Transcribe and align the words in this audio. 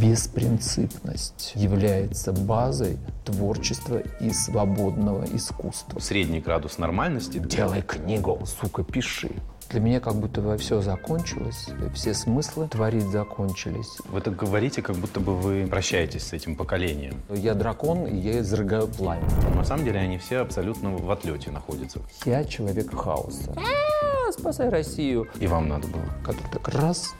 Беспринципность 0.00 1.52
является 1.54 2.32
базой 2.32 2.98
творчества 3.24 4.02
и 4.20 4.30
свободного 4.30 5.24
искусства. 5.24 5.98
Средний 5.98 6.40
градус 6.40 6.78
нормальности. 6.78 7.38
Делай 7.38 7.82
книгу, 7.82 8.38
сука, 8.46 8.84
пиши. 8.84 9.30
Для 9.70 9.80
меня 9.80 9.98
как 9.98 10.14
будто 10.14 10.40
бы 10.40 10.56
все 10.58 10.80
закончилось, 10.80 11.66
все 11.92 12.14
смыслы 12.14 12.68
творить 12.68 13.06
закончились. 13.06 13.98
Вы 14.08 14.20
так 14.20 14.36
говорите, 14.36 14.80
как 14.80 14.94
будто 14.94 15.18
бы 15.18 15.34
вы 15.34 15.66
прощаетесь 15.66 16.22
с 16.22 16.32
этим 16.32 16.54
поколением. 16.54 17.20
Я 17.30 17.54
дракон, 17.54 18.06
и 18.06 18.16
я 18.16 18.40
изрыгаю 18.40 18.86
пламя. 18.86 19.28
На 19.56 19.64
самом 19.64 19.84
деле 19.84 19.98
они 19.98 20.18
все 20.18 20.38
абсолютно 20.38 20.90
в 20.90 21.10
отлете 21.10 21.50
находятся. 21.50 22.00
Я 22.24 22.44
человек 22.44 22.94
хаоса. 22.94 23.56
А, 23.56 24.30
спасай 24.30 24.68
Россию. 24.68 25.26
И 25.40 25.48
вам 25.48 25.68
надо 25.68 25.88
было. 25.88 26.04
Который 26.24 26.48
так 26.52 26.68
раз, 26.68 27.14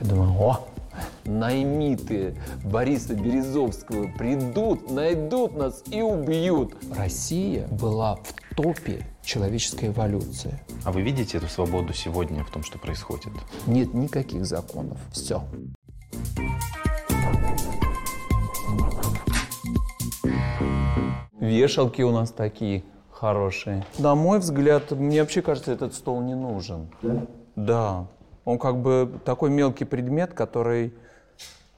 я 0.00 0.06
думаю, 0.06 0.32
о, 0.32 0.68
наймиты 1.24 2.36
Бориса 2.64 3.14
Березовского 3.14 4.08
придут, 4.18 4.90
найдут 4.90 5.56
нас 5.56 5.82
и 5.90 6.02
убьют. 6.02 6.74
Россия 6.96 7.66
была 7.68 8.16
в 8.16 8.54
топе 8.54 9.06
человеческой 9.22 9.88
эволюции. 9.88 10.60
А 10.84 10.92
вы 10.92 11.02
видите 11.02 11.38
эту 11.38 11.48
свободу 11.48 11.92
сегодня 11.94 12.44
в 12.44 12.50
том, 12.50 12.62
что 12.62 12.78
происходит? 12.78 13.32
Нет 13.66 13.94
никаких 13.94 14.44
законов. 14.44 14.98
Все. 15.12 15.42
Вешалки 21.40 22.02
у 22.02 22.12
нас 22.12 22.30
такие 22.30 22.84
хорошие. 23.10 23.84
На 23.98 24.14
мой 24.14 24.38
взгляд, 24.38 24.90
мне 24.90 25.20
вообще 25.20 25.42
кажется, 25.42 25.72
этот 25.72 25.94
стол 25.94 26.20
не 26.20 26.34
нужен. 26.34 26.88
Да? 27.02 27.26
Да. 27.56 28.06
Он 28.44 28.58
как 28.58 28.76
бы 28.76 29.20
такой 29.24 29.50
мелкий 29.50 29.84
предмет, 29.84 30.34
который, 30.34 30.92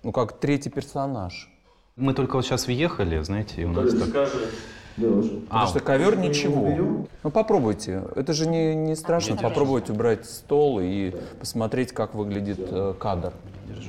ну, 0.03 0.13
как 0.13 0.39
третий 0.39 0.71
персонаж. 0.71 1.51
Мы 1.97 2.15
только 2.15 2.37
вот 2.37 2.45
сейчас 2.45 2.67
въехали, 2.67 3.23
знаете, 3.23 3.63
и 3.63 3.65
у 3.65 3.73
нас 3.73 3.93
так... 3.93 4.09
Скажи. 4.09 4.51
Потому 4.97 5.43
а, 5.51 5.67
что 5.67 5.81
ковер 5.81 6.17
ничего. 6.17 7.07
Ну 7.25 7.31
попробуйте. 7.31 8.05
Это 8.15 8.33
же 8.33 8.47
не, 8.47 8.75
не 8.75 8.95
страшно. 8.95 9.37
Попробуйте 9.37 9.93
убрать 9.93 10.25
стол 10.25 10.79
и 10.81 11.13
посмотреть, 11.41 11.93
как 11.93 12.15
выглядит 12.15 12.61
э, 12.61 12.95
кадр, 12.99 13.33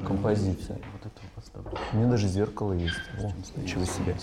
композиция. 0.07 0.79
У 1.93 1.97
меня 1.97 2.09
даже 2.09 2.27
зеркало 2.27 2.73
есть. 2.73 2.95
О, 3.21 3.31
ничего 3.59 3.85
себе. 3.85 4.15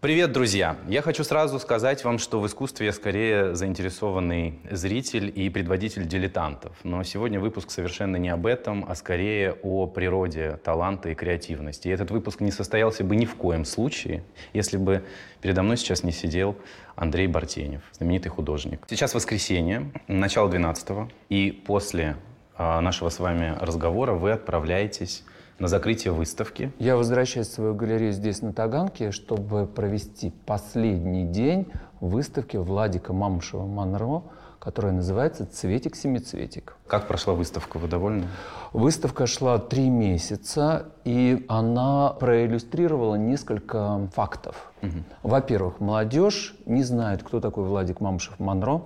Привет, 0.00 0.32
друзья! 0.32 0.78
Я 0.88 1.02
хочу 1.02 1.24
сразу 1.24 1.58
сказать 1.58 2.04
вам, 2.04 2.18
что 2.18 2.40
в 2.40 2.46
искусстве 2.46 2.86
я 2.86 2.92
скорее 2.94 3.54
заинтересованный 3.54 4.58
зритель 4.70 5.30
и 5.34 5.50
предводитель 5.50 6.06
дилетантов. 6.08 6.74
Но 6.84 7.02
сегодня 7.02 7.38
выпуск 7.38 7.70
совершенно 7.70 8.16
не 8.16 8.30
об 8.30 8.46
этом, 8.46 8.86
а 8.88 8.94
скорее 8.94 9.58
о 9.62 9.86
природе 9.86 10.58
таланта 10.64 11.10
и 11.10 11.14
креативности. 11.14 11.88
И 11.88 11.90
этот 11.90 12.10
выпуск 12.10 12.40
не 12.40 12.50
состоялся 12.50 13.04
бы 13.04 13.14
ни 13.14 13.26
в 13.26 13.34
коем 13.34 13.66
случае, 13.66 14.24
если 14.54 14.78
бы 14.78 15.04
передо 15.42 15.62
мной 15.62 15.76
сейчас 15.76 16.02
не 16.02 16.12
сидел 16.12 16.56
Андрей 16.96 17.26
Бартенев, 17.26 17.82
знаменитый 17.92 18.30
художник. 18.30 18.86
Сейчас 18.88 19.12
воскресенье, 19.12 19.92
начало 20.08 20.48
12 20.48 21.12
и 21.28 21.50
после 21.50 22.16
а, 22.56 22.80
нашего 22.80 23.10
с 23.10 23.18
вами 23.18 23.54
разговора 23.60 24.14
вы 24.14 24.32
отправляетесь 24.32 25.24
на 25.60 25.68
закрытие 25.68 26.12
выставки. 26.12 26.72
Я 26.78 26.96
возвращаюсь 26.96 27.48
в 27.48 27.52
свою 27.52 27.74
галерею 27.74 28.12
здесь, 28.12 28.42
на 28.42 28.52
Таганке, 28.52 29.12
чтобы 29.12 29.66
провести 29.66 30.32
последний 30.46 31.24
день 31.24 31.68
выставки 32.00 32.56
Владика 32.56 33.12
Мамушева 33.12 33.66
Монро, 33.66 34.22
которая 34.58 34.92
называется 34.92 35.46
«Цветик-семицветик». 35.46 36.76
Как 36.86 37.06
прошла 37.08 37.34
выставка? 37.34 37.78
Вы 37.78 37.88
довольны? 37.88 38.26
Выставка 38.72 39.26
шла 39.26 39.58
три 39.58 39.88
месяца, 39.88 40.86
и 41.04 41.44
она 41.48 42.10
проиллюстрировала 42.18 43.16
несколько 43.16 44.08
фактов. 44.14 44.72
Угу. 44.82 45.04
Во-первых, 45.22 45.80
молодежь 45.80 46.54
не 46.66 46.82
знает, 46.82 47.22
кто 47.22 47.40
такой 47.40 47.64
Владик 47.64 48.00
Мамушев 48.00 48.38
Монро. 48.38 48.82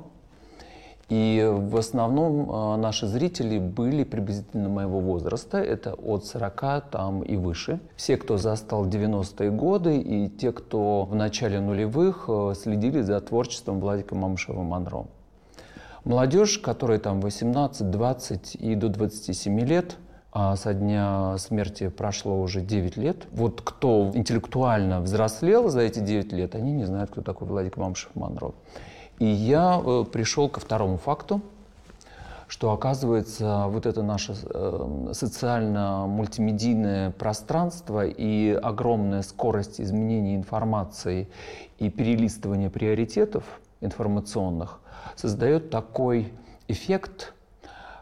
И 1.09 1.47
в 1.53 1.77
основном 1.77 2.51
а, 2.51 2.77
наши 2.77 3.07
зрители 3.07 3.59
были 3.59 4.05
приблизительно 4.05 4.69
моего 4.69 5.01
возраста, 5.01 5.59
это 5.59 5.95
от 5.95 6.25
40 6.25 6.91
там 6.91 7.23
и 7.23 7.37
выше. 7.37 7.81
Все, 7.97 8.17
кто 8.17 8.39
застал 8.39 8.87
90-е 8.87 9.51
годы, 9.51 9.99
и 9.99 10.29
те, 10.29 10.53
кто 10.53 11.05
в 11.05 11.15
начале 11.15 11.61
нулевых 11.61 12.25
а, 12.29 12.55
следили 12.55 13.03
за 13.03 13.21
творчеством 13.21 13.81
Владика 13.81 14.15
Мамышева 14.15 14.63
Монро. 14.63 15.07
Молодежь, 16.05 16.59
которая 16.59 16.99
там 16.99 17.21
18, 17.21 17.91
20 17.91 18.55
и 18.57 18.75
до 18.75 18.89
27 18.89 19.61
лет, 19.61 19.97
а 20.33 20.57
со 20.57 20.75
дня 20.75 21.37
смерти 21.39 21.89
прошло 21.89 22.41
уже 22.41 22.61
9 22.61 22.97
лет. 22.97 23.27
Вот 23.31 23.61
кто 23.63 24.11
интеллектуально 24.15 25.01
взрослел 25.01 25.69
за 25.69 25.81
эти 25.81 26.01
9 26.01 26.33
лет, 26.33 26.55
они 26.55 26.73
не 26.73 26.85
знают, 26.85 27.11
кто 27.11 27.23
такой 27.23 27.47
Владик 27.47 27.77
Мамышев 27.77 28.15
Монро. 28.15 28.53
И 29.25 29.27
я 29.27 29.81
э, 29.83 30.05
пришел 30.13 30.51
ко 30.51 30.61
второму 30.61 30.99
факту, 30.99 31.41
что 32.47 32.73
оказывается 32.73 33.65
вот 33.69 33.87
это 33.87 34.03
наше 34.03 34.35
э, 34.35 35.13
социально-мультимедийное 35.15 37.11
пространство 37.11 38.05
и 38.05 38.51
огромная 38.51 39.23
скорость 39.23 39.81
изменения 39.81 40.37
информации 40.37 41.31
и 41.79 41.89
перелистывания 41.89 42.69
приоритетов 42.69 43.45
информационных 43.81 44.81
создает 45.17 45.71
такой 45.71 46.35
эффект, 46.69 47.33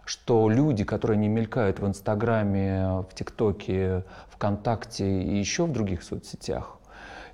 что 0.05 0.49
люди, 0.49 0.83
которые 0.83 1.19
не 1.19 1.29
мелькают 1.29 1.79
в 1.79 1.87
Инстаграме, 1.87 3.05
в 3.09 3.15
ТикТоке, 3.15 4.03
ВКонтакте 4.31 5.23
и 5.23 5.39
еще 5.39 5.67
в 5.67 5.73
других 5.73 6.03
соцсетях, 6.03 6.79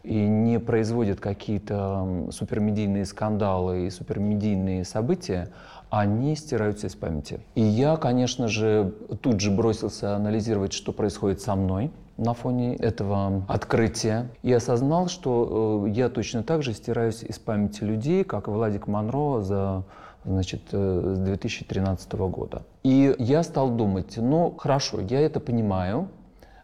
и 0.08 0.26
не 0.26 0.58
производят 0.58 1.20
какие-то 1.20 2.28
супермедийные 2.30 3.04
скандалы 3.04 3.86
и 3.86 3.90
супермедийные 3.90 4.84
события, 4.84 5.50
они 5.90 6.34
стираются 6.34 6.86
из 6.86 6.94
памяти. 6.94 7.40
И 7.54 7.60
я, 7.60 7.96
конечно 7.96 8.48
же, 8.48 8.94
тут 9.20 9.40
же 9.40 9.50
бросился 9.50 10.16
анализировать, 10.16 10.72
что 10.72 10.92
происходит 10.92 11.42
со 11.42 11.54
мной 11.54 11.90
на 12.16 12.32
фоне 12.32 12.74
этого 12.76 13.44
открытия. 13.48 14.30
И 14.42 14.50
осознал, 14.52 15.08
что 15.08 15.84
э, 15.86 15.90
я 15.90 16.08
точно 16.08 16.42
так 16.42 16.62
же 16.62 16.72
стираюсь 16.72 17.22
из 17.22 17.38
памяти 17.38 17.84
людей, 17.84 18.24
как 18.24 18.48
Владик 18.48 18.86
Монро 18.86 19.42
за 19.42 19.84
значит, 20.24 20.62
э, 20.72 21.14
с 21.16 21.18
2013 21.18 22.12
года. 22.14 22.62
И 22.82 23.14
я 23.18 23.42
стал 23.42 23.70
думать, 23.70 24.14
ну 24.16 24.54
хорошо, 24.58 25.00
я 25.00 25.20
это 25.20 25.38
понимаю, 25.38 26.08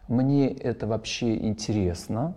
мне 0.07 0.49
это 0.49 0.87
вообще 0.87 1.35
интересно, 1.35 2.35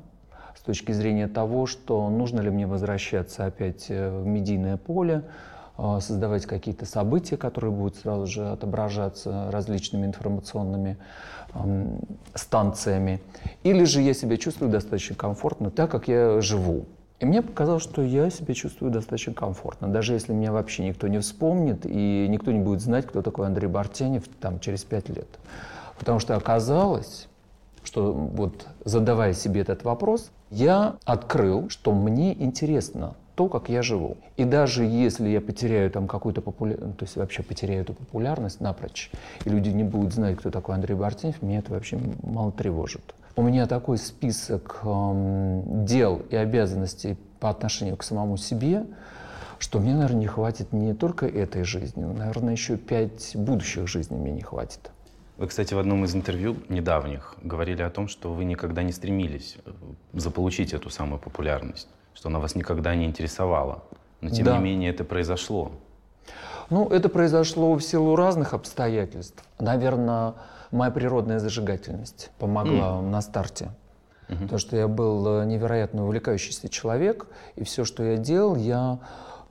точки 0.69 0.93
зрения 0.93 1.29
того, 1.29 1.65
что 1.65 2.11
нужно 2.11 2.41
ли 2.41 2.51
мне 2.51 2.67
возвращаться 2.67 3.47
опять 3.47 3.87
э, 3.89 4.11
в 4.11 4.27
медийное 4.27 4.77
поле, 4.77 5.25
э, 5.79 5.99
создавать 6.03 6.45
какие-то 6.45 6.85
события, 6.85 7.39
которые 7.39 7.73
будут 7.73 7.97
сразу 7.97 8.27
же 8.27 8.47
отображаться 8.49 9.51
различными 9.51 10.07
информационными 10.07 10.99
станциями. 12.35 13.23
Или 13.63 13.85
же 13.85 14.03
я 14.03 14.13
себя 14.13 14.37
чувствую 14.37 14.71
достаточно 14.71 15.17
комфортно, 15.17 15.71
так 15.71 15.91
как 15.91 16.07
я 16.07 16.43
живу. 16.43 16.85
И 17.19 17.25
мне 17.25 17.41
показалось, 17.41 17.83
что 17.83 18.03
я 18.03 18.29
себя 18.29 18.53
чувствую 18.53 18.93
достаточно 18.93 19.33
комфортно, 19.33 19.89
даже 19.89 20.13
если 20.13 20.35
меня 20.35 20.53
вообще 20.53 20.85
никто 20.85 21.09
не 21.09 21.19
вспомнит 21.19 21.87
и 21.87 22.27
никто 22.29 22.53
не 22.53 22.61
будет 22.61 22.83
знать, 22.83 23.07
кто 23.07 23.23
такой 23.23 23.47
Андрей 23.47 23.67
Бартенев 23.67 24.25
там, 24.41 24.61
через 24.61 24.85
пять 24.85 25.09
лет. 25.09 25.29
Потому 25.99 26.21
что 26.21 26.37
оказалось, 26.37 27.29
что 27.83 28.13
вот 28.13 28.67
задавая 28.85 29.33
себе 29.33 29.63
этот 29.63 29.83
вопрос, 29.83 30.31
я 30.51 30.97
открыл, 31.05 31.69
что 31.69 31.93
мне 31.93 32.33
интересно 32.33 33.15
то, 33.35 33.49
как 33.49 33.69
я 33.69 33.83
живу. 33.83 34.17
И 34.37 34.45
даже 34.45 34.85
если 34.85 35.29
я 35.29 35.41
потеряю 35.41 35.91
там 35.93 36.09
какую-то 36.09 36.41
популярность, 36.41 36.97
то 36.97 37.05
есть 37.05 37.17
вообще 37.17 37.45
потеряю 37.45 37.83
эту 37.83 37.95
популярность 37.95 38.61
напрочь, 38.61 39.13
и 39.45 39.49
люди 39.49 39.69
не 39.69 39.85
будут 39.85 40.13
знать, 40.13 40.37
кто 40.37 40.51
такой 40.51 40.75
Андрей 40.75 40.97
Бартенев, 40.97 41.41
меня 41.41 41.61
это 41.61 41.73
вообще 41.73 42.01
мало 42.25 42.51
тревожит. 42.51 43.15
У 43.37 43.43
меня 43.43 43.69
такой 43.69 43.99
список 43.99 44.81
эм, 44.83 45.87
дел 45.87 46.23
и 46.31 46.35
обязанностей 46.35 47.17
по 47.39 47.51
отношению 47.51 47.97
к 47.97 48.03
самому 48.03 48.37
себе, 48.37 48.85
что 49.61 49.79
мне, 49.79 49.95
наверное, 49.95 50.21
не 50.21 50.27
хватит 50.27 50.73
не 50.73 50.93
только 50.93 51.27
этой 51.27 51.63
жизни, 51.63 52.03
но, 52.03 52.13
наверное, 52.13 52.53
еще 52.53 52.77
пять 52.77 53.37
будущих 53.37 53.87
жизней 53.87 54.17
мне 54.17 54.33
не 54.33 54.43
хватит. 54.43 54.91
Вы, 55.39 55.47
кстати, 55.47 55.73
в 55.73 55.79
одном 55.79 56.05
из 56.05 56.17
интервью 56.17 56.57
недавних 56.69 57.37
говорили 57.43 57.83
о 57.83 57.91
том, 57.91 58.09
что 58.09 58.35
вы 58.35 58.45
никогда 58.45 58.83
не 58.83 58.91
стремились 58.91 59.57
э, 59.65 59.71
заполучить 60.13 60.73
эту 60.73 60.91
самую 60.91 61.21
популярность, 61.21 61.87
что 62.13 62.29
она 62.29 62.41
вас 62.41 62.57
никогда 62.57 62.93
не 62.97 63.05
интересовала. 63.05 63.85
Но 64.21 64.31
тем 64.31 64.47
да. 64.47 64.59
не 64.59 64.65
менее 64.65 64.91
это 64.91 65.05
произошло. 65.05 65.71
Ну, 66.71 66.89
это 66.89 67.09
произошло 67.09 67.73
в 67.77 67.81
силу 67.83 68.17
разных 68.17 68.53
обстоятельств. 68.53 69.45
Наверное, 69.61 70.35
моя 70.73 70.91
природная 70.91 71.39
зажигательность 71.39 72.33
помогла 72.41 72.99
mm. 72.99 73.03
на 73.03 73.21
старте. 73.23 73.71
Mm-hmm. 74.29 74.43
Потому 74.43 74.59
что 74.59 74.77
я 74.77 74.89
был 74.89 75.41
э, 75.41 75.47
невероятно 75.47 76.05
увлекающийся 76.05 76.69
человек, 76.69 77.29
и 77.55 77.63
все, 77.63 77.85
что 77.85 78.03
я 78.03 78.17
делал, 78.17 78.57
я 78.57 78.99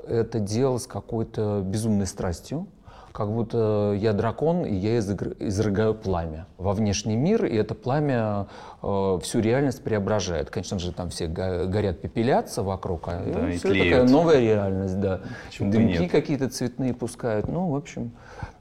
это 0.06 0.42
делал 0.42 0.80
с 0.80 0.86
какой-то 0.86 1.62
безумной 1.64 2.08
страстью 2.08 2.68
как 3.18 3.32
будто 3.32 3.96
я 3.98 4.14
дракон, 4.14 4.64
и 4.64 4.76
я 4.76 5.00
изрыгаю 5.00 5.96
пламя 5.96 6.46
во 6.60 6.74
внешний 6.74 7.16
мир, 7.16 7.46
и 7.46 7.56
это 7.56 7.74
пламя 7.74 8.46
э, 8.84 9.20
всю 9.24 9.40
реальность 9.40 9.84
преображает. 9.84 10.52
Конечно 10.52 10.78
же, 10.78 10.94
там 10.94 11.10
все 11.10 11.26
горят, 11.26 12.00
пепелятся 12.00 12.62
вокруг, 12.62 13.08
а 13.08 13.24
да, 13.26 13.50
все 13.58 13.70
такая 13.70 14.04
новая 14.04 14.40
реальность, 14.40 15.00
да. 15.00 15.22
Дымки 15.60 16.08
какие-то 16.08 16.48
цветные 16.48 16.94
пускают. 16.94 17.48
Ну, 17.48 17.70
в 17.72 17.76
общем, 17.76 18.12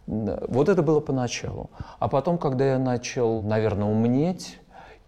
да. 0.07 0.39
вот 0.49 0.71
это 0.71 0.83
было 0.83 1.01
поначалу. 1.01 1.69
А 1.99 2.09
потом, 2.09 2.39
когда 2.39 2.65
я 2.65 2.79
начал, 2.79 3.43
наверное, 3.43 3.89
умнеть, 3.89 4.59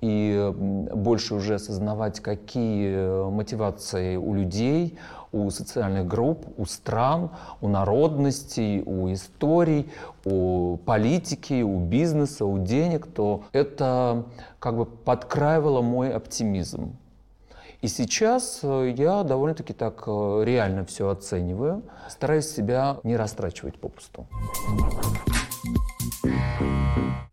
и 0.02 0.52
больше 0.54 1.34
уже 1.34 1.54
осознавать, 1.54 2.20
какие 2.20 3.30
мотивации 3.30 4.16
у 4.16 4.34
людей, 4.34 4.98
у 5.32 5.50
социальных 5.50 6.06
групп, 6.06 6.46
у 6.56 6.64
стран, 6.64 7.30
у 7.60 7.68
народностей, 7.68 8.82
у 8.84 9.12
историй, 9.12 9.90
у 10.24 10.76
политики, 10.78 11.62
у 11.62 11.78
бизнеса, 11.78 12.44
у 12.44 12.58
денег, 12.58 13.06
то 13.06 13.44
это 13.52 14.24
как 14.58 14.76
бы 14.76 14.86
подкраивало 14.86 15.82
мой 15.82 16.12
оптимизм. 16.12 16.96
И 17.80 17.86
сейчас 17.86 18.60
э, 18.64 18.92
я 18.96 19.22
довольно-таки 19.22 19.72
так 19.72 20.02
э, 20.08 20.42
реально 20.44 20.84
все 20.84 21.10
оцениваю, 21.10 21.82
стараюсь 22.08 22.50
себя 22.50 22.96
не 23.04 23.16
растрачивать 23.16 23.78
попусту. 23.78 24.26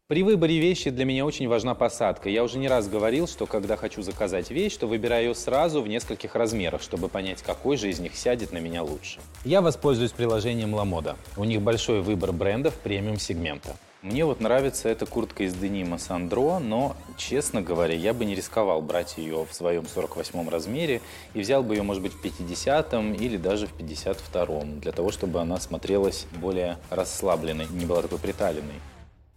При 0.07 0.23
выборе 0.23 0.59
вещи 0.59 0.89
для 0.89 1.05
меня 1.05 1.25
очень 1.25 1.47
важна 1.47 1.73
посадка. 1.73 2.29
Я 2.29 2.43
уже 2.43 2.57
не 2.57 2.67
раз 2.67 2.87
говорил, 2.87 3.27
что 3.27 3.45
когда 3.45 3.75
хочу 3.75 4.01
заказать 4.01 4.51
вещь, 4.51 4.77
то 4.77 4.87
выбираю 4.87 5.29
ее 5.29 5.35
сразу 5.35 5.81
в 5.81 5.87
нескольких 5.87 6.35
размерах, 6.35 6.81
чтобы 6.81 7.09
понять, 7.09 7.41
какой 7.41 7.77
же 7.77 7.89
из 7.89 7.99
них 7.99 8.15
сядет 8.15 8.51
на 8.51 8.59
меня 8.59 8.83
лучше. 8.83 9.19
Я 9.43 9.61
воспользуюсь 9.61 10.11
приложением 10.11 10.75
LaModa. 10.75 11.15
У 11.37 11.43
них 11.43 11.61
большой 11.61 12.01
выбор 12.01 12.31
брендов 12.31 12.75
премиум-сегмента. 12.75 13.75
Мне 14.05 14.23
вот 14.23 14.39
нравится 14.39 14.87
эта 14.87 15.07
куртка 15.07 15.45
из 15.45 15.55
денима 15.55 15.97
Сандро, 15.97 16.59
но, 16.59 16.95
честно 17.17 17.63
говоря, 17.63 17.95
я 17.95 18.13
бы 18.13 18.23
не 18.25 18.35
рисковал 18.35 18.83
брать 18.83 19.17
ее 19.17 19.47
в 19.49 19.55
своем 19.55 19.87
48 19.87 20.47
размере 20.47 21.01
и 21.33 21.39
взял 21.39 21.63
бы 21.63 21.73
ее, 21.73 21.81
может 21.81 22.03
быть, 22.03 22.13
в 22.13 22.21
50 22.21 22.93
или 23.19 23.37
даже 23.37 23.65
в 23.65 23.73
52 23.73 24.63
для 24.79 24.91
того, 24.91 25.11
чтобы 25.11 25.41
она 25.41 25.59
смотрелась 25.59 26.27
более 26.39 26.77
расслабленной, 26.91 27.65
не 27.71 27.87
была 27.87 28.03
такой 28.03 28.19
приталенной 28.19 28.75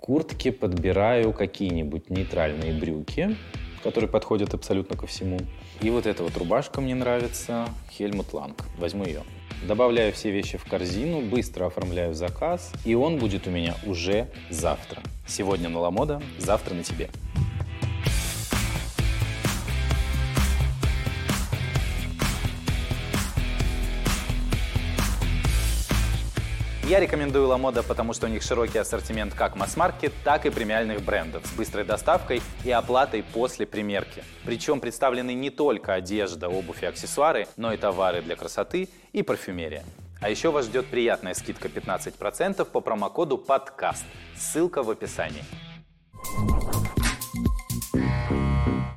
куртке 0.00 0.52
подбираю 0.52 1.32
какие-нибудь 1.32 2.10
нейтральные 2.10 2.72
брюки, 2.72 3.36
которые 3.82 4.10
подходят 4.10 4.54
абсолютно 4.54 4.96
ко 4.96 5.06
всему. 5.06 5.38
И 5.80 5.90
вот 5.90 6.06
эта 6.06 6.22
вот 6.22 6.36
рубашка 6.36 6.80
мне 6.80 6.94
нравится, 6.94 7.68
Хельмут 7.90 8.32
Ланг. 8.32 8.64
Возьму 8.78 9.04
ее. 9.04 9.22
Добавляю 9.66 10.12
все 10.12 10.30
вещи 10.30 10.56
в 10.56 10.64
корзину, 10.64 11.20
быстро 11.20 11.66
оформляю 11.66 12.14
заказ, 12.14 12.72
и 12.84 12.94
он 12.94 13.18
будет 13.18 13.46
у 13.46 13.50
меня 13.50 13.74
уже 13.86 14.28
завтра. 14.50 15.02
Сегодня 15.26 15.68
на 15.68 15.80
Ламода, 15.80 16.22
завтра 16.38 16.74
на 16.74 16.84
тебе. 16.84 17.10
Я 26.88 27.00
рекомендую 27.00 27.46
Ламода, 27.46 27.82
потому 27.82 28.14
что 28.14 28.28
у 28.28 28.30
них 28.30 28.42
широкий 28.42 28.78
ассортимент 28.78 29.34
как 29.34 29.56
масс-маркет, 29.56 30.10
так 30.24 30.46
и 30.46 30.50
премиальных 30.50 31.02
брендов 31.02 31.44
с 31.44 31.52
быстрой 31.52 31.84
доставкой 31.84 32.40
и 32.64 32.70
оплатой 32.70 33.22
после 33.22 33.66
примерки. 33.66 34.24
Причем 34.46 34.80
представлены 34.80 35.34
не 35.34 35.50
только 35.50 35.92
одежда, 35.92 36.48
обувь 36.48 36.82
и 36.82 36.86
аксессуары, 36.86 37.46
но 37.58 37.74
и 37.74 37.76
товары 37.76 38.22
для 38.22 38.36
красоты 38.36 38.88
и 39.12 39.22
парфюмерия. 39.22 39.84
А 40.22 40.30
еще 40.30 40.50
вас 40.50 40.64
ждет 40.64 40.86
приятная 40.86 41.34
скидка 41.34 41.68
15% 41.68 42.64
по 42.64 42.80
промокоду 42.80 43.36
подкаст. 43.36 44.06
Ссылка 44.34 44.82
в 44.82 44.88
описании. 44.88 45.44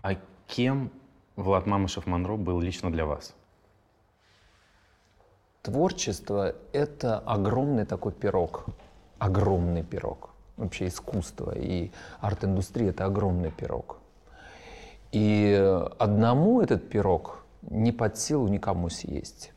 А 0.02 0.16
кем 0.48 0.92
Влад 1.36 1.66
Мамышев 1.68 2.06
Монро 2.06 2.38
был 2.38 2.62
лично 2.62 2.90
для 2.90 3.06
вас? 3.06 3.36
Творчество— 5.62 6.56
это 6.74 7.20
огромный 7.20 7.86
такой 7.86 8.14
пирог, 8.14 8.66
огромный 9.20 9.84
пирог. 9.84 10.32
Вообще 10.58 10.88
искусство 10.88 11.54
и 11.56 11.92
арт-индустрия— 12.20 12.90
это 12.92 13.06
огромный 13.06 13.52
пирог. 13.52 13.98
И 15.12 15.54
одному 16.00 16.62
этот 16.62 16.90
пирог 16.90 17.44
не 17.62 17.92
под 17.92 18.18
силу 18.18 18.48
никому 18.48 18.90
съесть. 18.90 19.52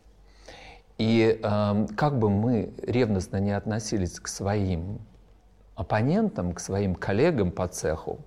И 0.99 1.41
э, 1.43 1.87
как 1.97 2.19
бы 2.19 2.29
мы 2.29 2.73
ревностно 2.83 3.39
не 3.39 3.53
относились 3.53 4.21
к 4.21 4.29
своим 4.29 5.01
оппонентам, 5.75 6.53
к 6.53 6.61
своим 6.61 6.95
коллегам 6.95 7.51
по 7.51 7.67
цеху, 7.67 8.19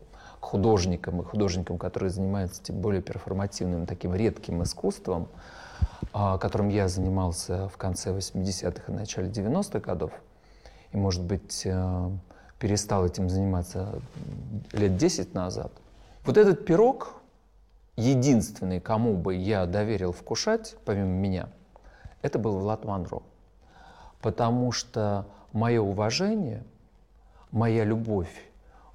художникам 0.47 1.21
и 1.21 1.25
художникам, 1.25 1.77
которые 1.77 2.09
занимаются 2.09 2.63
тем 2.63 2.79
более 2.79 3.01
перформативным, 3.01 3.85
таким 3.85 4.15
редким 4.15 4.63
искусством, 4.63 5.27
а, 6.13 6.37
которым 6.37 6.69
я 6.69 6.87
занимался 6.87 7.67
в 7.67 7.75
конце 7.75 8.11
80-х 8.11 8.91
и 8.91 8.95
начале 8.95 9.29
90-х 9.29 9.79
годов, 9.79 10.11
и, 10.93 10.97
может 10.97 11.21
быть, 11.23 11.63
э, 11.65 12.09
перестал 12.59 13.05
этим 13.05 13.29
заниматься 13.29 13.99
лет 14.71 14.95
10 14.95 15.33
назад. 15.33 15.71
Вот 16.25 16.37
этот 16.37 16.65
пирог, 16.65 17.21
единственный, 17.97 18.79
кому 18.79 19.17
бы 19.17 19.35
я 19.35 19.65
доверил 19.65 20.13
вкушать, 20.13 20.77
помимо 20.85 21.09
меня, 21.09 21.49
это 22.21 22.39
был 22.39 22.57
Влад 22.59 22.85
Манро. 22.85 23.21
Потому 24.21 24.71
что 24.71 25.25
мое 25.51 25.81
уважение, 25.81 26.63
моя 27.51 27.83
любовь, 27.83 28.31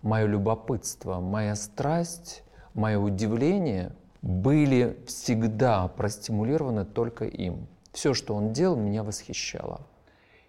мое 0.02 0.26
любопытство, 0.26 1.20
моя 1.20 1.54
страсть, 1.56 2.42
мое 2.74 2.98
удивление– 2.98 3.92
были 4.22 4.96
всегда 5.06 5.88
простимулированы 5.88 6.84
только 6.84 7.24
им. 7.24 7.66
Все, 7.92 8.14
что 8.14 8.34
он 8.34 8.52
делал, 8.52 8.76
меня 8.76 9.02
восхищало. 9.02 9.82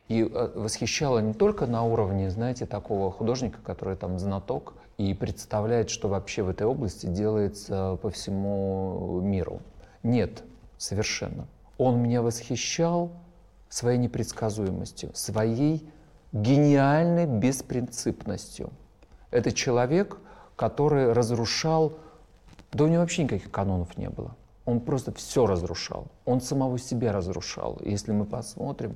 И 0.08 0.22
э, 0.22 0.52
восхищало 0.56 1.20
не 1.20 1.34
только 1.34 1.66
на 1.66 1.84
уровне, 1.84 2.30
знаете, 2.30 2.66
такого 2.66 3.12
художника, 3.12 3.60
который 3.64 3.98
там 3.98 4.20
знаток 4.20 4.76
и 4.98 5.14
представляет, 5.14 5.90
что 5.90 6.08
вообще 6.08 6.44
в 6.44 6.50
этой 6.50 6.68
области 6.68 7.08
делается 7.08 7.98
по 8.02 8.12
всему 8.12 9.20
миру. 9.22 9.60
Нет, 10.04 10.44
совершенно. 10.78 11.48
Он 11.78 12.00
меня 12.00 12.22
восхищал 12.22 13.12
своей 13.70 13.98
непредсказуемостью, 13.98 15.10
своей 15.16 15.90
гениальной 16.32 17.26
беспринципностью. 17.26 18.70
Это 19.34 19.52
человек, 19.52 20.18
который 20.56 21.12
разрушал 21.12 21.98
да 22.74 22.86
у 22.86 22.88
него 22.88 23.02
вообще 23.02 23.24
никаких 23.24 23.52
канонов 23.52 23.98
не 23.98 24.10
было. 24.10 24.36
Он 24.66 24.80
просто 24.80 25.14
все 25.14 25.46
разрушал. 25.46 26.08
Он 26.26 26.42
самого 26.42 26.80
себя 26.80 27.12
разрушал. 27.12 27.80
Если 27.84 28.12
мы 28.12 28.26
посмотрим, 28.26 28.96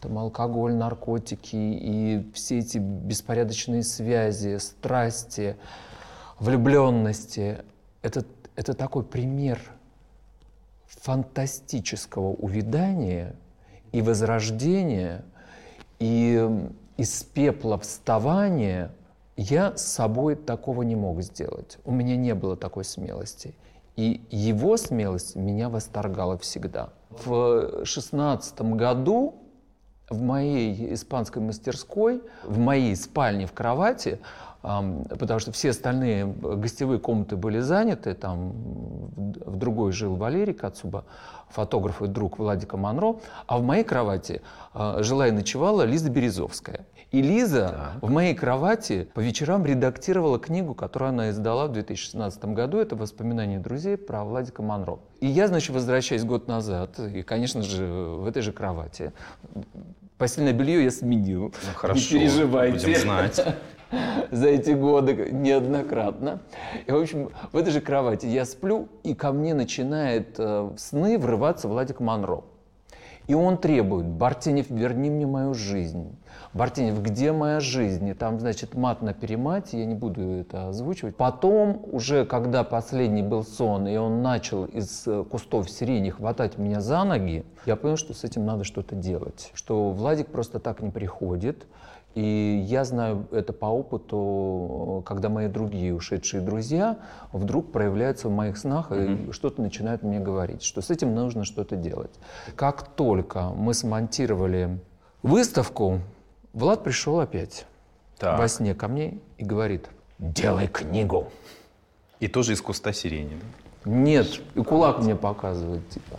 там 0.00 0.18
алкоголь, 0.18 0.74
наркотики 0.74 1.56
и 1.56 2.30
все 2.34 2.58
эти 2.58 2.78
беспорядочные 2.78 3.82
связи, 3.82 4.58
страсти, 4.58 5.56
влюбленности. 6.38 7.64
Это, 8.02 8.24
это 8.56 8.74
такой 8.74 9.04
пример 9.04 9.60
фантастического 10.86 12.32
увядания 12.32 13.34
и 13.92 14.02
возрождения, 14.02 15.24
и 15.98 16.68
из 16.96 17.22
пепла 17.22 17.78
вставания– 17.78 18.90
я 19.36 19.76
с 19.76 19.82
собой 19.82 20.36
такого 20.36 20.82
не 20.82 20.96
мог 20.96 21.22
сделать. 21.22 21.78
У 21.84 21.92
меня 21.92 22.16
не 22.16 22.34
было 22.34 22.56
такой 22.56 22.84
смелости. 22.84 23.54
И 23.96 24.22
его 24.30 24.76
смелость 24.76 25.36
меня 25.36 25.68
восторгала 25.68 26.36
всегда. 26.38 26.90
В 27.10 27.84
шестнадцатом 27.84 28.76
году 28.76 29.34
в 30.10 30.20
моей 30.20 30.94
испанской 30.94 31.40
мастерской, 31.40 32.22
в 32.44 32.58
моей 32.58 32.94
спальне 32.96 33.46
в 33.46 33.52
кровати, 33.52 34.18
потому 34.64 35.40
что 35.40 35.52
все 35.52 35.70
остальные 35.70 36.26
гостевые 36.26 36.98
комнаты 36.98 37.36
были 37.36 37.60
заняты, 37.60 38.14
там 38.14 38.52
в 38.54 39.56
другой 39.56 39.92
жил 39.92 40.16
Валерий 40.16 40.54
Кацуба, 40.54 41.04
фотограф 41.50 42.00
и 42.00 42.06
друг 42.06 42.38
Владика 42.38 42.78
Монро, 42.78 43.16
а 43.46 43.58
в 43.58 43.62
моей 43.62 43.84
кровати 43.84 44.40
а, 44.72 45.02
жила 45.02 45.28
и 45.28 45.32
ночевала 45.32 45.82
Лиза 45.82 46.10
Березовская. 46.10 46.86
И 47.12 47.20
Лиза 47.20 47.68
так. 47.68 48.02
в 48.02 48.10
моей 48.10 48.34
кровати 48.34 49.06
по 49.14 49.20
вечерам 49.20 49.66
редактировала 49.66 50.38
книгу, 50.40 50.74
которую 50.74 51.10
она 51.10 51.30
издала 51.30 51.66
в 51.66 51.72
2016 51.72 52.44
году. 52.46 52.78
Это 52.78 52.96
«Воспоминания 52.96 53.60
друзей» 53.60 53.96
про 53.96 54.24
Владика 54.24 54.62
Монро. 54.62 54.98
И 55.20 55.26
я, 55.26 55.46
значит, 55.46 55.70
возвращаясь 55.70 56.24
год 56.24 56.48
назад, 56.48 56.98
и, 56.98 57.22
конечно 57.22 57.62
же, 57.62 57.86
в 57.86 58.26
этой 58.26 58.42
же 58.42 58.52
кровати, 58.52 59.12
постельное 60.18 60.54
белье 60.54 60.82
я 60.82 60.90
сменил. 60.90 61.44
Ну, 61.44 61.74
хорошо, 61.74 62.14
Не 62.14 62.20
переживайте. 62.20 62.86
будем 62.86 63.00
знать. 63.00 63.56
За 64.30 64.48
эти 64.48 64.70
годы 64.70 65.30
неоднократно. 65.32 66.40
И, 66.86 66.92
в 66.92 66.96
общем, 66.96 67.30
в 67.52 67.56
этой 67.56 67.70
же 67.70 67.80
кровати 67.80 68.26
я 68.26 68.44
сплю, 68.44 68.88
и 69.02 69.14
ко 69.14 69.32
мне 69.32 69.54
начинает 69.54 70.38
э, 70.38 70.70
в 70.74 70.78
сны 70.78 71.18
врываться 71.18 71.68
Владик 71.68 72.00
Монро. 72.00 72.42
И 73.26 73.32
он 73.32 73.56
требует, 73.56 74.06
Бартенев, 74.06 74.68
верни 74.68 75.08
мне 75.08 75.26
мою 75.26 75.54
жизнь. 75.54 76.14
Бартенев, 76.52 77.00
где 77.00 77.32
моя 77.32 77.58
жизнь? 77.58 78.06
И 78.08 78.14
там, 78.14 78.38
значит, 78.38 78.74
мат 78.74 79.00
на 79.00 79.14
перемате, 79.14 79.78
я 79.78 79.86
не 79.86 79.94
буду 79.94 80.20
это 80.40 80.68
озвучивать. 80.68 81.16
Потом, 81.16 81.82
уже 81.90 82.26
когда 82.26 82.64
последний 82.64 83.22
был 83.22 83.42
сон, 83.42 83.88
и 83.88 83.96
он 83.96 84.22
начал 84.22 84.66
из 84.66 85.06
э, 85.06 85.24
кустов 85.24 85.70
сирени 85.70 86.10
хватать 86.10 86.58
меня 86.58 86.82
за 86.82 87.02
ноги, 87.04 87.46
я 87.64 87.76
понял, 87.76 87.96
что 87.96 88.12
с 88.12 88.24
этим 88.24 88.44
надо 88.44 88.64
что-то 88.64 88.94
делать. 88.94 89.50
Что 89.54 89.90
Владик 89.90 90.26
просто 90.26 90.60
так 90.60 90.82
не 90.82 90.90
приходит. 90.90 91.66
И 92.14 92.64
я 92.68 92.84
знаю 92.84 93.26
это 93.32 93.52
по 93.52 93.66
опыту, 93.66 95.02
когда 95.04 95.28
мои 95.28 95.48
другие 95.48 95.92
ушедшие 95.92 96.40
друзья 96.40 96.98
вдруг 97.32 97.72
проявляются 97.72 98.28
в 98.28 98.32
моих 98.32 98.56
снах 98.56 98.92
mm-hmm. 98.92 99.30
и 99.30 99.32
что-то 99.32 99.60
начинают 99.60 100.02
мне 100.04 100.20
говорить, 100.20 100.62
что 100.62 100.80
с 100.80 100.90
этим 100.90 101.12
нужно 101.12 101.44
что-то 101.44 101.74
делать. 101.74 102.12
Как 102.54 102.86
только 102.94 103.48
мы 103.48 103.74
смонтировали 103.74 104.78
выставку, 105.22 106.00
Влад 106.52 106.84
пришел 106.84 107.18
опять 107.18 107.66
так. 108.16 108.38
во 108.38 108.46
сне 108.46 108.76
ко 108.76 108.86
мне 108.86 109.18
и 109.38 109.44
говорит, 109.44 109.88
делай 110.20 110.68
книгу. 110.68 111.28
И 112.20 112.28
тоже 112.28 112.52
из 112.52 112.62
куста 112.62 112.92
сирени, 112.92 113.40
да? 113.40 113.90
Нет, 113.90 114.40
и 114.54 114.62
кулак 114.62 115.00
мне 115.00 115.16
показывает, 115.16 115.88
типа. 115.90 116.18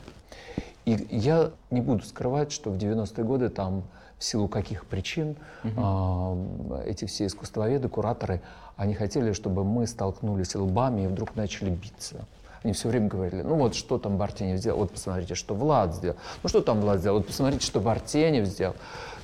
И 0.84 1.08
я 1.10 1.52
не 1.72 1.82
буду 1.82 2.04
скрывать, 2.04 2.52
что 2.52 2.70
в 2.70 2.76
90-е 2.76 3.24
годы 3.24 3.50
там 3.50 3.86
в 4.18 4.24
силу 4.24 4.48
каких 4.48 4.86
причин 4.86 5.36
угу. 5.64 6.78
эти 6.86 7.06
все 7.06 7.26
искусствоведы, 7.26 7.90
кураторы, 7.90 8.42
они 8.78 8.94
хотели, 8.94 9.34
чтобы 9.34 9.64
мы 9.64 9.88
столкнулись 9.88 10.56
лбами 10.56 11.04
и 11.04 11.08
вдруг 11.08 11.36
начали 11.36 11.70
биться. 11.70 12.26
Они 12.64 12.74
все 12.74 12.90
время 12.90 13.08
говорили, 13.08 13.44
ну 13.44 13.56
вот 13.56 13.76
что 13.76 14.00
там 14.00 14.18
Бартенев 14.18 14.58
сделал, 14.58 14.80
вот 14.80 14.92
посмотрите, 14.92 15.36
что 15.36 15.54
Влад 15.54 15.94
сделал. 15.94 16.18
Ну 16.42 16.50
что 16.50 16.62
там 16.62 16.82
Влад 16.82 17.00
сделал, 17.00 17.18
вот 17.18 17.28
посмотрите, 17.28 17.64
что 17.64 17.80
Бартенев 17.80 18.48
сделал. 18.48 18.76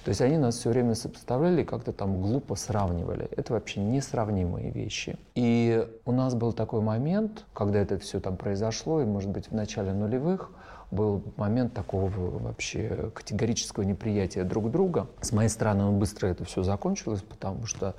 То 0.04 0.10
есть 0.10 0.22
они 0.22 0.38
нас 0.38 0.58
все 0.58 0.70
время 0.70 0.96
сопоставляли 0.96 1.62
и 1.62 1.66
как-то 1.66 1.92
там 1.92 2.22
глупо 2.22 2.56
сравнивали. 2.56 3.28
Это 3.38 3.54
вообще 3.54 3.80
несравнимые 3.80 4.72
вещи. 4.72 5.18
И 5.36 5.88
у 6.06 6.12
нас 6.12 6.34
был 6.34 6.54
такой 6.54 6.82
момент, 6.82 7.46
когда 7.54 7.80
это 7.80 8.00
все 8.00 8.20
там 8.20 8.36
произошло, 8.36 9.02
и, 9.02 9.06
может 9.06 9.30
быть, 9.30 9.50
в 9.50 9.52
начале 9.54 9.94
нулевых, 9.94 10.52
был 10.92 11.24
момент 11.38 11.74
такого 11.74 12.10
вообще 12.10 13.12
категорического 13.14 13.84
неприятия 13.84 14.44
друг 14.44 14.70
друга. 14.70 15.08
С 15.22 15.32
моей 15.32 15.50
стороны, 15.50 15.86
он 15.86 16.00
быстро 16.00 16.28
это 16.28 16.46
все 16.46 16.64
закончилось, 16.64 17.24
потому 17.28 17.66
что 17.66 17.96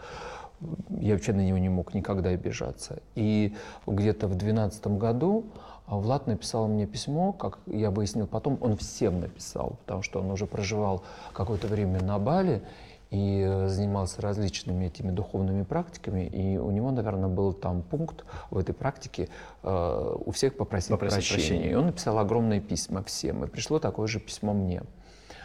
я 0.91 1.15
вообще 1.15 1.33
на 1.33 1.41
него 1.41 1.59
не 1.59 1.69
мог 1.69 1.95
никогда 1.95 2.31
обижаться. 2.31 3.03
И 3.15 3.55
где-то 3.87 4.27
в 4.27 4.37
2012 4.37 4.87
году 4.99 5.47
Влад 5.87 6.27
написал 6.27 6.69
мне 6.69 6.87
письмо, 6.87 7.33
как 7.33 7.59
я 7.67 7.91
выяснил 7.91 8.27
потом, 8.27 8.57
он 8.61 8.77
всем 8.77 9.21
написал, 9.21 9.79
потому 9.83 10.03
что 10.03 10.21
он 10.21 10.31
уже 10.31 10.47
проживал 10.47 11.03
какое-то 11.33 11.67
время 11.67 12.01
на 12.03 12.19
Бали, 12.19 12.63
и 13.12 13.45
э, 13.47 13.69
занимался 13.69 14.23
различными 14.23 14.87
этими 14.87 15.11
духовными 15.11 15.64
практиками, 15.64 16.26
и 16.26 16.57
у 16.57 16.71
него, 16.71 16.90
наверное, 16.90 17.28
был 17.28 17.52
там 17.52 17.83
пункт 17.83 18.25
в 18.50 18.57
этой 18.57 18.75
практике 18.75 19.28
э, 19.62 20.14
у 20.25 20.31
всех 20.31 20.57
попросить, 20.57 20.88
попросить 20.88 21.28
прощения. 21.28 21.37
прощения. 21.37 21.71
И 21.73 21.75
он 21.75 21.87
написал 21.87 22.19
огромные 22.19 22.62
письма 22.62 23.04
всем, 23.04 23.45
и 23.45 23.49
пришло 23.49 23.78
такое 23.78 24.09
же 24.09 24.19
письмо 24.19 24.54
мне. 24.54 24.83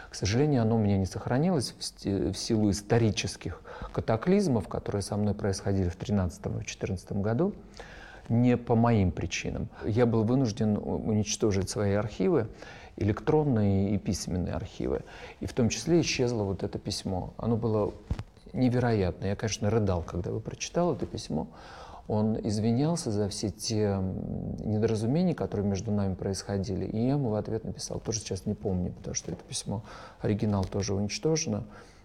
К 0.08 0.14
сожалению, 0.14 0.62
оно 0.62 0.76
у 0.76 0.78
меня 0.78 0.96
не 0.96 1.04
сохранилось 1.04 1.74
в, 1.78 2.32
в 2.32 2.38
силу 2.38 2.70
исторических 2.70 3.60
катаклизмов, 3.92 4.66
которые 4.66 5.02
со 5.02 5.18
мной 5.18 5.34
происходили 5.34 5.90
в 5.90 5.98
2013 5.98 6.38
и 6.38 6.48
2014 6.48 7.12
году, 7.12 7.54
не 8.30 8.56
по 8.56 8.76
моим 8.76 9.12
причинам. 9.12 9.68
Я 9.84 10.06
был 10.06 10.24
вынужден 10.24 10.78
уничтожить 10.78 11.68
свои 11.68 11.92
архивы, 11.92 12.48
электронные 12.98 13.94
и 13.94 13.98
письменные 13.98 14.54
архивы. 14.54 15.02
И 15.40 15.46
в 15.46 15.52
том 15.52 15.68
числе 15.68 16.00
исчезло 16.00 16.42
вот 16.42 16.62
это 16.62 16.78
письмо. 16.78 17.32
Оно 17.36 17.56
было 17.56 17.92
невероятно. 18.52 19.26
Я, 19.26 19.36
конечно, 19.36 19.70
рыдал, 19.70 20.02
когда 20.02 20.30
вы 20.30 20.40
прочитал 20.40 20.94
это 20.94 21.06
письмо. 21.06 21.48
Он 22.08 22.38
извинялся 22.42 23.10
за 23.10 23.28
все 23.28 23.50
те 23.50 23.98
недоразумения, 24.64 25.34
которые 25.34 25.66
между 25.66 25.92
нами 25.92 26.14
происходили. 26.14 26.86
И 26.86 26.98
я 26.98 27.10
ему 27.10 27.28
в 27.30 27.34
ответ 27.34 27.64
написал, 27.64 28.00
тоже 28.00 28.20
сейчас 28.20 28.46
не 28.46 28.54
помню, 28.54 28.92
потому 28.92 29.14
что 29.14 29.30
это 29.30 29.44
письмо, 29.44 29.82
оригинал 30.20 30.64
тоже 30.64 30.94
уничтожено. 30.94 31.64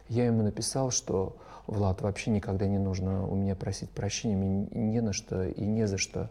Я 0.10 0.26
ему 0.26 0.44
написал, 0.44 0.92
что 0.92 1.38
Влад, 1.68 2.02
вообще 2.02 2.32
никогда 2.32 2.68
не 2.68 2.78
нужно 2.78 3.26
у 3.26 3.36
меня 3.36 3.56
просить 3.56 3.90
прощения, 3.90 4.36
мне 4.36 4.68
не 4.72 5.00
на 5.00 5.14
что 5.14 5.46
и 5.46 5.64
не 5.64 5.88
за 5.88 5.98
что 5.98 6.30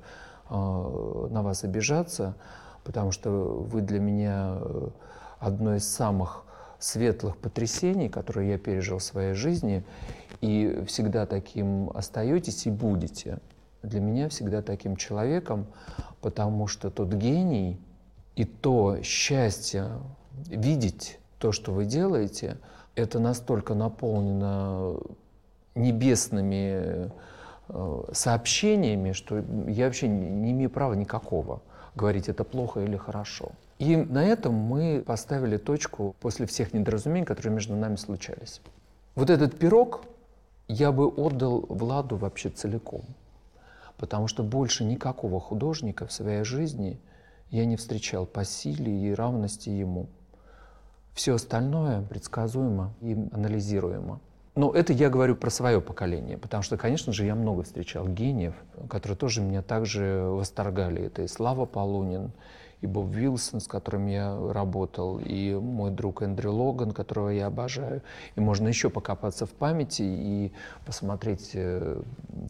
э, 0.51 1.29
на 1.31 1.43
вас 1.43 1.65
обижаться 1.65 2.35
потому 2.85 3.13
что 3.13 3.31
вы 3.31 3.81
для 3.81 4.01
меня 4.01 4.59
э, 4.61 4.89
одно 5.39 5.77
из 5.77 5.89
самых 5.89 6.45
светлых 6.79 7.37
потрясений, 7.37 8.09
которые 8.09 8.51
я 8.51 8.59
пережил 8.59 8.99
в 8.99 9.03
своей 9.03 9.35
жизни, 9.35 9.85
и 10.41 10.83
всегда 10.87 11.27
таким 11.27 11.91
остаетесь 11.91 12.67
и 12.67 12.71
будете. 12.71 13.39
Для 13.83 14.01
меня 14.01 14.29
всегда 14.29 14.63
таким 14.63 14.97
человеком, 14.97 15.67
потому 16.21 16.67
что 16.67 16.91
тот 16.91 17.13
гений 17.13 17.81
и 18.35 18.45
то 18.45 19.01
счастье 19.03 19.91
видеть 20.47 21.19
то, 21.39 21.53
что 21.53 21.73
вы 21.73 21.85
делаете, 21.85 22.59
это 22.95 23.19
настолько 23.19 23.75
наполнено 23.75 24.97
небесными 25.75 27.11
э, 27.69 28.03
сообщениями, 28.13 29.13
что 29.13 29.45
я 29.69 29.87
вообще 29.87 30.09
не 30.09 30.53
имею 30.53 30.71
права 30.71 30.95
никакого 30.95 31.63
говорить, 31.95 32.29
это 32.29 32.45
плохо 32.45 32.81
или 32.81 32.97
хорошо. 32.97 33.53
И 33.79 33.97
на 33.97 34.25
этом 34.25 34.55
мы 34.55 35.03
поставили 35.05 35.57
точку 35.57 36.15
после 36.21 36.47
всех 36.47 36.73
недоразумений, 36.73 37.27
которые 37.27 37.53
между 37.53 37.75
нами 37.77 37.97
случались. 37.97 38.61
Вот 39.15 39.29
этот 39.29 39.59
пирог 39.59 40.05
я 40.69 40.93
бы 40.93 41.07
отдал 41.07 41.67
Владу 41.69 42.17
вообще 42.17 42.49
целиком, 42.49 43.03
потому 43.97 44.29
что 44.29 44.43
больше 44.43 44.85
никакого 44.85 45.41
художника 45.41 46.07
в 46.07 46.13
своей 46.13 46.45
жизни 46.45 46.99
я 47.51 47.67
не 47.67 47.77
встречал 47.77 48.25
по 48.25 48.45
силе 48.45 48.91
и 48.91 49.13
равности 49.13 49.69
ему. 49.69 50.07
Все 51.13 51.35
остальное 51.35 52.03
предсказуемо 52.03 52.95
и 53.03 53.13
анализируемо. 53.33 54.21
Но 54.55 54.71
это 54.73 54.93
я 54.93 55.09
говорю 55.09 55.35
про 55.35 55.49
свое 55.49 55.81
поколение, 55.81 56.37
потому 56.37 56.63
что, 56.63 56.77
конечно 56.77 57.13
же, 57.13 57.25
я 57.25 57.35
много 57.35 57.63
встречал 57.63 58.07
гениев, 58.07 58.55
которые 58.91 59.17
тоже 59.17 59.41
меня 59.41 59.63
также 59.63 60.25
восторгали. 60.29 61.07
Это 61.07 61.23
и 61.23 61.27
Слава 61.27 61.65
Полунин, 61.65 62.33
и 62.83 62.87
Боб 62.87 63.15
Вилсон, 63.15 63.61
с 63.61 63.67
которым 63.67 64.07
я 64.09 64.37
работал, 64.53 65.19
и 65.19 65.55
мой 65.55 65.91
друг 65.91 66.21
Эндрю 66.21 66.53
Логан, 66.53 66.91
которого 66.91 67.31
я 67.31 67.47
обожаю. 67.47 68.03
И 68.35 68.41
можно 68.41 68.69
еще 68.69 68.91
покопаться 68.91 69.47
в 69.47 69.51
памяти 69.51 70.03
и 70.03 70.53
посмотреть 70.85 71.53
э, 71.55 72.03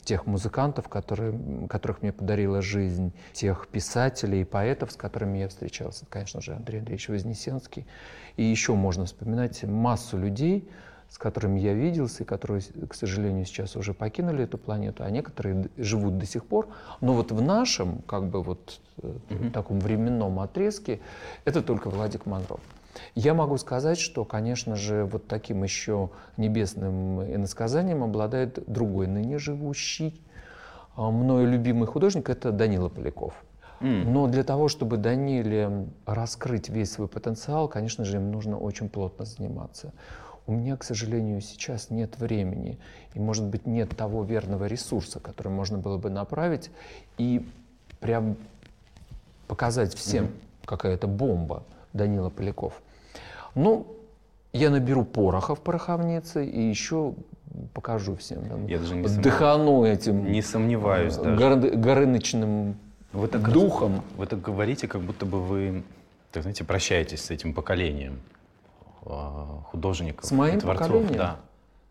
тех 0.02 0.26
музыкантов, 0.26 0.88
которые, 0.88 1.38
которых 1.68 2.02
мне 2.02 2.12
подарила 2.12 2.62
жизнь, 2.62 3.12
тех 3.32 3.68
писателей 3.68 4.40
и 4.40 4.44
поэтов, 4.44 4.90
с 4.90 4.97
которыми 4.97 5.38
я 5.38 5.49
встречался. 5.49 6.06
Конечно 6.09 6.40
же, 6.40 6.54
Андрей 6.54 6.78
Андреевич 6.78 7.11
Вознесенский. 7.11 7.87
И 8.37 8.42
еще 8.42 8.75
можно 8.75 9.04
вспоминать 9.04 9.62
массу 9.64 10.16
людей, 10.16 10.66
с 11.12 11.19
которыми 11.19 11.61
я 11.61 11.75
виделся, 11.75 12.23
и 12.23 12.26
которые, 12.26 12.62
к 12.88 12.95
сожалению, 12.95 13.45
сейчас 13.45 13.76
уже 13.76 13.92
покинули 13.92 14.45
эту 14.45 14.57
планету, 14.57 15.04
а 15.04 15.11
некоторые 15.11 15.69
живут 15.76 16.16
до 16.16 16.25
сих 16.25 16.47
пор. 16.47 16.69
Но 17.02 17.12
вот 17.12 17.33
в 17.33 17.42
нашем, 17.42 17.99
как 18.07 18.31
бы 18.31 18.42
вот 18.42 18.81
mm-hmm. 18.97 19.50
таком 19.50 19.78
временном 19.78 20.40
отрезке, 20.40 21.00
это 21.45 21.61
только 21.61 21.90
Владик 21.90 22.25
Монро. 22.25 22.57
Я 23.14 23.35
могу 23.35 23.59
сказать, 23.59 23.99
что, 23.99 24.25
конечно 24.25 24.75
же, 24.75 25.04
вот 25.04 25.26
таким 25.26 25.62
еще 25.62 26.09
небесным 26.38 27.23
иносказанием 27.23 28.02
обладает 28.02 28.64
другой 28.66 29.07
ныне 29.07 29.37
живущий, 29.37 30.19
а, 30.97 31.11
мною 31.11 31.47
любимый 31.47 31.87
художник, 31.88 32.31
это 32.31 32.52
Данила 32.52 32.88
Поляков. 32.88 33.35
Но 33.81 34.28
для 34.28 34.45
того, 34.45 34.69
чтобы 34.69 34.97
Даниле 34.97 35.88
раскрыть 36.07 36.69
весь 36.69 36.92
свой 36.92 37.09
потенциал, 37.09 37.69
конечно 37.69 38.04
же, 38.04 38.16
им 38.16 38.31
нужно 38.31 38.57
очень 38.57 38.88
плотно 38.88 39.25
заниматься 39.25 39.92
у 40.46 40.52
меня, 40.52 40.76
к 40.76 40.84
сожалению, 40.84 41.40
сейчас 41.40 41.90
нет 41.90 42.18
времени, 42.18 42.78
и, 43.14 43.20
может 43.20 43.44
быть, 43.44 43.66
нет 43.66 43.96
того 43.96 44.25
верного 44.25 44.66
ресурса, 44.66 45.20
который 45.20 45.49
можно 45.49 45.78
было 45.78 45.99
бы 45.99 46.11
направить 46.11 46.70
и 47.18 47.46
прям 48.00 48.37
показать 49.46 49.94
всем, 49.94 50.26
mm-hmm. 50.26 50.66
какая 50.66 50.94
это 50.94 51.06
бомба 51.06 51.62
Данила 51.92 52.30
Поляков. 52.30 52.80
Ну, 53.54 53.87
я 54.52 54.70
наберу 54.70 55.04
пороха 55.04 55.54
в 55.54 55.61
пороховнице 55.61 56.46
и 56.46 56.61
еще 56.61 57.14
покажу 57.75 58.16
всем. 58.16 58.44
Там, 58.49 58.66
я 58.66 58.78
даже 58.78 58.94
не 58.94 59.08
дыхану 59.08 59.84
этим. 59.84 60.30
Не 60.30 60.42
сомневаюсь 60.42 61.16
э, 61.18 61.37
гор, 61.37 61.56
даже. 61.56 61.76
Горыночным 61.76 62.76
вы 63.12 63.28
так 63.28 63.50
духом. 63.50 63.96
Раз, 63.96 64.02
вы 64.16 64.26
так 64.26 64.40
говорите, 64.40 64.88
как 64.88 65.02
будто 65.02 65.26
бы 65.26 65.40
вы, 65.40 65.82
так 66.32 66.42
знаете, 66.42 66.64
прощаетесь 66.64 67.25
с 67.25 67.30
этим 67.30 67.54
поколением. 67.54 68.20
А, 69.04 69.62
художников, 69.71 70.26
С 70.26 70.32
моим 70.32 70.61
творцов. 70.61 70.88
Поколением? 70.88 71.16
Да. 71.16 71.37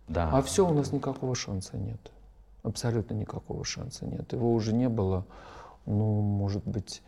да. 0.07 0.29
А 0.33 0.41
все, 0.41 0.67
у 0.67 0.73
нас 0.73 0.91
никакого 0.91 1.35
шанса 1.35 1.77
нет. 1.77 2.11
Абсолютно 2.63 3.13
никакого 3.15 3.65
шанса 3.65 4.05
нет. 4.05 4.31
Его 4.33 4.53
уже 4.53 4.73
не 4.73 4.87
было, 4.87 5.25
ну, 5.85 6.21
может 6.21 6.63
быть, 6.65 7.01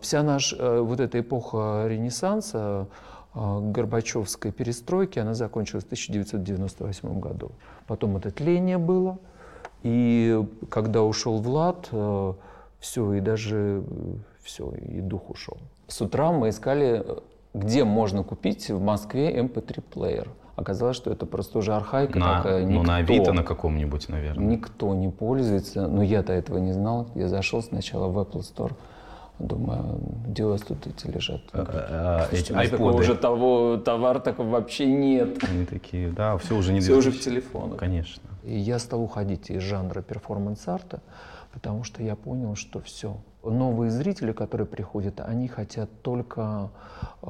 вся 0.00 0.22
наша, 0.22 0.56
э, 0.56 0.80
вот 0.80 1.00
эта 1.00 1.20
эпоха 1.20 1.84
Ренессанса, 1.86 2.88
Горбачевской 3.34 4.50
перестройки, 4.50 5.18
она 5.18 5.34
закончилась 5.34 5.84
в 5.84 5.88
1998 5.88 7.20
году. 7.20 7.52
Потом 7.86 8.16
это 8.16 8.30
тление 8.30 8.78
было, 8.78 9.18
и 9.82 10.42
когда 10.70 11.02
ушел 11.02 11.38
Влад, 11.42 11.90
все, 12.80 13.12
и 13.12 13.20
даже 13.20 13.84
все, 14.42 14.70
и 14.70 15.02
дух 15.02 15.28
ушел. 15.28 15.58
С 15.86 16.00
утра 16.00 16.32
мы 16.32 16.48
искали, 16.48 17.04
где 17.56 17.84
можно 17.84 18.22
купить 18.22 18.68
в 18.68 18.80
Москве 18.80 19.34
MP3-плеер. 19.40 20.28
Оказалось, 20.56 20.96
что 20.96 21.10
это 21.10 21.26
просто 21.26 21.58
уже 21.58 21.74
архаика 21.74 22.18
на, 22.18 22.36
такая. 22.36 22.64
Никто, 22.64 22.74
ну, 22.74 22.82
на 22.82 22.96
Авито 22.96 23.32
на 23.32 23.42
каком-нибудь, 23.42 24.08
наверное. 24.08 24.46
Никто 24.46 24.94
не 24.94 25.08
пользуется. 25.08 25.86
Но 25.86 26.02
я-то 26.02 26.32
этого 26.32 26.58
не 26.58 26.72
знал. 26.72 27.08
Я 27.14 27.28
зашел 27.28 27.62
сначала 27.62 28.08
в 28.08 28.18
Apple 28.18 28.40
Store. 28.40 28.72
Думаю, 29.38 30.00
где 30.28 30.44
у 30.44 30.48
вас 30.48 30.62
тут 30.62 30.86
эти 30.86 31.06
лежат? 31.08 31.42
А, 31.52 32.26
а, 32.30 32.34
эти 32.34 32.52
такого 32.52 32.92
уже 32.92 33.14
того, 33.14 33.76
товар 33.76 34.20
такого 34.20 34.48
вообще 34.48 34.86
нет. 34.86 35.44
Они 35.46 35.66
такие, 35.66 36.08
да, 36.08 36.38
все 36.38 36.56
уже 36.56 36.72
не 36.72 36.80
Все 36.80 36.96
уже 36.96 37.10
в 37.10 37.20
телефонах. 37.20 37.78
Конечно. 37.78 38.22
И 38.44 38.56
я 38.56 38.78
стал 38.78 39.02
уходить 39.02 39.50
из 39.50 39.60
жанра 39.60 40.00
перформанс-арта, 40.00 41.00
потому 41.56 41.84
что 41.84 42.02
я 42.02 42.16
понял, 42.16 42.54
что 42.54 42.82
все. 42.82 43.16
Новые 43.42 43.90
зрители, 43.90 44.32
которые 44.32 44.66
приходят, 44.66 45.20
они 45.20 45.48
хотят 45.48 45.88
только 46.02 46.70
э, 47.22 47.26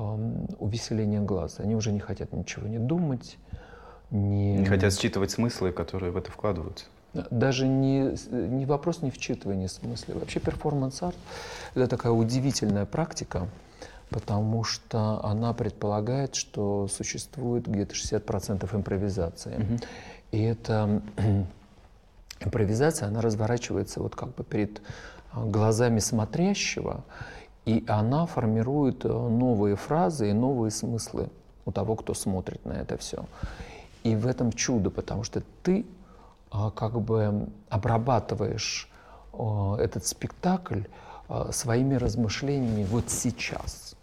увеселения 0.59 1.21
глаз. 1.21 1.61
Они 1.61 1.76
уже 1.76 1.92
не 1.92 2.00
хотят 2.00 2.33
ничего 2.33 2.66
не 2.66 2.80
думать, 2.80 3.38
не... 4.11 4.56
Не 4.56 4.64
хотят 4.64 4.92
считывать 4.99 5.30
смыслы, 5.30 5.71
которые 5.71 6.11
в 6.11 6.16
это 6.16 6.33
вкладываются. 6.33 6.87
Даже 7.30 7.68
не, 7.68 8.16
не 8.33 8.66
вопрос 8.66 9.00
не 9.02 9.12
вчитывания 9.12 9.68
смысла. 9.68 10.14
Вообще 10.14 10.40
перформанс-арт— 10.40 11.16
это 11.76 11.87
такая 11.87 12.11
удивительная 12.11 12.85
практика, 12.85 13.47
потому 14.11 14.64
что 14.64 15.25
она 15.25 15.52
предполагает, 15.52 16.35
что 16.35 16.88
существует 16.88 17.68
где-то 17.68 17.95
60% 17.95 18.75
импровизации. 18.75 19.54
Mm-hmm. 19.54 19.85
И 20.33 20.42
эта 20.42 21.00
импровизация, 22.40 23.08
она 23.08 23.20
разворачивается 23.20 24.00
вот 24.00 24.14
как 24.14 24.34
бы 24.34 24.44
перед 24.44 24.82
а, 25.32 25.44
глазами 25.44 25.98
смотрящего, 25.98 27.04
и 27.64 27.84
она 27.88 28.26
формирует 28.26 29.04
э, 29.04 29.08
новые 29.08 29.74
фразы 29.74 30.30
и 30.30 30.32
новые 30.32 30.70
смыслы 30.70 31.30
у 31.64 31.72
того, 31.72 31.96
кто 31.96 32.14
смотрит 32.14 32.64
на 32.64 32.74
это 32.74 32.96
все. 32.96 33.24
И 34.04 34.14
в 34.14 34.26
этом 34.26 34.52
чудо, 34.52 34.90
потому 34.90 35.24
что 35.24 35.42
ты 35.62 35.84
а, 36.50 36.70
как 36.70 37.00
бы 37.00 37.48
обрабатываешь 37.68 38.88
этот 39.78 40.06
спектакль 40.06 40.82
а, 41.28 41.50
своими 41.50 41.96
размышлениями 41.96 42.84
вот 42.84 43.10
сейчас, 43.10 43.96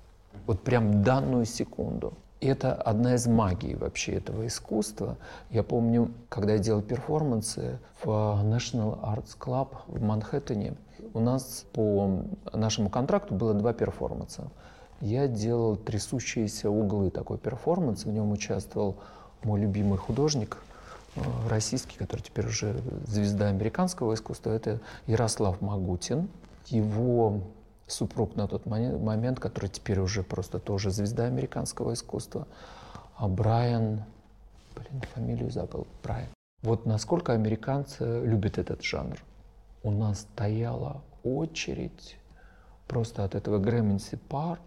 вот 0.45 0.61
прям 0.61 1.03
данную 1.03 1.45
секунду. 1.45 2.13
И 2.43 2.45
это 2.45 2.73
одна 2.73 3.15
из 3.15 3.25
магий 3.25 3.75
вообще 3.75 4.15
этого 4.15 4.45
искусства. 4.45 5.15
Я 5.49 5.63
помню, 5.63 6.11
когда 6.27 6.51
я 6.51 6.59
делал 6.59 6.81
перформансы 6.81 7.79
в 8.03 8.09
National 8.09 8.99
Arts 9.01 9.37
Club 9.39 9.69
в 9.87 10.01
Манхэттене, 10.01 10.73
у 11.13 11.21
нас 11.21 11.65
по 11.71 12.25
нашему 12.51 12.89
контракту 12.89 13.33
было 13.33 13.53
два 13.53 13.71
перформанса. 13.71 14.49
Я 14.99 15.29
делал 15.29 15.77
«Трясущиеся 15.77 16.69
углы» 16.69 17.11
такой 17.11 17.37
перформанс. 17.37 18.03
В 18.03 18.11
нем 18.11 18.33
участвовал 18.33 18.97
мой 19.43 19.61
любимый 19.61 19.97
художник 19.97 20.57
э, 21.15 21.21
российский, 21.47 21.97
который 21.97 22.23
теперь 22.23 22.47
уже 22.47 22.75
звезда 23.07 23.47
американского 23.47 24.15
искусства. 24.15 24.51
Это 24.51 24.81
Ярослав 25.07 25.61
Магутин. 25.61 26.27
Его 26.65 27.39
супруг 27.93 28.35
на 28.35 28.47
тот 28.47 28.65
момент, 28.65 29.39
который 29.39 29.69
теперь 29.69 29.99
уже 29.99 30.23
просто 30.23 30.59
тоже 30.59 30.91
звезда 30.91 31.25
американского 31.25 31.93
искусства, 31.93 32.47
а 33.15 33.27
Брайан, 33.27 34.03
блин, 34.75 35.01
фамилию 35.13 35.51
забыл, 35.51 35.87
Брайан. 36.03 36.29
Вот 36.61 36.85
насколько 36.85 37.33
американцы 37.33 38.21
любят 38.25 38.57
этот 38.57 38.83
жанр. 38.83 39.17
У 39.83 39.91
нас 39.91 40.21
стояла 40.21 41.01
очередь 41.23 42.17
просто 42.87 43.23
от 43.23 43.35
этого 43.35 43.59
Грэминси 43.59 44.17
парк 44.17 44.61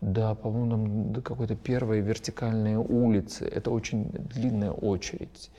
до, 0.00 0.34
по-моему, 0.34 1.12
до 1.12 1.20
какой-то 1.20 1.54
первой 1.56 2.00
вертикальной 2.00 2.76
улицы. 2.76 3.44
Это 3.44 3.70
очень 3.70 4.08
длинная 4.10 4.72
очередь. 4.72 5.50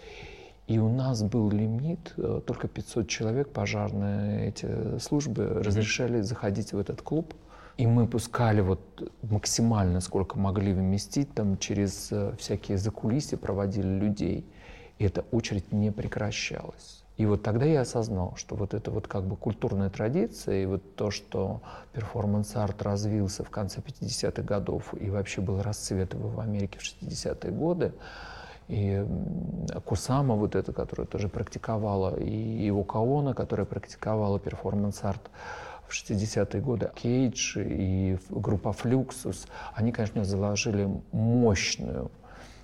И 0.67 0.80
у 0.80 0.89
нас 0.89 1.23
был 1.23 1.49
лимит, 1.49 2.13
э, 2.17 2.41
только 2.45 2.67
500 2.67 3.08
человек, 3.08 3.49
пожарные 3.49 4.49
эти 4.49 4.97
службы 4.99 5.62
разрешали 5.63 6.21
заходить 6.21 6.71
в 6.73 6.80
этот 6.80 7.02
клуб. 7.02 7.34
И 7.78 7.88
мы 7.88 8.08
пускали 8.08 8.62
вот 8.62 9.12
максимально, 9.23 9.99
сколько 9.99 10.38
могли 10.38 10.73
вместить, 10.73 11.34
там 11.34 11.58
через 11.58 12.12
э, 12.12 12.34
всякие 12.38 12.78
закулисья 12.78 13.38
проводили 13.38 13.88
людей. 13.88 14.45
И 14.99 15.06
эта 15.06 15.26
очередь 15.32 15.71
не 15.73 15.91
прекращалась. 15.91 17.04
И 17.17 17.26
вот 17.26 17.43
тогда 17.43 17.65
я 17.65 17.82
осознал, 17.82 18.36
что 18.38 18.56
вот 18.56 18.73
это 18.73 18.89
вот 18.89 19.08
как 19.08 19.26
бы 19.26 19.36
культурная 19.36 19.89
традиция, 19.89 20.63
и 20.63 20.65
вот 20.65 20.95
то, 20.95 21.12
что 21.12 21.62
перформанс-арт 21.93 22.82
развился 22.82 23.43
в 23.43 23.52
конце 23.52 23.82
50-х 23.82 24.41
годов 24.41 24.93
и 24.99 25.10
вообще 25.10 25.41
был 25.41 25.62
расцвет 25.62 26.13
его 26.13 26.30
в 26.30 26.39
Америке 26.39 26.80
в 26.80 26.84
60-е 26.84 27.52
годы, 27.52 27.93
и 28.67 29.06
Кусама, 29.86 30.36
вот 30.36 30.56
эта, 30.56 30.71
которая 30.73 31.08
тоже 31.08 31.30
практиковала, 31.30 32.17
и 32.19 32.69
Йоко 32.69 33.02
Оно, 33.02 33.34
которая 33.34 33.65
практиковала 33.65 34.39
перформанс-арт 34.39 35.30
в 35.88 35.93
60-е 35.93 36.62
годы, 36.62 36.91
Кейдж 36.95 37.58
и 37.60 38.17
группа 38.30 38.71
Флюксус, 38.71 39.47
они, 39.73 39.91
конечно, 39.91 40.23
заложили 40.23 40.89
мощную 41.12 42.10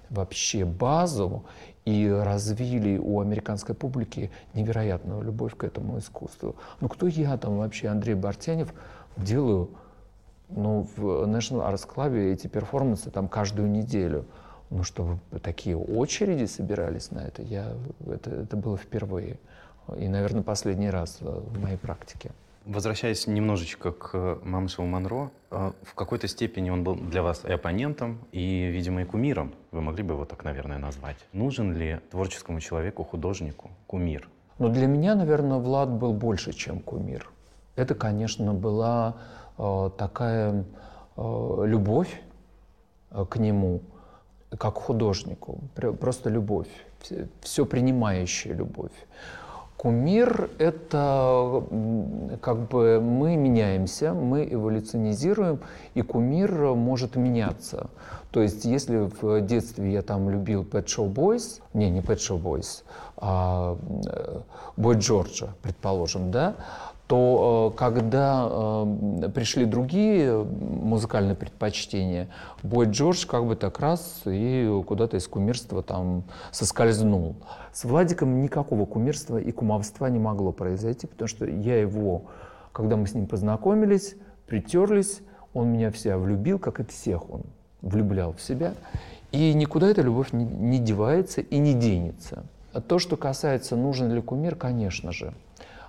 вообще 0.10 0.66
базу 0.66 1.46
и 1.86 2.10
развили 2.10 2.98
у 2.98 3.20
американской 3.20 3.76
публики 3.76 4.32
невероятную 4.54 5.22
любовь 5.22 5.56
к 5.56 5.64
этому 5.64 6.00
искусству. 6.00 6.56
Ну 6.82 6.90
кто 6.90 7.08
я 7.08 7.38
там 7.38 7.58
вообще, 7.58 7.90
Андрей 7.90 8.16
Бартенев, 8.16 8.74
делаю 9.18 9.70
ну, 10.50 10.88
в 10.96 11.26
National 11.26 11.72
Arts 11.72 11.88
Club 11.88 12.18
эти 12.18 12.48
перформансы 12.48 13.12
там 13.12 13.28
каждую 13.28 13.70
неделю– 13.70 14.26
ну, 14.70 14.84
чтобы 14.84 15.20
такие 15.42 15.78
очереди 15.78 16.46
собирались 16.46 17.12
на 17.12 17.20
это, 17.20 17.42
я, 17.42 17.74
это, 18.08 18.30
это 18.30 18.58
было 18.58 18.78
впервые. 18.78 19.38
И, 19.98 20.08
наверное, 20.08 20.44
последний 20.44 20.90
раз 20.90 21.18
в 21.22 21.60
моей 21.60 21.78
практике. 21.78 22.32
Возвращаясь 22.66 23.26
немножечко 23.26 23.92
к 23.92 24.40
Мамшеву 24.44 24.88
Монро, 24.88 25.32
э, 25.50 25.72
в 25.82 25.96
какой-то 25.96 26.28
степени 26.28 26.70
он 26.70 26.84
был 26.84 26.96
для 26.96 27.24
вас 27.24 27.44
и 27.46 27.52
оппонентом, 27.52 28.20
и, 28.32 28.68
видимо, 28.68 29.02
и 29.02 29.06
кумиром. 29.06 29.54
Вы 29.72 29.82
могли 29.82 30.04
бы 30.04 30.14
его 30.14 30.26
так, 30.26 30.44
наверное, 30.44 30.78
назвать. 30.78 31.18
Нужен 31.34 31.76
ли 31.76 32.00
творческому 32.12 32.60
человеку, 32.60 33.04
художнику 33.04 33.72
кумир? 33.88 34.30
Ну, 34.60 34.70
для 34.70 34.88
меня, 34.88 35.16
наверное, 35.16 35.58
Влад 35.58 35.90
был 35.90 36.14
больше, 36.14 36.54
чем 36.54 36.82
кумир. 36.82 37.32
Это, 37.76 37.96
конечно, 37.96 38.54
была 38.54 39.16
э, 39.58 39.90
такая 39.98 40.66
э, 41.16 41.64
любовь 41.66 42.22
э, 43.10 43.26
к 43.26 43.38
нему, 43.38 43.82
как 44.58 44.76
художнику, 44.76 45.60
просто 46.00 46.30
любовь, 46.30 46.70
все 47.42 47.66
принимающая 47.66 48.54
любовь. 48.54 48.92
Кумир— 49.78 50.50
это 50.58 51.64
как 52.42 52.68
бы 52.68 53.00
мы 53.00 53.38
меняемся, 53.38 54.14
мы 54.14 54.46
эволюционизируем, 54.52 55.62
и 55.94 56.02
кумир 56.02 56.52
может 56.76 57.16
меняться. 57.16 57.90
То 58.32 58.42
есть 58.42 58.64
если 58.64 59.10
в 59.22 59.42
детстве 59.42 59.92
я 59.92 60.02
там 60.04 60.30
любил 60.30 60.64
Pet 60.64 60.86
Show 60.86 61.12
Boys, 61.12 61.62
не, 61.74 61.90
не 61.90 62.02
Pet 62.02 62.18
Show 62.18 62.40
Boys, 62.40 62.84
а 63.18 63.78
э, 64.78 64.94
Джорджа, 64.94 65.56
предположим, 65.64 66.30
да, 66.30 66.56
то 67.08 67.72
э, 67.74 67.78
когда 67.78 68.48
э, 68.48 69.30
пришли 69.34 69.66
другие 69.66 70.44
музыкальные 70.44 71.36
предпочтения, 71.36 72.30
Бой 72.62 72.86
Джордж 72.86 73.26
как 73.26 73.48
бы 73.48 73.56
так 73.56 73.80
раз 73.80 74.22
и 74.26 74.84
куда-то 74.86 75.18
из 75.18 75.28
кумирства 75.28 75.82
там 75.82 76.24
соскользнул. 76.52 77.36
С 77.74 77.84
Владиком 77.84 78.44
никакого 78.44 78.86
кумирства 78.86 79.40
и 79.40 79.52
кумовства 79.52 80.06
не 80.06 80.20
могло 80.20 80.52
произойти, 80.52 81.08
потому 81.08 81.28
что 81.28 81.46
я 81.46 81.82
его, 81.82 82.26
когда 82.74 82.96
мы 82.96 83.08
с 83.08 83.16
ним 83.16 83.26
познакомились, 83.26 84.16
притерлись, 84.46 85.22
он 85.56 85.70
меня 85.70 85.90
вся 85.90 86.16
влюбил, 86.20 86.60
как 86.60 86.80
и 86.80 86.84
всех 86.84 87.28
он 87.32 87.42
влюблял 87.82 88.34
в 88.34 88.42
себя. 88.42 88.74
И 89.32 89.54
никуда 89.54 89.88
эта 89.88 90.02
любовь 90.02 90.32
не, 90.32 90.80
девается 90.80 91.42
и 91.42 91.58
не 91.58 91.74
денется. 91.74 92.44
А 92.74 92.82
то, 92.82 93.00
что 93.00 93.18
касается, 93.18 93.76
нужен 93.76 94.12
ли 94.12 94.22
кумир, 94.22 94.56
конечно 94.56 95.12
же. 95.12 95.34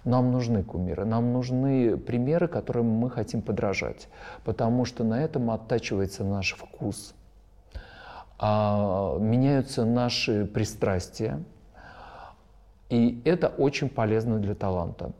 Нам 0.04 0.32
нужны 0.32 0.62
кумиры, 0.62 1.04
нам 1.04 1.32
нужны 1.32 1.96
примеры, 1.98 2.48
которым 2.48 2.86
мы 2.86 3.10
хотим 3.10 3.42
подражать, 3.42 4.08
потому 4.44 4.86
что 4.86 5.04
на 5.04 5.22
этом 5.22 5.50
оттачивается 5.50 6.24
наш 6.24 6.54
вкус, 6.54 7.14
а, 8.38 9.18
меняются 9.18 9.84
наши 9.84 10.46
пристрастия, 10.46 11.42
и 12.88 13.20
это 13.26 13.48
очень 13.48 13.90
полезно 13.90 14.38
для 14.38 14.54
таланта. 14.54 15.12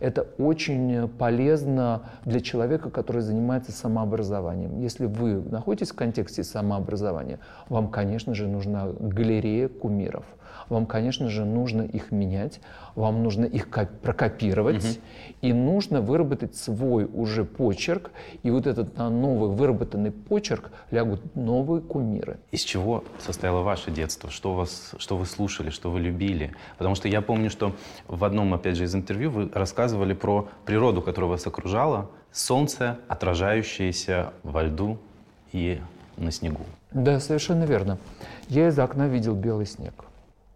Это 0.00 0.26
очень 0.38 1.08
полезно 1.08 2.02
для 2.24 2.40
человека, 2.40 2.90
который 2.90 3.22
занимается 3.22 3.72
самообразованием. 3.72 4.80
Если 4.80 5.06
вы 5.06 5.42
находитесь 5.42 5.90
в 5.90 5.96
контексте 5.96 6.44
самообразования, 6.44 7.40
вам, 7.68 7.88
конечно 7.88 8.34
же, 8.34 8.46
нужна 8.46 8.88
галерея 8.98 9.68
кумиров– 9.68 10.24
вам, 10.68 10.86
конечно 10.86 11.28
же, 11.28 11.44
нужно 11.44 11.82
их 11.82 12.10
менять, 12.10 12.60
вам 12.94 13.22
нужно 13.22 13.44
их 13.44 13.68
прокопировать, 13.68 14.84
угу. 14.84 14.94
и 15.40 15.52
нужно 15.52 16.00
выработать 16.00 16.56
свой 16.56 17.04
уже 17.04 17.44
почерк, 17.44 18.10
и 18.42 18.50
вот 18.50 18.66
этот 18.66 18.96
на 18.96 19.10
новый 19.10 19.50
выработанный 19.50 20.10
почерк 20.10 20.70
лягут 20.90 21.34
новые 21.36 21.80
кумиры. 21.80 22.38
Из 22.50 22.62
чего 22.62 23.04
состояло 23.18 23.62
ваше 23.62 23.90
детство? 23.90 24.30
Что, 24.30 24.54
вас, 24.54 24.94
что 24.98 25.16
вы 25.16 25.26
слушали, 25.26 25.70
что 25.70 25.90
вы 25.90 26.00
любили? 26.00 26.52
Потому 26.76 26.94
что 26.94 27.08
я 27.08 27.20
помню, 27.22 27.50
что 27.50 27.74
в 28.06 28.24
одном, 28.24 28.54
опять 28.54 28.76
же, 28.76 28.84
из 28.84 28.94
интервью 28.94 29.30
вы 29.30 29.50
рассказывали 29.52 30.14
про 30.14 30.48
природу, 30.64 31.02
которая 31.02 31.30
вас 31.30 31.46
окружала, 31.46 32.10
солнце, 32.32 32.98
отражающееся 33.08 34.32
во 34.42 34.62
льду 34.62 34.98
и 35.52 35.80
на 36.16 36.30
снегу. 36.30 36.62
Да, 36.92 37.20
совершенно 37.20 37.64
верно. 37.64 37.98
Я 38.48 38.68
из 38.68 38.78
окна 38.78 39.08
видел 39.08 39.34
белый 39.34 39.66
снег. 39.66 40.07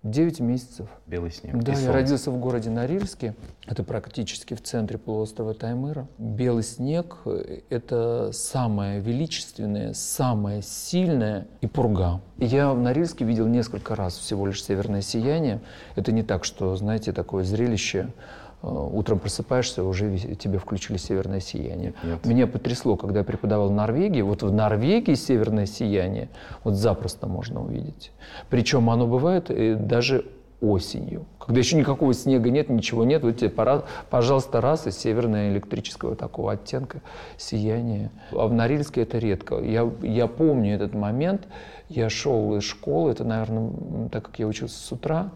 9 0.03 0.41
месяцев. 0.41 0.89
Белый 1.07 1.31
снег. 1.31 1.57
Да, 1.63 1.73
я 1.73 1.93
родился 1.93 2.33
в 2.33 2.39
городе 2.41 2.71
Норильске. 2.71 3.37
Это 3.67 3.85
практически 3.85 4.55
в 4.55 4.63
центре 4.63 4.99
полуострова 4.99 5.55
Таймыра. 5.55 6.09
Белый 6.19 6.65
снег— 6.65 7.19
это 7.71 8.31
самое 8.33 9.01
величественное, 9.01 9.93
самое 9.95 10.61
сильное 10.63 11.47
и 11.61 11.69
пурга. 11.69 12.21
Я 12.39 12.73
в 12.73 12.81
Норильске 12.81 13.25
видел 13.25 13.47
несколько 13.47 13.95
раз 13.95 14.17
всего 14.19 14.47
лишь 14.47 14.65
северное 14.65 15.03
сияние. 15.03 15.61
Это 15.95 16.11
не 16.11 16.25
так, 16.25 16.45
что, 16.45 16.75
знаете, 16.75 17.13
такое 17.13 17.45
зрелище 17.45 18.09
утром 18.63 19.19
просыпаешься, 19.19 19.85
уже 19.85 20.17
тебе 20.37 20.59
включили 20.59 20.97
северное 20.97 21.41
сияние. 21.41 21.95
Нет. 22.03 22.25
Меня 22.25 22.47
потрясло, 22.47 22.97
когда 22.97 23.21
я 23.21 23.25
преподавал 23.25 23.69
в 23.69 23.73
Норвегии. 23.73 24.23
Вот 24.23 24.43
в 24.43 24.53
Норвегии 24.53 25.15
северное 25.15 25.67
сияние 25.67 26.29
вот 26.65 26.75
запросто 26.75 27.27
можно 27.27 27.63
увидеть. 27.63 28.13
Причем 28.51 28.89
оно 28.91 29.07
бывает 29.07 29.51
э, 29.51 29.75
даже 29.75 30.25
осенью, 30.63 31.27
когда 31.41 31.59
еще 31.59 31.77
никакого 31.77 32.15
снега 32.15 32.49
нет, 32.49 32.69
ничего 32.69 33.05
нет, 33.05 33.25
вот 33.25 33.37
тебе, 33.37 33.51
пора, 33.51 33.83
пожалуйста, 34.11 34.61
раз 34.61 34.87
и 34.87 34.93
северное 34.93 35.51
электрического 35.51 36.15
такого 36.15 36.53
оттенка 36.53 37.01
сияние. 37.37 38.13
А 38.31 38.47
в 38.47 38.53
Норильске 38.55 39.03
это 39.03 39.19
редко. 39.19 39.59
Я, 39.59 39.91
я 40.03 40.29
помню 40.29 40.77
этот 40.77 40.95
момент, 40.95 41.49
я 41.89 42.09
шел 42.09 42.57
из 42.57 42.63
школы, 42.63 43.11
это, 43.11 43.25
наверное, 43.25 44.09
так 44.11 44.27
как 44.27 44.39
я 44.39 44.47
учился 44.47 44.79
с 44.79 44.93
утра, 44.93 45.33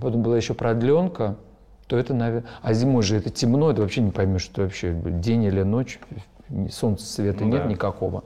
потом 0.00 0.22
была 0.22 0.36
еще 0.36 0.54
продленка, 0.54 1.36
то 1.90 1.98
это, 1.98 2.14
наверное... 2.14 2.48
А 2.62 2.72
зимой 2.72 3.02
же 3.02 3.16
это 3.16 3.30
темно, 3.30 3.72
это 3.72 3.82
вообще 3.82 4.00
не 4.00 4.12
поймешь, 4.12 4.42
что 4.42 4.62
вообще 4.62 4.94
день 4.94 5.42
или 5.42 5.62
ночь, 5.62 5.98
солнца 6.70 7.04
света 7.04 7.44
ну, 7.44 7.50
нет 7.50 7.64
да. 7.64 7.68
никакого. 7.68 8.22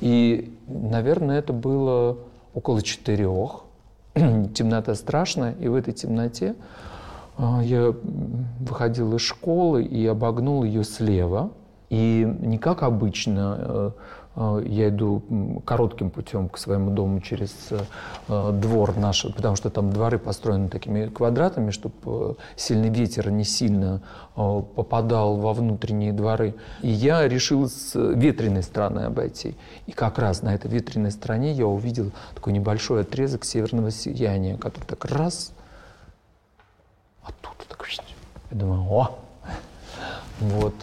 И, 0.00 0.56
наверное, 0.68 1.40
это 1.40 1.52
было 1.52 2.16
около 2.54 2.80
четырех. 2.80 3.64
Темнота 4.14 4.94
страшная, 4.94 5.54
и 5.54 5.66
в 5.66 5.74
этой 5.74 5.92
темноте 5.92 6.54
а, 7.36 7.60
я 7.60 7.92
выходил 8.60 9.16
из 9.16 9.22
школы 9.22 9.82
и 9.82 10.06
обогнул 10.06 10.62
ее 10.62 10.84
слева. 10.84 11.50
И 11.90 12.24
не 12.40 12.56
как 12.56 12.84
обычно 12.84 13.56
э, 13.58 13.90
я 14.34 14.88
иду 14.88 15.62
коротким 15.66 16.10
путем 16.10 16.48
к 16.48 16.56
своему 16.56 16.90
дому 16.90 17.20
через 17.20 17.52
э, 17.70 18.52
двор 18.52 18.96
наш, 18.96 19.26
потому 19.34 19.56
что 19.56 19.68
там 19.68 19.92
дворы 19.92 20.18
построены 20.18 20.68
такими 20.68 21.06
квадратами, 21.08 21.70
чтобы 21.70 21.94
э, 22.04 22.34
сильный 22.56 22.88
ветер 22.88 23.30
не 23.30 23.44
сильно 23.44 24.00
попадал 24.34 25.36
во 25.36 25.52
внутренние 25.52 26.14
дворы. 26.14 26.54
И 26.80 26.88
я 26.88 27.28
решил 27.28 27.68
с 27.68 27.94
ветреной 27.94 28.62
стороны 28.62 29.00
обойти. 29.00 29.54
И 29.86 29.92
как 29.92 30.18
раз 30.18 30.40
на 30.40 30.54
этой 30.54 30.70
ветреной 30.70 31.10
стороне 31.10 31.52
я 31.52 31.66
увидел 31.66 32.10
такой 32.34 32.54
небольшой 32.54 33.02
отрезок 33.02 33.44
северного 33.44 33.90
сияния, 33.90 34.56
который 34.56 34.84
так 34.84 35.04
раз, 35.04 35.52
оттуда 37.22 37.68
так, 37.68 37.86
я 38.50 38.58
думаю, 38.58 38.82
о, 38.90 39.18
вот. 40.40 40.74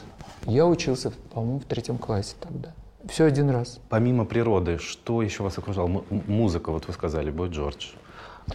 Я 0.45 0.65
учился, 0.65 1.11
по-моему, 1.33 1.59
в 1.59 1.65
третьем 1.65 1.97
классе 1.97 2.35
тогда. 2.39 2.73
Все 3.07 3.25
один 3.25 3.49
раз. 3.49 3.79
Помимо 3.89 4.25
природы, 4.25 4.77
что 4.77 5.21
еще 5.21 5.43
вас 5.43 5.57
окружало? 5.57 5.87
М- 5.87 6.23
музыка, 6.27 6.71
вот 6.71 6.87
вы 6.87 6.93
сказали, 6.93 7.31
Бой 7.31 7.49
Джордж. 7.49 7.87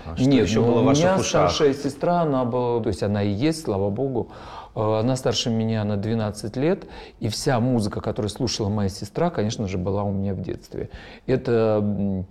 А 0.05 0.17
что 0.17 0.29
Нет, 0.29 0.49
еще 0.49 0.61
ну, 0.61 0.67
было 0.67 0.83
в 0.83 0.85
ваших 0.87 1.05
у 1.05 1.07
меня 1.07 1.15
ушах? 1.17 1.51
старшая 1.51 1.73
сестра, 1.75 2.23
она 2.23 2.45
была, 2.45 2.83
то 2.83 2.89
есть 2.89 3.03
она 3.03 3.23
и 3.23 3.31
есть, 3.31 3.63
слава 3.63 3.91
богу. 3.91 4.29
Э, 4.75 4.99
она 5.01 5.17
старше 5.17 5.51
меня 5.51 5.85
на 5.85 5.97
12 5.97 6.57
лет, 6.57 6.85
и 7.21 7.29
вся 7.29 7.59
музыка, 7.61 8.01
которую 8.01 8.29
слушала 8.29 8.69
моя 8.69 8.89
сестра, 8.89 9.31
конечно 9.31 9.69
же, 9.69 9.79
была 9.79 10.03
у 10.03 10.13
меня 10.13 10.35
в 10.35 10.43
детстве. 10.43 10.91
Это 11.27 12.25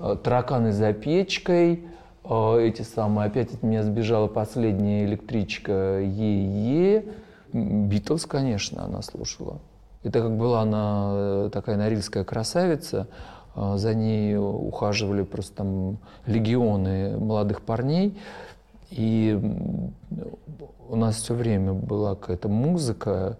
э, 0.00 0.16
«Тараканы 0.22 0.72
за 0.72 0.92
печкой», 0.92 1.84
э, 2.24 2.60
эти 2.60 2.82
самые, 2.82 3.28
опять 3.28 3.54
от 3.54 3.62
меня 3.62 3.82
сбежала 3.84 4.26
последняя 4.26 5.04
электричка 5.04 6.00
«Е-Е», 6.00 7.04
Битлз, 7.52 8.26
конечно, 8.26 8.84
она 8.84 9.02
слушала. 9.02 9.58
Это 10.02 10.22
как 10.22 10.36
была 10.36 10.62
она 10.62 11.10
э, 11.12 11.50
такая 11.52 11.76
норильская 11.76 12.24
красавица, 12.24 13.06
а, 13.54 13.76
за 13.76 13.94
ней 13.94 14.36
ухаживали 14.36 15.22
просто 15.22 15.56
там 15.56 15.98
легионы 16.26 17.18
молодых 17.18 17.60
парней. 17.62 18.18
И 18.90 19.38
у 20.88 20.96
нас 20.96 21.16
все 21.16 21.34
время 21.34 21.72
была 21.72 22.14
какая-то 22.14 22.48
музыка, 22.48 23.36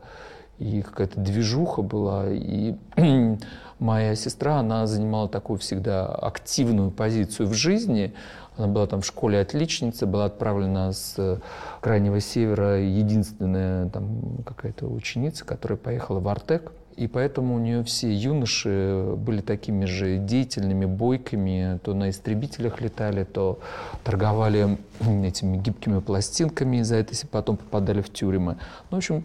и 0.61 0.83
какая-то 0.83 1.19
движуха 1.19 1.83
была. 1.83 2.27
И 2.29 2.77
моя 3.79 4.15
сестра, 4.15 4.59
она 4.59 4.87
занимала 4.87 5.29
такую 5.29 5.59
всегда 5.59 6.07
активную 6.07 6.91
позицию 6.91 7.49
в 7.49 7.55
жизни. 7.55 8.13
Она 8.61 8.69
была 8.69 8.87
там 8.87 9.01
в 9.01 9.07
школе 9.07 9.41
отличница, 9.41 10.07
была 10.07 10.27
отправлена 10.27 10.93
с 10.93 11.15
э, 11.17 11.39
крайнего 11.81 12.21
севера 12.21 12.79
единственная 12.79 13.89
там 13.89 14.43
какая-то 14.45 14.87
ученица, 14.87 15.47
которая 15.47 15.79
поехала 15.79 16.21
в 16.21 16.29
Артек. 16.29 16.73
И 16.97 17.07
поэтому 17.07 17.55
у 17.55 17.59
нее 17.59 17.83
все 17.85 18.13
юноши 18.13 19.15
были 19.17 19.41
такими 19.41 19.87
же 19.87 20.19
деятельными, 20.19 20.85
бойками. 20.85 21.81
То 21.83 21.95
на 21.95 22.11
истребителях 22.11 22.83
летали, 22.83 23.25
то 23.25 23.61
торговали 24.05 24.77
этими 25.01 25.57
гибкими 25.57 26.01
пластинками, 26.01 26.83
за 26.83 26.97
это 26.97 27.15
потом 27.29 27.57
попадали 27.57 28.03
в 28.03 28.13
тюрьмы. 28.13 28.59
Ну, 28.91 28.97
в 28.97 28.99
общем, 28.99 29.25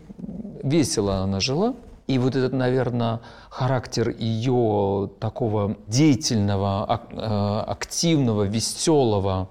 весело 0.63 1.17
она 1.17 1.41
жила. 1.41 1.76
И 2.08 2.20
вот 2.20 2.36
этот, 2.36 2.54
наверное, 2.54 3.22
характер 3.50 4.10
ее 4.10 5.10
такого 5.20 5.76
деятельного, 5.88 7.02
э, 7.12 7.72
активного, 7.72 8.44
веселого 8.44 9.50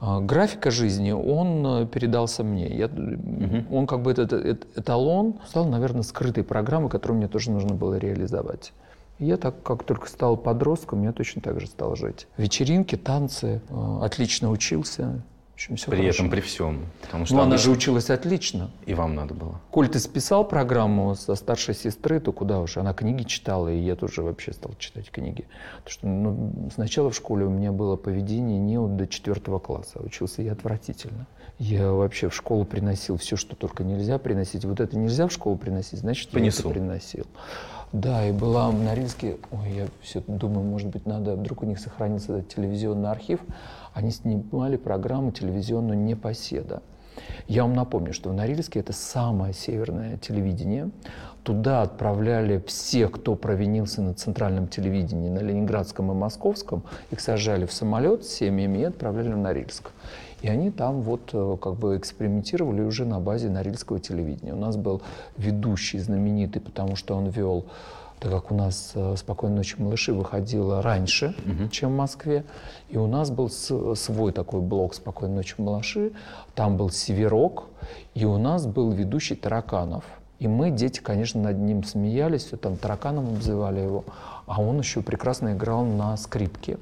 э, 0.00 0.20
графика 0.20 0.70
жизни, 0.70 1.10
он 1.10 1.66
э, 1.66 1.86
передался 1.86 2.44
мне. 2.44 2.68
Я, 2.68 2.86
угу. 2.86 3.76
Он 3.76 3.86
как 3.88 4.02
бы 4.02 4.12
этот, 4.12 4.32
этот 4.32 4.78
эталон 4.78 5.40
стал, 5.48 5.66
наверное, 5.66 6.02
скрытой 6.02 6.44
программой, 6.44 6.90
которую 6.90 7.18
мне 7.18 7.28
тоже 7.28 7.50
нужно 7.50 7.74
было 7.74 7.98
реализовать. 7.98 8.72
я 9.18 9.36
так, 9.36 9.60
как 9.64 9.82
только 9.82 10.08
стал 10.08 10.36
подростком, 10.36 11.02
я 11.02 11.12
точно 11.12 11.42
так 11.42 11.60
же 11.60 11.66
стал 11.66 11.96
жить. 11.96 12.28
Вечеринки, 12.36 12.94
танцы, 12.96 13.62
отлично 14.00 14.50
учился, 14.50 15.22
общем, 15.56 15.76
все 15.76 15.90
При 15.90 16.02
хорошо. 16.02 16.16
этом, 16.18 16.30
при 16.30 16.40
всем. 16.40 16.86
Потому 17.02 17.26
что 17.26 17.34
ну, 17.34 17.40
она 17.42 17.56
же 17.56 17.70
училась 17.70 18.10
отлично. 18.10 18.70
И 18.84 18.94
вам 18.94 19.14
надо 19.14 19.34
было. 19.34 19.60
Коль 19.70 19.88
ты 19.88 19.98
списал 19.98 20.46
программу 20.46 21.14
со 21.14 21.34
старшей 21.34 21.74
сестры, 21.74 22.20
то 22.20 22.32
куда 22.32 22.60
уж? 22.60 22.76
Она 22.76 22.92
книги 22.92 23.22
читала, 23.22 23.68
и 23.72 23.78
я 23.78 23.96
тоже 23.96 24.22
вообще 24.22 24.52
стал 24.52 24.72
читать 24.78 25.10
книги. 25.10 25.46
Потому 25.84 25.90
что 25.90 26.06
ну, 26.06 26.70
сначала 26.74 27.10
в 27.10 27.16
школе 27.16 27.46
у 27.46 27.50
меня 27.50 27.72
было 27.72 27.96
поведение 27.96 28.58
не 28.58 28.78
до 28.78 29.08
четвертого 29.08 29.58
класса. 29.58 29.98
Учился 30.00 30.42
я 30.42 30.52
отвратительно. 30.52 31.26
Я 31.58 31.90
вообще 31.90 32.28
в 32.28 32.34
школу 32.34 32.66
приносил 32.66 33.16
все, 33.16 33.36
что 33.36 33.56
только 33.56 33.82
нельзя 33.82 34.18
приносить. 34.18 34.66
Вот 34.66 34.80
это 34.80 34.98
нельзя 34.98 35.26
в 35.26 35.32
школу 35.32 35.56
приносить, 35.56 36.00
значит, 36.00 36.28
Понесу. 36.28 36.64
я 36.64 36.70
это 36.70 36.78
приносил. 36.78 37.26
Да, 37.92 38.26
и 38.28 38.32
была 38.32 38.70
в 38.70 38.78
Норильске, 38.82 39.38
ой, 39.50 39.70
я 39.70 39.86
все 40.02 40.22
думаю, 40.26 40.66
может 40.66 40.88
быть, 40.88 41.06
надо, 41.06 41.34
вдруг 41.34 41.62
у 41.62 41.66
них 41.66 41.78
сохранится 41.78 42.38
этот 42.38 42.54
телевизионный 42.54 43.10
архив. 43.10 43.40
Они 43.96 44.10
снимали 44.10 44.76
программу 44.76 45.30
телевизионную 45.30 45.98
«Непоседа». 45.98 46.82
Я 47.48 47.62
вам 47.62 47.72
напомню, 47.72 48.12
что 48.12 48.28
в 48.28 48.34
Норильске 48.34 48.80
это 48.80 48.92
самое 48.92 49.54
северное 49.54 50.18
телевидение. 50.18 50.90
Туда 51.44 51.80
отправляли 51.80 52.62
всех, 52.66 53.12
кто 53.12 53.36
провинился 53.36 54.02
на 54.02 54.12
центральном 54.12 54.68
телевидении, 54.68 55.30
на 55.30 55.38
Ленинградском 55.38 56.12
и 56.12 56.14
Московском. 56.14 56.82
Их 57.10 57.20
сажали 57.20 57.64
в 57.64 57.72
самолет 57.72 58.26
с 58.26 58.28
семьями 58.28 58.80
и 58.80 58.84
отправляли 58.84 59.32
в 59.32 59.38
Норильск. 59.38 59.92
И 60.42 60.48
они 60.48 60.70
там 60.70 61.00
вот 61.00 61.30
э, 61.32 61.56
как 61.58 61.76
бы 61.76 61.96
экспериментировали 61.96 62.82
уже 62.82 63.06
на 63.06 63.18
базе 63.18 63.48
Норильского 63.48 63.98
телевидения. 63.98 64.52
У 64.52 64.58
нас 64.58 64.76
был 64.76 65.00
ведущий 65.38 66.00
знаменитый, 66.00 66.60
потому 66.60 66.96
что 66.96 67.14
он 67.16 67.28
вел 67.28 67.64
так 68.18 68.32
как 68.32 68.50
у 68.50 68.54
нас 68.54 68.92
э, 68.94 69.14
«Спокойной 69.16 69.58
ночи, 69.58 69.76
малыши» 69.78 70.12
выходила 70.12 70.82
раньше, 70.82 71.34
угу. 71.44 71.68
чем 71.68 71.92
в 71.92 71.96
Москве. 71.96 72.44
И 72.88 72.96
у 72.96 73.06
нас 73.06 73.30
был 73.30 73.50
свой 73.50 74.32
такой 74.32 74.60
блок 74.60 74.94
«Спокойной 74.94 75.36
ночи, 75.36 75.54
малыши». 75.58 76.12
Там 76.54 76.76
был 76.76 76.90
«Северок», 76.90 77.64
и 78.14 78.24
у 78.24 78.38
нас 78.38 78.66
был 78.66 78.90
ведущий 78.90 79.34
Тараканов. 79.34 80.04
И 80.38 80.48
мы, 80.48 80.70
дети, 80.70 81.00
конечно, 81.00 81.40
над 81.40 81.58
ним 81.58 81.82
смеялись, 81.82 82.44
все 82.44 82.56
там 82.56 82.76
Тараканом 82.76 83.28
обзывали 83.28 83.80
его. 83.80 84.04
А 84.46 84.60
он 84.60 84.78
еще 84.78 85.00
прекрасно 85.02 85.54
играл 85.54 85.84
на 85.84 86.16
скрипке. 86.16 86.78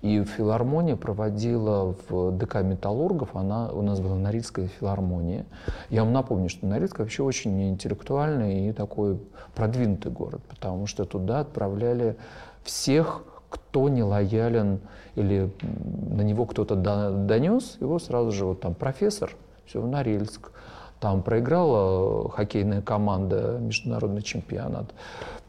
И 0.00 0.22
филармония 0.22 0.94
проводила 0.94 1.96
в 2.08 2.30
ДК 2.30 2.62
«Металлургов», 2.62 3.34
она, 3.34 3.68
у 3.70 3.82
нас 3.82 4.00
была 4.00 4.14
Норильская 4.14 4.68
филармония. 4.68 5.44
Я 5.90 6.04
вам 6.04 6.12
напомню, 6.12 6.48
что 6.48 6.66
Норильск 6.66 7.00
вообще 7.00 7.24
очень 7.24 7.70
интеллектуальный 7.70 8.68
и 8.68 8.72
такой 8.72 9.20
продвинутый 9.56 10.12
город, 10.12 10.40
потому 10.48 10.86
что 10.86 11.04
туда 11.04 11.40
отправляли 11.40 12.16
всех, 12.62 13.24
кто 13.50 13.88
не 13.88 14.04
лоялен 14.04 14.80
или 15.16 15.52
на 15.62 16.22
него 16.22 16.46
кто-то 16.46 16.76
донес, 16.76 17.76
его 17.80 17.98
сразу 17.98 18.30
же 18.30 18.44
вот 18.44 18.60
там 18.60 18.74
профессор, 18.74 19.34
все, 19.66 19.80
в 19.80 19.88
Норильск. 19.88 20.52
Там 21.00 21.22
проиграла 21.22 22.28
хоккейная 22.30 22.82
команда 22.82 23.58
международный 23.60 24.22
чемпионат. 24.22 24.92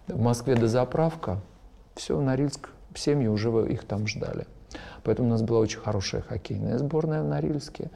В 0.08 0.20
Москве 0.20 0.56
дозаправка, 0.56 1.40
все, 1.96 2.18
в 2.18 2.22
Норильск 2.22 2.70
семьи 2.96 3.28
уже 3.28 3.50
их 3.70 3.86
там 3.86 4.08
ждали. 4.08 4.46
Поэтому 5.04 5.30
у 5.30 5.32
нас 5.32 5.42
была 5.42 5.60
очень 5.60 5.80
хорошая 5.80 6.22
хоккейная 6.22 6.78
сборная 6.78 7.24
в 7.24 7.28
Норильске. 7.28 7.90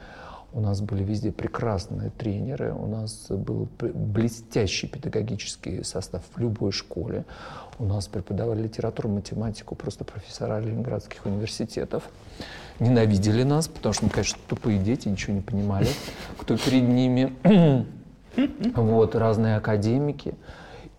У 0.52 0.60
нас 0.60 0.80
были 0.80 1.02
везде 1.02 1.32
прекрасные 1.32 2.10
тренеры, 2.10 2.72
у 2.72 2.86
нас 2.86 3.26
был 3.28 3.68
блестящий 3.80 4.86
педагогический 4.86 5.82
состав 5.82 6.22
в 6.32 6.38
любой 6.38 6.70
школе. 6.70 7.24
У 7.80 7.84
нас 7.84 8.06
преподавали 8.06 8.62
литературу, 8.62 9.08
математику, 9.08 9.74
просто 9.74 10.04
профессора 10.04 10.60
ленинградских 10.60 11.26
университетов. 11.26 12.04
Ненавидели 12.78 13.42
нас, 13.42 13.66
потому 13.66 13.92
что 13.94 14.04
мы, 14.04 14.10
конечно, 14.10 14.38
тупые 14.46 14.78
дети, 14.78 15.08
ничего 15.08 15.34
не 15.34 15.40
понимали, 15.40 15.88
кто 16.38 16.56
перед 16.56 16.88
ними. 16.88 17.34
Вот, 18.74 19.14
разные 19.14 19.56
академики. 19.56 20.34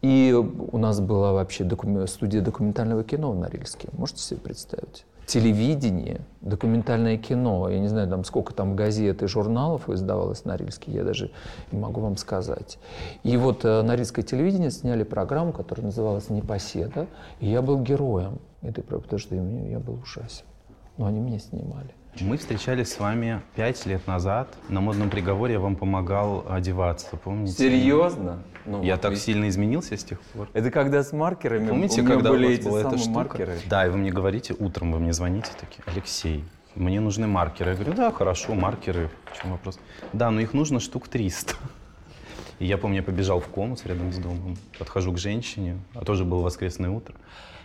И 0.06 0.32
у 0.34 0.78
нас 0.78 1.00
была 1.00 1.34
вообще 1.34 1.64
докум... 1.64 2.06
студия 2.06 2.40
документального 2.40 3.04
кино 3.04 3.32
в 3.32 3.40
Норильске. 3.40 3.88
Можете 3.94 4.22
себе 4.22 4.40
представить? 4.40 5.04
Телевидение, 5.26 6.22
документальное 6.42 7.18
кино. 7.18 7.68
Я 7.70 7.80
не 7.80 7.88
знаю, 7.88 8.08
там 8.08 8.24
сколько 8.24 8.54
там 8.54 8.76
газет 8.76 9.24
и 9.24 9.28
журналов 9.28 9.90
издавалось 9.90 10.42
в 10.42 10.46
Норильске, 10.46 10.92
я 10.92 11.04
даже 11.04 11.32
не 11.72 11.80
могу 11.80 12.02
вам 12.02 12.18
сказать. 12.18 12.78
И 13.24 13.36
вот 13.36 13.66
э, 13.66 13.82
Норильское 13.82 14.24
телевидение 14.24 14.70
сняли 14.70 15.02
программу, 15.02 15.52
которая 15.52 15.88
называлась 15.88 16.30
«Непоседа», 16.30 17.08
и 17.40 17.50
я 17.50 17.64
был 17.64 17.82
героем 17.82 18.38
этой 18.62 18.84
программы, 18.84 19.06
потому 19.06 19.20
что 19.20 19.34
я 19.34 19.80
был 19.80 19.96
ужасен. 20.04 20.46
Но 20.98 21.08
они 21.08 21.20
меня 21.20 21.40
снимали. 21.40 21.96
Мы 22.22 22.38
встречались 22.38 22.94
с 22.94 23.00
вами 23.00 23.42
пять 23.56 23.86
лет 23.86 24.08
назад. 24.08 24.48
На 24.70 24.80
модном 24.80 25.10
приговоре 25.10 25.56
я 25.56 25.60
вам 25.60 25.76
помогал 25.76 26.46
одеваться, 26.50 27.18
помните? 27.18 27.54
Серьезно? 27.54 28.42
Ну, 28.66 28.82
я 28.84 28.96
так 28.96 29.12
вы... 29.12 29.18
сильно 29.18 29.50
изменился 29.50 29.98
с 29.98 30.04
тех 30.04 30.22
пор. 30.22 30.48
Это 30.54 30.72
когда 30.72 31.04
с 31.04 31.12
маркерами? 31.12 31.68
Помните, 31.68 32.02
у 32.02 32.06
когда 32.06 32.30
были 32.30 32.46
у 32.46 32.50
вас 32.50 32.60
эти 32.60 32.68
была 32.68 32.80
эта 32.80 32.98
штука? 32.98 33.12
маркеры? 33.12 33.60
Да, 33.68 33.86
и 33.86 33.90
вы 33.90 33.98
мне 33.98 34.12
говорите, 34.12 34.56
утром 34.58 34.94
вы 34.94 35.00
мне 35.00 35.12
звоните 35.12 35.52
такие, 35.60 35.84
Алексей, 35.86 36.46
мне 36.76 37.02
нужны 37.02 37.28
маркеры. 37.28 37.72
Я 37.72 37.76
говорю, 37.76 37.94
да, 37.94 38.12
хорошо, 38.12 38.54
маркеры, 38.54 39.10
в 39.34 39.42
чем 39.42 39.52
вопрос? 39.52 39.78
Да, 40.14 40.32
но 40.32 40.40
их 40.40 40.54
нужно 40.54 40.80
штук 40.80 41.10
300. 41.10 41.56
И 42.60 42.66
я 42.66 42.78
помню, 42.78 42.98
я 42.98 43.04
побежал 43.04 43.42
в 43.42 43.48
комнату 43.48 43.90
рядом 43.90 44.14
с 44.14 44.18
домом, 44.18 44.56
подхожу 44.80 45.12
к 45.12 45.18
женщине, 45.18 45.80
а 45.94 46.06
тоже 46.06 46.24
было 46.24 46.42
воскресное 46.42 46.90
утро, 46.90 47.14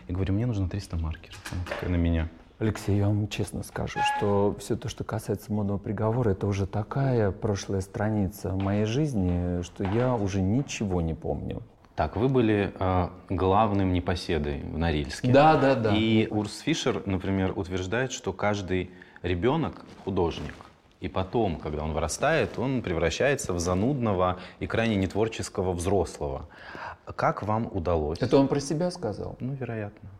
и 0.08 0.12
говорю, 0.12 0.34
мне 0.34 0.46
нужно 0.46 0.68
300 0.68 0.96
маркеров. 0.96 1.38
Она 1.52 1.62
такая 1.68 1.88
на 1.88 1.96
меня. 1.96 2.28
Алексей, 2.60 2.98
я 2.98 3.06
вам 3.06 3.26
честно 3.28 3.62
скажу, 3.62 3.98
что 4.18 4.54
все 4.58 4.76
то, 4.76 4.90
что 4.90 5.02
касается 5.02 5.50
модного 5.50 5.78
приговора, 5.78 6.32
это 6.32 6.46
уже 6.46 6.66
такая 6.66 7.30
прошлая 7.30 7.80
страница 7.80 8.52
моей 8.52 8.84
жизни, 8.84 9.62
что 9.62 9.82
я 9.82 10.14
уже 10.14 10.42
ничего 10.42 11.00
не 11.00 11.14
помню. 11.14 11.62
Так, 11.96 12.16
вы 12.16 12.28
были 12.28 12.70
э, 12.78 13.08
главным 13.30 13.94
непоседой 13.94 14.60
в 14.60 14.76
Норильске. 14.76 15.32
Да, 15.32 15.56
да, 15.56 15.74
да. 15.74 15.96
И 15.96 16.28
Урс 16.28 16.58
Фишер, 16.58 17.02
например, 17.06 17.54
утверждает, 17.56 18.12
что 18.12 18.34
каждый 18.34 18.90
ребенок 19.22 19.86
художник. 20.04 20.54
И 21.00 21.08
потом, 21.08 21.56
когда 21.56 21.82
он 21.82 21.94
вырастает, 21.94 22.58
он 22.58 22.82
превращается 22.82 23.54
в 23.54 23.58
занудного 23.58 24.38
и 24.58 24.66
крайне 24.66 24.96
нетворческого 24.96 25.72
взрослого. 25.72 26.44
Как 27.16 27.42
вам 27.42 27.70
удалось? 27.72 28.18
Это 28.20 28.36
он 28.36 28.48
про 28.48 28.60
себя 28.60 28.90
сказал? 28.90 29.36
Ну, 29.40 29.54
вероятно. 29.54 30.10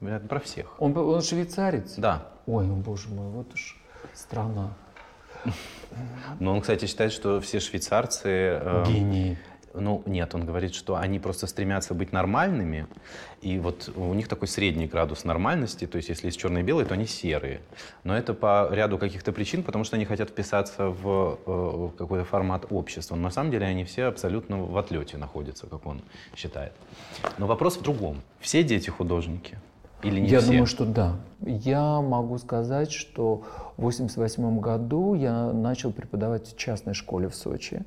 Это 0.00 0.26
про 0.26 0.40
всех. 0.40 0.80
Он, 0.80 0.96
он 0.96 1.22
швейцарец? 1.22 1.94
Да. 1.96 2.28
Ой, 2.46 2.66
боже 2.66 3.08
мой, 3.08 3.28
вот 3.28 3.52
уж 3.52 3.76
страна. 4.14 4.72
Но 6.38 6.52
он, 6.52 6.60
кстати, 6.60 6.86
считает, 6.86 7.12
что 7.12 7.40
все 7.40 7.60
швейцарцы... 7.60 8.28
Э, 8.28 8.84
Гении. 8.86 9.38
Ну, 9.72 10.02
нет, 10.04 10.34
он 10.34 10.44
говорит, 10.44 10.74
что 10.74 10.96
они 10.96 11.20
просто 11.20 11.46
стремятся 11.46 11.94
быть 11.94 12.10
нормальными, 12.12 12.88
и 13.40 13.58
вот 13.60 13.88
у 13.94 14.12
них 14.14 14.26
такой 14.26 14.48
средний 14.48 14.88
градус 14.88 15.24
нормальности, 15.24 15.86
то 15.86 15.96
есть 15.96 16.08
если 16.08 16.26
есть 16.26 16.40
черные 16.40 16.64
и 16.64 16.66
белые, 16.66 16.86
то 16.86 16.94
они 16.94 17.06
серые. 17.06 17.60
Но 18.02 18.16
это 18.16 18.34
по 18.34 18.68
ряду 18.72 18.98
каких-то 18.98 19.30
причин, 19.30 19.62
потому 19.62 19.84
что 19.84 19.94
они 19.94 20.06
хотят 20.06 20.30
вписаться 20.30 20.88
в 20.88 21.38
э, 21.46 21.90
какой-то 21.98 22.24
формат 22.24 22.66
общества. 22.70 23.14
Но 23.14 23.22
на 23.22 23.30
самом 23.30 23.52
деле 23.52 23.66
они 23.66 23.84
все 23.84 24.04
абсолютно 24.04 24.60
в 24.60 24.76
отлете 24.76 25.18
находятся, 25.18 25.68
как 25.68 25.86
он 25.86 26.02
считает. 26.34 26.72
Но 27.38 27.46
вопрос 27.46 27.76
в 27.76 27.82
другом. 27.82 28.22
Все 28.40 28.64
дети 28.64 28.90
художники? 28.90 29.56
Или 30.02 30.20
не 30.20 30.28
я 30.28 30.40
все? 30.40 30.48
думаю, 30.50 30.66
что 30.66 30.84
да. 30.84 31.16
Я 31.40 32.00
могу 32.00 32.38
сказать, 32.38 32.92
что 32.92 33.42
в 33.76 33.80
1988 33.80 34.60
году 34.60 35.14
я 35.14 35.52
начал 35.52 35.92
преподавать 35.92 36.48
в 36.48 36.56
частной 36.56 36.94
школе 36.94 37.28
в 37.28 37.34
Сочи. 37.34 37.82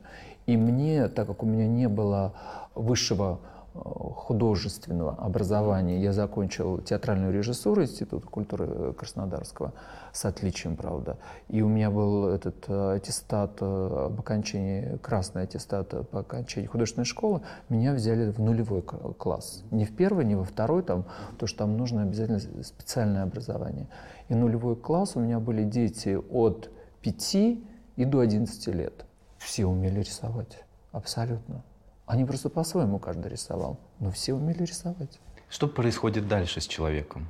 И 0.45 0.57
мне, 0.57 1.07
так 1.07 1.27
как 1.27 1.43
у 1.43 1.45
меня 1.45 1.67
не 1.67 1.87
было 1.87 2.33
высшего 2.75 3.39
художественного 3.73 5.15
образования. 5.15 6.01
Я 6.01 6.13
закончил 6.13 6.79
театральную 6.79 7.33
режиссуру 7.33 7.83
Института 7.83 8.27
культуры 8.27 8.93
Краснодарского 8.93 9.73
с 10.11 10.25
отличием, 10.25 10.75
правда. 10.75 11.17
И 11.49 11.61
у 11.61 11.67
меня 11.67 11.89
был 11.89 12.27
этот 12.27 12.65
э, 12.67 12.95
аттестат 12.97 13.57
э, 13.61 14.05
об 14.05 14.19
окончании, 14.19 14.97
красный 14.97 15.43
аттестат 15.43 16.09
по 16.09 16.19
окончании 16.19 16.67
художественной 16.67 17.05
школы. 17.05 17.41
Меня 17.69 17.93
взяли 17.93 18.29
в 18.29 18.39
нулевой 18.39 18.83
класс. 18.83 19.63
Не 19.71 19.85
в 19.85 19.95
первый, 19.95 20.25
не 20.25 20.35
во 20.35 20.43
второй, 20.43 20.83
там, 20.83 21.05
то 21.39 21.47
что 21.47 21.59
там 21.59 21.75
нужно 21.75 22.03
обязательно 22.03 22.39
специальное 22.63 23.23
образование. 23.23 23.87
И 24.29 24.35
нулевой 24.35 24.75
класс 24.75 25.15
у 25.15 25.19
меня 25.19 25.39
были 25.39 25.63
дети 25.63 26.17
от 26.31 26.69
5 27.01 27.35
и 27.35 28.05
до 28.05 28.19
11 28.19 28.67
лет. 28.67 29.05
Все 29.39 29.65
умели 29.65 29.99
рисовать. 29.99 30.63
Абсолютно. 30.91 31.63
Они 32.05 32.25
просто 32.25 32.49
по-своему 32.49 32.99
каждый 32.99 33.31
рисовал, 33.31 33.79
но 33.99 34.11
все 34.11 34.33
умели 34.33 34.63
рисовать. 34.63 35.19
Что 35.49 35.67
происходит 35.67 36.27
дальше 36.27 36.61
с 36.61 36.67
человеком? 36.67 37.27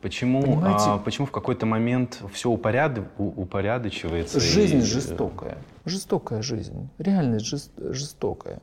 Почему, 0.00 0.60
а, 0.62 0.98
почему 0.98 1.26
в 1.26 1.30
какой-то 1.30 1.64
момент 1.64 2.22
все 2.32 2.50
упоряд, 2.50 2.98
упорядочивается? 3.16 4.38
Жизнь 4.38 4.78
и... 4.78 4.80
жестокая. 4.82 5.56
Жестокая 5.86 6.42
жизнь. 6.42 6.88
Реальность 6.98 7.46
жест, 7.46 7.70
жестокая. 7.78 8.60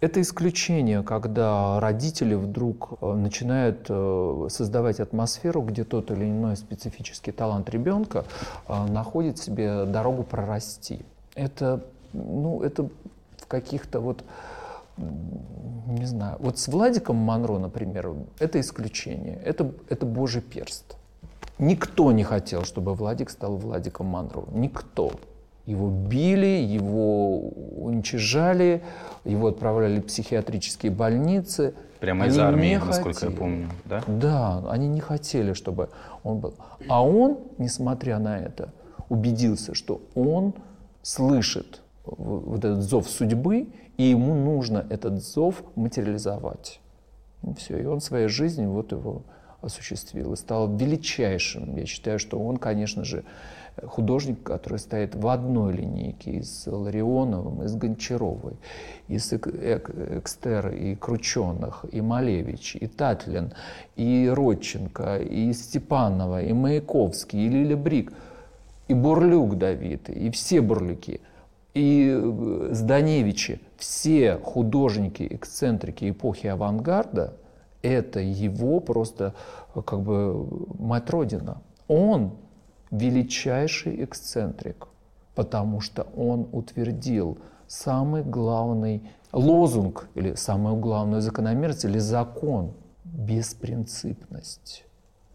Это 0.00 0.20
исключение, 0.20 1.02
когда 1.02 1.80
родители 1.80 2.34
вдруг 2.34 2.98
э, 3.00 3.12
начинают 3.14 3.86
э, 3.88 4.46
создавать 4.48 5.00
атмосферу, 5.00 5.62
где 5.62 5.84
тот 5.84 6.10
или 6.12 6.24
иной 6.24 6.56
специфический 6.56 7.32
талант 7.32 7.68
ребенка 7.70 8.24
э, 8.68 8.86
находит 8.86 9.38
себе 9.38 9.86
дорогу 9.86 10.22
прорасти. 10.22 11.00
Это, 11.34 11.84
ну, 12.12 12.62
это 12.62 12.88
каких-то 13.48 14.00
вот, 14.00 14.24
не 14.96 16.04
знаю, 16.04 16.36
вот 16.38 16.58
с 16.58 16.68
Владиком 16.68 17.16
Монро, 17.16 17.58
например, 17.58 18.14
это 18.38 18.60
исключение, 18.60 19.40
это, 19.44 19.72
это 19.88 20.06
божий 20.06 20.42
перст. 20.42 20.96
Никто 21.58 22.12
не 22.12 22.22
хотел, 22.22 22.64
чтобы 22.64 22.94
Владик 22.94 23.30
стал 23.30 23.56
Владиком 23.56 24.06
Монро. 24.06 24.44
Никто. 24.52 25.12
Его 25.66 25.90
били, 25.90 26.46
его 26.46 27.40
уничижали, 27.40 28.82
его 29.24 29.48
отправляли 29.48 30.00
в 30.00 30.06
психиатрические 30.06 30.92
больницы. 30.92 31.74
Прямо 32.00 32.24
они 32.24 32.32
из 32.32 32.38
армии, 32.38 32.76
насколько 32.76 33.18
хотели. 33.18 33.32
я 33.32 33.36
помню, 33.36 33.68
да? 33.84 34.02
Да, 34.06 34.64
они 34.70 34.88
не 34.88 35.00
хотели, 35.00 35.52
чтобы 35.52 35.90
он 36.22 36.38
был. 36.38 36.54
А 36.88 37.04
он, 37.04 37.38
несмотря 37.58 38.18
на 38.18 38.38
это, 38.38 38.72
убедился, 39.08 39.74
что 39.74 40.00
он 40.14 40.54
слышит 41.02 41.82
вот 42.16 42.64
этот 42.64 42.82
зов 42.82 43.08
судьбы, 43.08 43.68
и 43.96 44.04
ему 44.04 44.34
нужно 44.34 44.86
этот 44.90 45.22
зов 45.22 45.62
материализовать. 45.74 46.80
И 47.46 47.54
все, 47.54 47.78
и 47.78 47.84
он 47.84 48.00
своей 48.00 48.28
жизнью 48.28 48.70
вот 48.70 48.92
его 48.92 49.22
осуществил 49.60 50.32
и 50.32 50.36
стал 50.36 50.76
величайшим. 50.76 51.76
Я 51.76 51.86
считаю, 51.86 52.18
что 52.18 52.38
он, 52.38 52.58
конечно 52.58 53.04
же, 53.04 53.24
художник, 53.86 54.42
который 54.42 54.78
стоит 54.78 55.14
в 55.14 55.26
одной 55.28 55.72
линейке 55.72 56.32
и 56.32 56.42
с 56.42 56.66
Ларионовым, 56.70 57.62
и 57.62 57.68
с 57.68 57.74
Гончаровой, 57.74 58.56
и 59.08 59.18
с 59.18 59.32
Экстер, 59.32 60.68
и 60.68 60.94
Крученых, 60.94 61.84
и 61.90 62.00
Малевич, 62.00 62.76
и 62.76 62.86
Татлин, 62.86 63.52
и 63.96 64.30
Родченко, 64.32 65.18
и 65.18 65.52
Степанова, 65.52 66.42
и 66.42 66.52
Маяковский, 66.52 67.46
и 67.46 67.48
Лиля 67.48 67.76
Брик, 67.76 68.12
и 68.88 68.94
Бурлюк 68.94 69.58
Давид, 69.58 70.08
и 70.08 70.30
все 70.30 70.60
бурлюки, 70.60 71.20
и 71.78 72.10
э, 72.10 72.68
Зданевичи, 72.72 73.60
все 73.76 74.36
художники, 74.36 75.26
эксцентрики 75.30 76.10
эпохи 76.10 76.48
авангарда, 76.48 77.34
это 77.82 78.20
его 78.20 78.80
просто 78.80 79.34
э, 79.74 79.82
как 79.82 80.00
бы 80.00 80.46
мать 80.78 81.08
Родина. 81.10 81.62
Он 81.86 82.32
величайший 82.90 84.04
эксцентрик, 84.04 84.88
потому 85.34 85.80
что 85.80 86.06
он 86.16 86.48
утвердил 86.52 87.38
самый 87.68 88.24
главный 88.24 89.02
лозунг 89.32 90.08
или 90.14 90.34
самую 90.34 90.76
главную 90.76 91.22
закономерность 91.22 91.84
или 91.84 91.98
закон– 91.98 92.72
беспринципность 93.04 94.84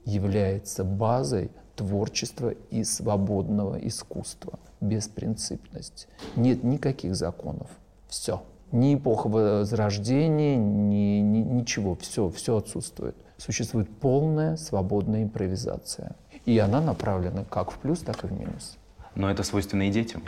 является 0.05 0.83
базой 0.83 1.51
творчества 1.75 2.53
и 2.69 2.83
свободного 2.83 3.75
искусства. 3.75 4.59
Беспринципность. 4.83 6.07
Нет 6.35 6.63
никаких 6.63 7.15
законов. 7.15 7.69
Все. 8.07 8.43
Ни 8.71 8.95
эпоха 8.95 9.27
Возрождения, 9.29 10.55
ни, 10.55 11.19
ни, 11.21 11.37
ничего. 11.39 11.95
Все, 11.95 12.29
все 12.29 12.57
отсутствует. 12.57 13.15
Существует 13.37 13.89
полная 13.89 14.55
свободная 14.57 15.23
импровизация. 15.23 16.15
И 16.45 16.57
она 16.57 16.81
направлена 16.81 17.45
как 17.49 17.71
в 17.71 17.77
плюс, 17.77 17.99
так 17.99 18.23
и 18.23 18.27
в 18.27 18.31
минус. 18.31 18.77
Но 19.15 19.29
это 19.31 19.43
свойственно 19.43 19.87
и 19.87 19.91
детям. 19.91 20.21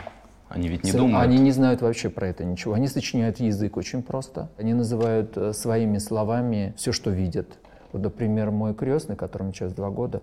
Они 0.48 0.68
ведь 0.68 0.84
не 0.84 0.92
С- 0.92 0.94
думают. 0.94 1.24
Они 1.24 1.38
не 1.38 1.50
знают 1.50 1.82
вообще 1.82 2.08
про 2.08 2.28
это 2.28 2.44
ничего. 2.44 2.74
Они 2.74 2.86
сочиняют 2.88 3.40
язык 3.40 3.76
очень 3.76 4.02
просто. 4.02 4.48
Они 4.56 4.74
называют 4.74 5.36
э, 5.36 5.52
своими 5.52 5.98
словами 5.98 6.72
все, 6.76 6.92
что 6.92 7.10
видят. 7.10 7.58
Вот, 7.92 8.02
например, 8.02 8.50
мой 8.52 8.74
крестный, 8.74 9.16
которому 9.16 9.52
сейчас 9.52 9.72
два 9.72 9.90
года, 9.90 10.22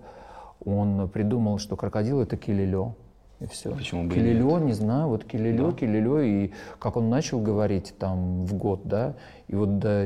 он 0.65 1.09
придумал, 1.09 1.57
что 1.59 1.75
крокодил 1.75 2.21
это 2.21 2.37
килилё. 2.37 2.95
И 3.43 3.47
все. 3.47 3.71
Почему 3.75 4.05
бы 4.05 4.15
и 4.15 4.19
килилё, 4.19 4.57
не 4.59 4.71
знаю, 4.71 5.09
вот 5.09 5.25
килилё, 5.25 5.73
килилё, 5.73 6.21
и 6.21 6.51
как 6.79 6.95
он 6.95 7.09
начал 7.09 7.41
говорить 7.41 7.93
там 7.99 8.45
в 8.45 8.53
год, 8.53 8.81
да, 8.85 9.15
и 9.49 9.55
вот 9.55 9.79
до, 9.79 10.05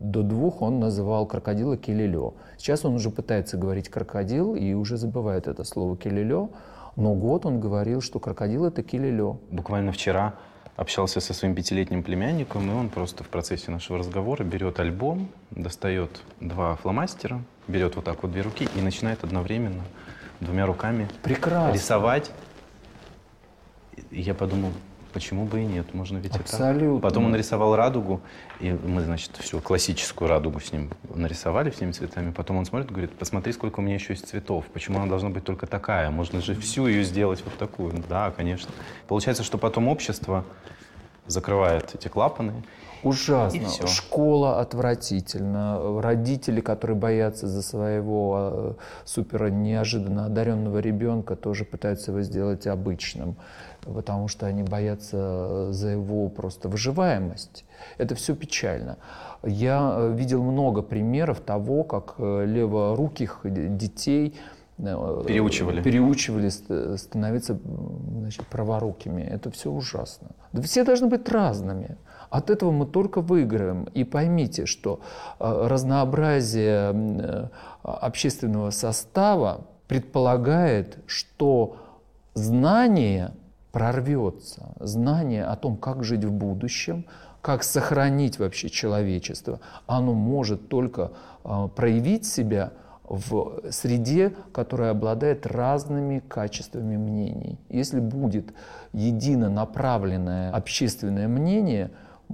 до 0.00 0.22
двух 0.22 0.60
он 0.60 0.78
называл 0.78 1.26
крокодила 1.26 1.78
килилё. 1.78 2.34
Сейчас 2.58 2.84
он 2.84 2.96
уже 2.96 3.08
пытается 3.08 3.56
говорить 3.56 3.88
крокодил 3.88 4.54
и 4.54 4.74
уже 4.74 4.98
забывает 4.98 5.46
это 5.48 5.64
слово 5.64 5.96
килилё, 5.96 6.50
но 6.96 7.14
год 7.14 7.46
он 7.46 7.60
говорил, 7.60 8.02
что 8.02 8.20
крокодил 8.20 8.66
это 8.66 8.82
килилё. 8.82 9.38
Буквально 9.50 9.92
вчера 9.92 10.34
общался 10.76 11.20
со 11.20 11.32
своим 11.32 11.54
пятилетним 11.54 12.02
племянником, 12.02 12.70
и 12.70 12.74
он 12.74 12.90
просто 12.90 13.24
в 13.24 13.28
процессе 13.28 13.70
нашего 13.70 13.98
разговора 13.98 14.44
берет 14.44 14.80
альбом, 14.80 15.28
достает 15.50 16.10
два 16.40 16.76
фломастера, 16.76 17.40
берет 17.68 17.96
вот 17.96 18.04
так 18.04 18.22
вот 18.22 18.32
две 18.32 18.42
руки 18.42 18.68
и 18.76 18.82
начинает 18.82 19.24
одновременно 19.24 19.82
двумя 20.44 20.66
руками 20.66 21.08
Прекрасно. 21.22 21.74
рисовать. 21.74 22.30
И 24.10 24.20
я 24.20 24.34
подумал, 24.34 24.72
почему 25.12 25.46
бы 25.46 25.62
и 25.62 25.64
нет, 25.64 25.94
можно 25.94 26.18
ведь 26.18 26.26
и 26.26 26.38
так. 26.38 26.42
Абсолютно. 26.42 27.00
Потом 27.00 27.24
он 27.26 27.30
нарисовал 27.30 27.76
радугу, 27.76 28.20
и 28.60 28.72
мы, 28.72 29.00
значит, 29.02 29.36
всю 29.38 29.60
классическую 29.60 30.28
радугу 30.28 30.60
с 30.60 30.72
ним 30.72 30.90
нарисовали 31.14 31.70
всеми 31.70 31.92
цветами. 31.92 32.32
Потом 32.32 32.56
он 32.58 32.64
смотрит, 32.64 32.90
говорит, 32.90 33.12
посмотри, 33.12 33.52
сколько 33.52 33.80
у 33.80 33.82
меня 33.82 33.94
еще 33.94 34.12
есть 34.12 34.28
цветов. 34.28 34.64
Почему 34.72 34.98
она 34.98 35.06
должна 35.06 35.30
быть 35.30 35.44
только 35.44 35.66
такая? 35.66 36.10
Можно 36.10 36.40
же 36.40 36.54
всю 36.54 36.86
ее 36.86 37.04
сделать 37.04 37.42
вот 37.44 37.56
такую. 37.56 37.92
Да, 38.08 38.32
конечно. 38.32 38.70
Получается, 39.06 39.44
что 39.44 39.56
потом 39.56 39.88
общество 39.88 40.44
закрывает 41.26 41.94
эти 41.94 42.08
клапаны. 42.08 42.64
Ужасно. 43.04 43.86
Школа 43.86 44.60
отвратительна. 44.60 46.00
Родители, 46.00 46.60
которые 46.60 46.96
боятся 46.96 47.46
за 47.46 47.62
своего 47.62 48.50
э, 48.52 48.72
супер 49.04 49.50
неожиданно 49.50 50.26
одаренного 50.26 50.78
ребенка, 50.78 51.36
тоже 51.36 51.64
пытаются 51.64 52.10
его 52.10 52.22
сделать 52.22 52.66
обычным, 52.66 53.36
потому 53.82 54.28
что 54.28 54.46
они 54.46 54.62
боятся 54.62 55.16
э, 55.16 55.68
за 55.72 55.88
его 55.88 56.28
просто 56.28 56.68
выживаемость. 56.68 57.64
Это 57.98 58.14
все 58.14 58.34
печально. 58.34 58.96
Я 59.42 59.94
э, 59.96 60.12
видел 60.16 60.42
много 60.42 60.82
примеров 60.82 61.40
того, 61.40 61.84
как 61.84 62.14
леворуких 62.18 63.40
детей 63.44 64.34
Переучивали. 64.76 65.82
переучивали 65.82 66.48
ст- 66.48 66.98
становиться 66.98 67.56
значит, 68.18 68.44
праворукими. 68.48 69.22
Это 69.22 69.50
все 69.52 69.70
ужасно. 69.70 70.30
Да 70.52 70.62
все 70.62 70.82
должны 70.84 71.06
быть 71.06 71.28
разными. 71.28 71.96
От 72.34 72.50
этого 72.50 72.72
мы 72.72 72.84
только 72.84 73.20
выиграем. 73.20 73.84
И 73.94 74.02
поймите, 74.02 74.66
что 74.66 74.98
э, 75.38 75.66
разнообразие 75.68 76.90
э, 76.92 77.48
общественного 77.84 78.70
состава 78.70 79.68
предполагает, 79.86 80.98
что 81.06 81.76
знание 82.34 83.30
прорвется, 83.70 84.74
знание 84.80 85.44
о 85.44 85.54
том, 85.54 85.76
как 85.76 86.02
жить 86.02 86.24
в 86.24 86.32
будущем, 86.32 87.06
как 87.40 87.62
сохранить 87.62 88.40
вообще 88.40 88.68
человечество, 88.68 89.60
оно 89.86 90.12
может 90.12 90.68
только 90.68 91.12
э, 91.44 91.68
проявить 91.76 92.26
себя 92.26 92.72
в 93.04 93.70
среде, 93.70 94.34
которая 94.52 94.90
обладает 94.90 95.46
разными 95.46 96.18
качествами 96.18 96.96
мнений. 96.96 97.60
Если 97.68 98.00
будет 98.00 98.52
едино 98.92 99.48
направленное 99.48 100.50
общественное 100.50 101.28
мнение, 101.28 101.92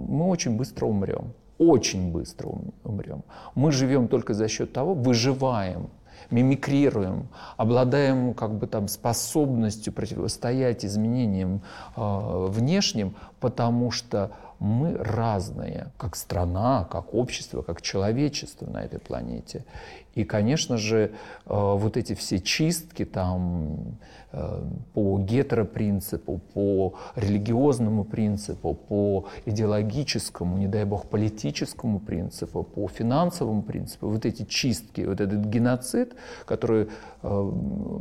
мы 0.08 0.26
очень 0.28 0.56
быстро 0.56 0.86
умрем. 0.86 1.32
Очень 1.58 2.10
быстро 2.10 2.48
ум- 2.48 2.72
умрем. 2.84 3.22
Мы 3.54 3.70
живем 3.72 4.08
только 4.08 4.34
за 4.34 4.48
счет 4.48 4.72
того, 4.72 4.94
выживаем, 4.94 5.90
мимикрируем, 6.30 7.28
обладаем 7.56 8.34
как 8.34 8.54
бы 8.54 8.66
там 8.66 8.88
способностью 8.88 9.92
противостоять 9.92 10.84
изменениям 10.84 11.62
э, 11.96 12.46
внешним, 12.48 13.14
потому 13.40 13.90
что 13.90 14.30
мы 14.58 14.96
разные, 14.96 15.90
как 15.96 16.16
страна, 16.16 16.86
как 16.90 17.14
общество, 17.14 17.62
как 17.62 17.82
человечество 17.82 18.66
на 18.66 18.82
этой 18.82 18.98
планете. 18.98 19.64
И, 20.14 20.24
конечно 20.24 20.76
же, 20.76 20.98
э, 20.98 21.08
вот 21.46 21.96
эти 21.96 22.14
все 22.14 22.40
чистки 22.40 23.04
там 23.04 23.96
э, 24.32 24.62
по 24.92 25.18
гетеропринципу, 25.18 26.40
по 26.52 26.94
религиозному 27.14 28.04
принципу, 28.04 28.74
по 28.74 29.26
идеологическому, 29.46 30.58
не 30.58 30.66
дай 30.66 30.84
бог, 30.84 31.06
политическому 31.06 32.00
принципу, 32.00 32.64
по 32.64 32.88
финансовому 32.88 33.62
принципу, 33.62 34.08
вот 34.08 34.26
эти 34.26 34.44
чистки, 34.44 35.02
вот 35.02 35.20
этот 35.20 35.44
геноцид, 35.46 36.14
который 36.44 36.88
э, 37.22 37.52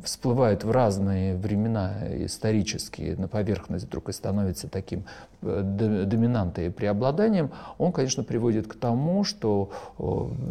всплывает 0.03 0.63
в 0.63 0.71
разные 0.71 1.35
времена 1.35 1.93
исторические 2.25 3.15
на 3.17 3.27
поверхность 3.27 3.85
вдруг 3.85 4.09
и 4.09 4.13
становится 4.13 4.67
таким 4.67 5.03
до- 5.41 6.05
доминантой 6.05 6.67
и 6.67 6.69
преобладанием, 6.69 7.51
он, 7.77 7.91
конечно, 7.91 8.23
приводит 8.23 8.67
к 8.67 8.75
тому, 8.75 9.23
что 9.23 9.71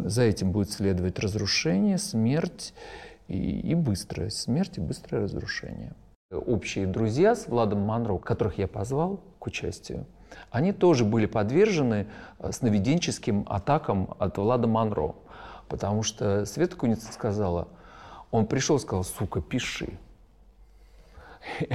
за 0.05 0.23
этим 0.23 0.51
будет 0.51 0.71
следовать 0.71 1.19
разрушение, 1.19 1.48
смерть 1.97 2.73
и, 3.27 3.59
и 3.59 3.75
быстрая 3.75 4.29
смерть 4.29 4.77
и 4.77 4.81
быстрое 4.81 5.23
разрушение. 5.23 5.93
Общие 6.31 6.85
друзья 6.85 7.35
с 7.35 7.47
Владом 7.47 7.79
Монро, 7.79 8.17
которых 8.17 8.57
я 8.57 8.67
позвал 8.67 9.19
к 9.39 9.47
участию, 9.47 10.05
они 10.51 10.73
тоже 10.73 11.05
были 11.05 11.25
подвержены 11.25 12.07
э, 12.39 12.51
сновиденческим 12.51 13.45
атакам 13.49 14.15
от 14.19 14.37
Влада 14.37 14.67
Монро. 14.67 15.15
Потому 15.67 16.03
что 16.03 16.45
Света 16.45 16.75
Куница 16.75 17.11
сказала, 17.11 17.67
он 18.31 18.45
пришел 18.45 18.77
и 18.77 18.79
сказал, 18.79 19.03
сука, 19.03 19.41
пиши. 19.41 19.97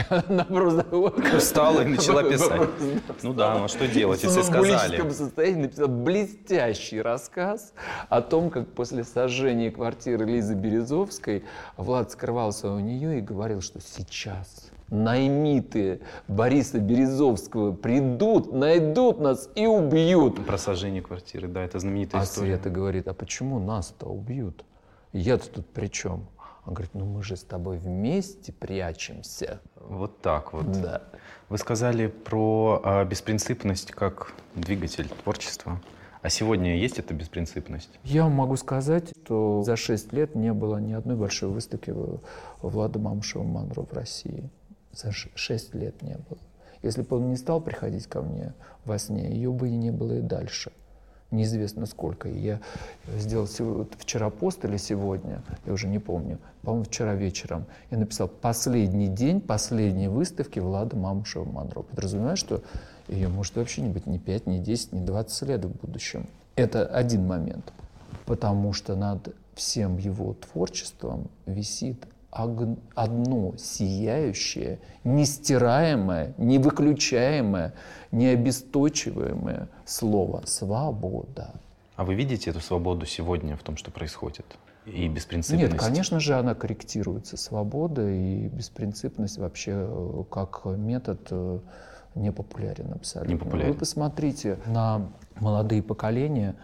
Она 0.09 0.45
просто 0.45 0.87
вот 0.91 1.25
Встала 1.39 1.81
и 1.83 1.85
начала 1.97 2.23
писать. 2.23 2.69
Ну 3.23 3.33
да, 3.33 3.59
ну 3.59 3.65
а 3.65 3.69
что 3.69 3.89
делать, 3.89 4.21
в 4.21 4.25
если 4.25 4.43
сказали? 4.43 4.71
сомнамбулическом 4.73 5.11
состоянии 5.11 5.63
написал 5.63 5.89
блестящий 5.89 7.01
рассказ 7.01 7.73
о 8.09 8.23
том, 8.23 8.51
как 8.51 8.69
после 8.73 9.05
сожжения 9.05 9.71
квартиры 9.71 10.25
Лизы 10.27 10.55
Березовской 10.55 11.45
Влад 11.77 12.11
скрывался 12.13 12.71
у 12.71 12.79
нее 12.79 13.19
и 13.19 13.21
говорил, 13.21 13.61
что 13.61 13.81
сейчас 13.81 14.71
наймиты 14.91 16.01
Бориса 16.29 16.79
Березовского 16.79 17.73
придут, 17.73 18.53
найдут 18.53 19.21
нас 19.21 19.49
и 19.55 19.67
убьют. 19.67 20.45
Про 20.47 20.59
сожжение 20.59 21.03
квартиры, 21.03 21.49
да, 21.49 21.63
это 21.63 21.79
знаменитая 21.79 22.21
А 22.21 22.25
история. 22.25 22.55
Света 22.57 22.71
говорит, 22.71 23.09
а 23.09 23.15
почему 23.15 23.59
нас-то 23.59 24.07
убьют? 24.07 24.65
Я-то 25.13 25.49
тут 25.49 25.67
при 25.67 25.87
чем? 25.87 26.27
Он 26.67 26.75
говорит, 26.75 26.95
ну 26.95 27.05
мы 27.05 27.23
же 27.23 27.37
с 27.37 27.43
тобой 27.43 27.79
вместе 27.79 28.53
прячемся. 28.53 29.61
Вот 29.77 30.23
так 30.23 30.53
вот. 30.53 30.71
Да. 30.81 31.03
Вы 31.49 31.59
сказали 31.59 32.07
про 32.07 32.81
а, 32.83 33.05
беспринципность 33.05 33.93
как 33.93 34.33
двигатель 34.55 35.09
творчества. 35.09 35.81
А 36.23 36.31
сегодня 36.31 36.79
есть 36.79 36.99
эта 36.99 37.13
беспринципность? 37.13 37.91
Я 38.03 38.29
могу 38.29 38.57
сказать, 38.57 39.13
что 39.25 39.63
за 39.63 39.77
шесть 39.77 40.11
лет 40.15 40.35
не 40.35 40.55
было 40.55 40.79
ни 40.79 40.95
одной 40.95 41.17
большой 41.17 41.51
выставки 41.51 41.95
Влада 42.63 42.99
Мамушева 42.99 43.43
Манро 43.43 43.83
в 43.83 43.93
России. 43.93 44.49
За 44.93 45.13
шесть 45.13 45.75
лет 45.75 46.01
не 46.01 46.17
было. 46.17 46.39
Если 46.83 47.03
бы 47.03 47.17
он 47.17 47.29
не 47.29 47.37
стал 47.37 47.61
приходить 47.61 48.07
ко 48.07 48.23
мне 48.23 48.55
во 48.87 48.99
сне, 48.99 49.31
ее 49.31 49.53
бы 49.53 49.69
и 49.69 49.77
не 49.77 49.91
было 49.91 50.19
и 50.19 50.21
дальше. 50.23 50.73
Неизвестно 51.35 51.87
сколько. 51.87 52.29
И 52.29 52.39
я 52.39 52.61
сделал 53.19 53.49
вчера 53.99 54.31
пост 54.31 54.65
или 54.65 54.77
сегодня, 54.77 55.43
я 55.67 55.73
уже 55.73 55.89
не 55.89 55.99
помню, 55.99 56.39
по-моему, 56.63 56.85
вчера 56.85 57.15
вечером. 57.15 57.67
Я 57.91 57.99
написал 57.99 58.29
«Последний 58.29 59.09
день 59.09 59.41
последней 59.41 60.07
выставки 60.07 60.61
Влада 60.61 60.97
Мамушева 60.97 61.45
Монро». 61.45 61.83
Подразумеваю, 61.83 62.37
что 62.37 62.63
ее 63.09 63.29
может 63.29 63.57
вообще 63.57 63.83
не 63.83 63.89
быть 63.89 64.07
ни 64.07 64.19
5, 64.19 64.47
ни 64.47 64.59
10, 64.59 64.93
ни 64.93 65.05
20 65.05 65.49
лет 65.49 65.65
в 65.65 65.71
будущем. 65.85 66.29
Это 66.55 66.87
один 66.87 67.27
момент. 67.27 67.73
Потому 68.27 68.73
что 68.73 68.95
над 68.95 69.35
всем 69.55 69.99
его 69.99 70.35
творчеством 70.35 71.29
висит 71.47 72.07
одно 72.35 73.55
сияющее, 73.57 74.81
нестираемое, 75.05 76.35
невыключаемое, 76.37 77.75
необесточиваемое 78.11 79.69
слово— 79.85 80.43
свобода. 80.47 81.55
А 81.97 82.05
вы 82.05 82.15
видите 82.15 82.51
эту 82.51 82.61
свободу 82.61 83.07
сегодня 83.07 83.57
в 83.57 83.63
том, 83.63 83.77
что 83.77 83.93
происходит? 83.93 84.45
И 84.85 85.09
беспринципность? 85.09 85.73
Нет, 85.73 85.81
конечно 85.81 86.21
же, 86.21 86.35
она 86.35 86.55
корректируется. 86.55 87.37
Свобода 87.37 88.07
и 88.07 88.49
беспринципность 88.49 89.39
вообще 89.39 89.73
э, 89.89 90.25
как 90.29 90.63
метод 90.65 91.21
э, 91.31 91.59
не 92.17 92.33
популярен 92.33 92.93
абсолютно. 92.93 93.33
Не 93.33 93.39
популярен. 93.39 93.73
Вы 93.73 93.79
посмотрите 93.79 94.59
на 94.67 95.09
молодые 95.37 95.83
поколения, 95.83 96.57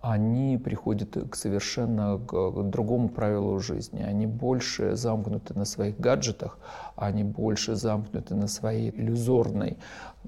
они 0.00 0.58
приходят 0.58 1.16
к 1.30 1.34
совершенно 1.36 2.18
к 2.18 2.62
другому 2.62 3.08
правилу 3.08 3.58
жизни. 3.60 4.02
Они 4.02 4.26
больше 4.26 4.96
замкнуты 4.96 5.54
на 5.54 5.64
своих 5.64 5.98
гаджетах, 5.98 6.58
они 6.96 7.24
больше 7.24 7.74
замкнуты 7.74 8.34
на 8.34 8.48
своей 8.48 8.90
иллюзорной, 8.90 9.76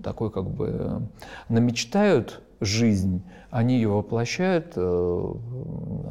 такой 0.03 0.31
как 0.31 0.51
бы 0.51 1.03
намечтают 1.49 2.43
жизнь, 2.61 3.23
они 3.51 3.75
ее 3.75 3.89
воплощают 3.89 4.73
э, 4.77 5.35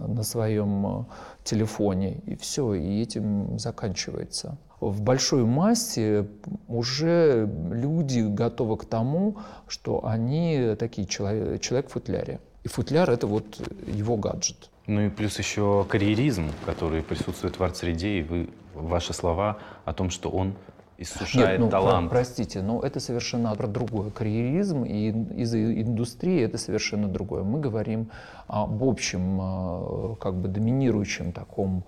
на 0.08 0.24
своем 0.24 1.08
телефоне, 1.44 2.22
и 2.26 2.36
все, 2.36 2.74
и 2.74 3.02
этим 3.02 3.58
заканчивается. 3.60 4.58
В 4.80 5.02
большой 5.02 5.46
массе 5.46 6.28
уже 6.68 7.50
люди 7.72 8.20
готовы 8.20 8.78
к 8.78 8.86
тому, 8.86 9.38
что 9.68 10.06
они 10.06 10.76
такие 10.78 11.08
человек, 11.08 11.62
человек 11.62 11.90
в 11.90 11.94
футляре. 11.94 12.40
И 12.64 12.68
футляр— 12.68 13.10
это 13.12 13.28
вот 13.28 13.46
его 13.88 14.16
гаджет. 14.18 14.70
Ну 14.88 15.02
и 15.02 15.10
плюс 15.10 15.38
еще 15.38 15.86
карьеризм, 15.88 16.52
который 16.66 17.02
присутствует 17.04 17.60
в 17.60 17.64
арт-среде, 17.64 18.20
и 18.20 18.24
вы, 18.24 18.50
ваши 18.74 19.14
слова 19.14 19.58
о 19.86 19.94
том, 19.94 20.10
что 20.10 20.30
он 20.30 20.54
иссушает 21.04 21.52
Нет, 21.52 21.60
ну, 21.60 21.70
талант. 21.70 22.10
Про, 22.10 22.18
простите, 22.18 22.62
но 22.62 22.82
это 22.82 23.00
совершенно 23.00 23.56
про 23.56 23.68
другое. 23.68 24.10
Карьеризм 24.10 24.84
и 24.84 25.10
из 25.10 25.54
индустрии 25.54 26.42
это 26.42 26.58
совершенно 26.58 27.08
другое. 27.08 27.44
Мы 27.44 27.60
говорим 27.60 28.10
об 28.48 28.84
общем, 28.84 29.40
а, 29.42 30.16
как 30.20 30.36
бы 30.36 30.48
доминирующем 30.48 31.32
таком 31.32 31.84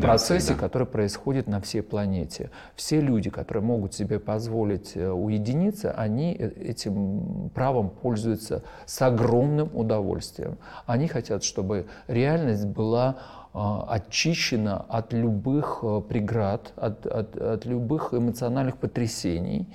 процессе, 0.00 0.54
да. 0.54 0.60
который 0.60 0.86
происходит 0.86 1.46
на 1.46 1.60
всей 1.60 1.82
планете. 1.82 2.50
Все 2.74 3.00
люди, 3.00 3.30
которые 3.30 3.62
могут 3.62 3.94
себе 3.94 4.18
позволить 4.18 4.96
э, 4.96 5.10
уединиться, 5.10 5.92
они 5.92 6.36
э, 6.38 6.50
этим 6.60 7.50
правом 7.54 7.90
пользуются 7.90 8.62
с 8.86 9.00
огромным 9.02 9.70
удовольствием. 9.72 10.58
Они 10.86 11.08
хотят, 11.08 11.44
чтобы 11.44 11.86
реальность 12.08 12.66
была 12.66 13.16
очищена 13.54 14.84
от 14.88 15.12
любых 15.12 15.80
э, 15.82 16.02
преград, 16.08 16.72
от, 16.76 17.06
от, 17.06 17.36
от 17.36 17.64
любых 17.64 18.12
эмоциональных 18.12 18.78
потрясений. 18.78 19.68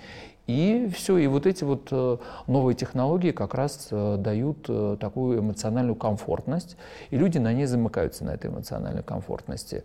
И 0.48 0.90
все, 0.94 1.18
и 1.18 1.28
вот 1.28 1.46
эти 1.46 1.64
вот 1.64 1.88
э, 1.92 2.18
новые 2.48 2.76
технологии 2.76 3.32
как 3.32 3.54
раз 3.54 3.88
э, 3.92 4.18
дают 4.20 4.64
такую 5.00 5.40
эмоциональную 5.40 5.96
комфортность, 5.96 6.76
и 7.10 7.18
люди 7.18 7.38
на 7.38 7.54
ней 7.54 7.68
замыкаются, 7.68 8.26
на 8.26 8.32
этой 8.32 8.50
эмоциональной 8.50 9.04
комфортности. 9.04 9.84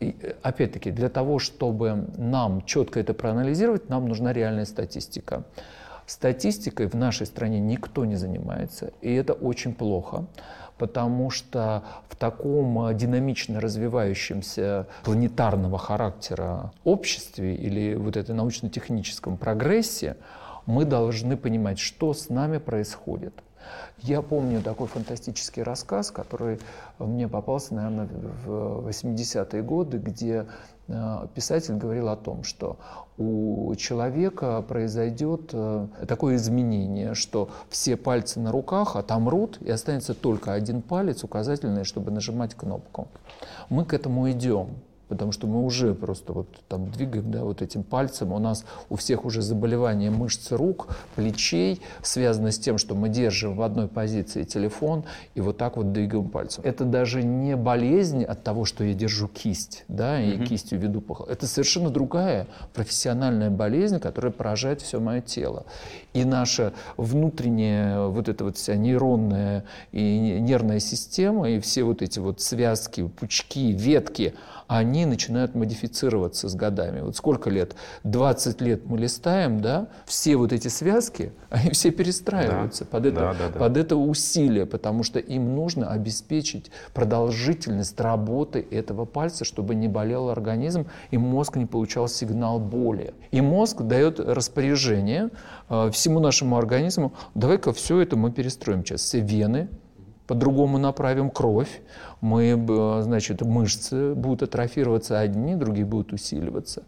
И 0.00 0.16
опять-таки, 0.42 0.90
для 0.90 1.10
того, 1.10 1.38
чтобы 1.38 2.06
нам 2.16 2.62
четко 2.62 2.98
это 2.98 3.12
проанализировать, 3.12 3.90
нам 3.90 4.08
нужна 4.08 4.32
реальная 4.32 4.64
статистика. 4.64 5.44
Статистикой 6.06 6.86
в 6.86 6.94
нашей 6.94 7.26
стране 7.26 7.60
никто 7.60 8.04
не 8.04 8.16
занимается, 8.16 8.92
и 9.00 9.12
это 9.12 9.32
очень 9.32 9.74
плохо 9.74 10.26
потому 10.78 11.30
что 11.30 11.82
в 12.08 12.16
таком 12.16 12.86
э, 12.86 12.94
динамично 12.94 13.60
развивающемся 13.60 14.86
планетарного 15.04 15.78
характера 15.78 16.72
обществе 16.84 17.54
или 17.54 17.94
вот 17.94 18.16
этой 18.16 18.34
научно-техническом 18.34 19.36
прогрессе 19.36 20.16
мы 20.66 20.84
должны 20.84 21.36
понимать, 21.36 21.78
что 21.78 22.12
с 22.14 22.28
нами 22.28 22.58
происходит. 22.58 23.34
Я 23.98 24.22
помню 24.22 24.60
такой 24.60 24.88
фантастический 24.88 25.62
рассказ, 25.62 26.10
который 26.10 26.58
мне 26.98 27.28
попался, 27.28 27.74
наверное, 27.74 28.08
в 28.44 28.88
80-е 28.88 29.62
годы, 29.62 29.98
где 29.98 30.46
писатель 31.34 31.76
говорил 31.76 32.08
о 32.08 32.16
том, 32.16 32.44
что 32.44 32.78
у 33.16 33.74
человека 33.76 34.60
произойдет 34.62 35.50
э, 35.52 35.86
такое 36.06 36.36
изменение, 36.36 37.14
что 37.14 37.48
все 37.68 37.96
пальцы 37.96 38.40
на 38.40 38.50
руках 38.52 38.96
отомрут, 38.96 39.58
и 39.62 39.70
останется 39.70 40.14
только 40.14 40.52
один 40.52 40.82
палец 40.82 41.24
указательный, 41.24 41.84
чтобы 41.84 42.10
нажимать 42.10 42.54
кнопку. 42.54 43.08
Мы 43.70 43.84
к 43.84 43.94
этому 43.94 44.30
идем 44.30 44.70
потому 45.08 45.32
что 45.32 45.46
мы 45.46 45.64
уже 45.64 45.94
просто 45.94 46.32
вот 46.32 46.48
там 46.68 46.90
двигаем, 46.90 47.30
да, 47.30 47.44
вот 47.44 47.62
этим 47.62 47.82
пальцем. 47.82 48.32
У 48.32 48.38
нас 48.38 48.64
у 48.88 48.96
всех 48.96 49.24
уже 49.24 49.42
заболевания 49.42 50.10
мышц 50.10 50.52
рук, 50.52 50.88
плечей, 51.14 51.80
связано 52.02 52.50
с 52.50 52.58
тем, 52.58 52.78
что 52.78 52.94
мы 52.94 53.08
держим 53.08 53.56
в 53.56 53.62
одной 53.62 53.88
позиции 53.88 54.44
телефон 54.44 55.04
и 55.34 55.40
вот 55.40 55.56
так 55.56 55.76
вот 55.76 55.92
двигаем 55.92 56.28
пальцем. 56.28 56.64
Это 56.64 56.84
даже 56.84 57.22
не 57.22 57.56
болезнь 57.56 58.24
от 58.24 58.42
того, 58.42 58.64
что 58.64 58.84
я 58.84 58.94
держу 58.94 59.28
кисть, 59.28 59.84
да, 59.88 60.20
и 60.20 60.32
mm-hmm. 60.32 60.46
кистью 60.46 60.78
веду 60.78 61.00
поход. 61.00 61.28
Это 61.28 61.46
совершенно 61.46 61.90
другая 61.90 62.46
профессиональная 62.72 63.50
болезнь, 63.50 64.00
которая 64.00 64.32
поражает 64.32 64.80
все 64.80 65.00
мое 65.00 65.20
тело. 65.20 65.64
И 66.12 66.24
наша 66.24 66.72
внутренняя 66.96 68.06
вот 68.06 68.28
эта 68.28 68.44
вот 68.44 68.56
вся 68.56 68.76
нейронная 68.76 69.64
и 69.92 70.38
нервная 70.40 70.78
система, 70.78 71.50
и 71.50 71.60
все 71.60 71.82
вот 71.82 72.02
эти 72.02 72.18
вот 72.18 72.40
связки, 72.40 73.06
пучки, 73.06 73.72
ветки, 73.72 74.34
они 74.66 75.06
начинают 75.06 75.54
модифицироваться 75.54 76.48
с 76.48 76.54
годами. 76.54 77.00
Вот 77.00 77.16
сколько 77.16 77.50
лет? 77.50 77.74
20 78.04 78.60
лет 78.60 78.86
мы 78.86 78.98
листаем, 78.98 79.60
да, 79.60 79.88
все 80.06 80.36
вот 80.36 80.52
эти 80.52 80.68
связки, 80.68 81.32
они 81.50 81.70
все 81.70 81.90
перестраиваются 81.90 82.84
да, 82.84 82.90
под, 82.90 83.06
это, 83.06 83.20
да, 83.20 83.34
да, 83.34 83.48
да. 83.48 83.58
под 83.58 83.76
это 83.76 83.96
усилие, 83.96 84.66
потому 84.66 85.02
что 85.02 85.18
им 85.18 85.54
нужно 85.54 85.90
обеспечить 85.90 86.70
продолжительность 86.92 88.00
работы 88.00 88.66
этого 88.70 89.04
пальца, 89.04 89.44
чтобы 89.44 89.74
не 89.74 89.88
болел 89.88 90.28
организм, 90.30 90.86
и 91.10 91.18
мозг 91.18 91.56
не 91.56 91.66
получал 91.66 92.08
сигнал 92.08 92.58
боли. 92.58 93.14
И 93.30 93.40
мозг 93.40 93.82
дает 93.82 94.18
распоряжение 94.20 95.30
э, 95.68 95.90
всему 95.92 96.20
нашему 96.20 96.56
организму, 96.56 97.12
давай-ка 97.34 97.72
все 97.72 98.00
это 98.00 98.16
мы 98.16 98.30
перестроим 98.30 98.84
сейчас. 98.84 99.02
Все 99.02 99.20
вены, 99.20 99.68
по-другому 100.26 100.78
направим 100.78 101.30
кровь, 101.30 101.82
мы, 102.20 102.54
значит, 103.02 103.42
мышцы 103.42 104.14
будут 104.14 104.42
атрофироваться 104.42 105.20
одни, 105.20 105.54
другие 105.54 105.84
будут 105.84 106.12
усиливаться. 106.12 106.84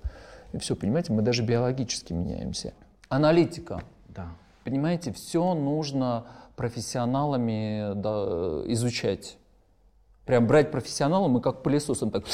И 0.53 0.59
все, 0.59 0.75
понимаете, 0.75 1.13
мы 1.13 1.23
даже 1.23 1.43
биологически 1.43 2.13
меняемся. 2.13 2.73
Аналитика. 3.09 3.83
Да. 4.09 4.29
Понимаете, 4.65 5.13
все 5.13 5.55
нужно 5.55 6.25
профессионалами 6.57 7.93
да, 7.95 8.63
изучать. 8.73 9.37
Прям 10.25 10.47
брать 10.47 10.71
профессионала, 10.71 11.29
мы 11.29 11.41
как 11.41 11.63
пылесосом 11.63 12.11
так 12.11 12.25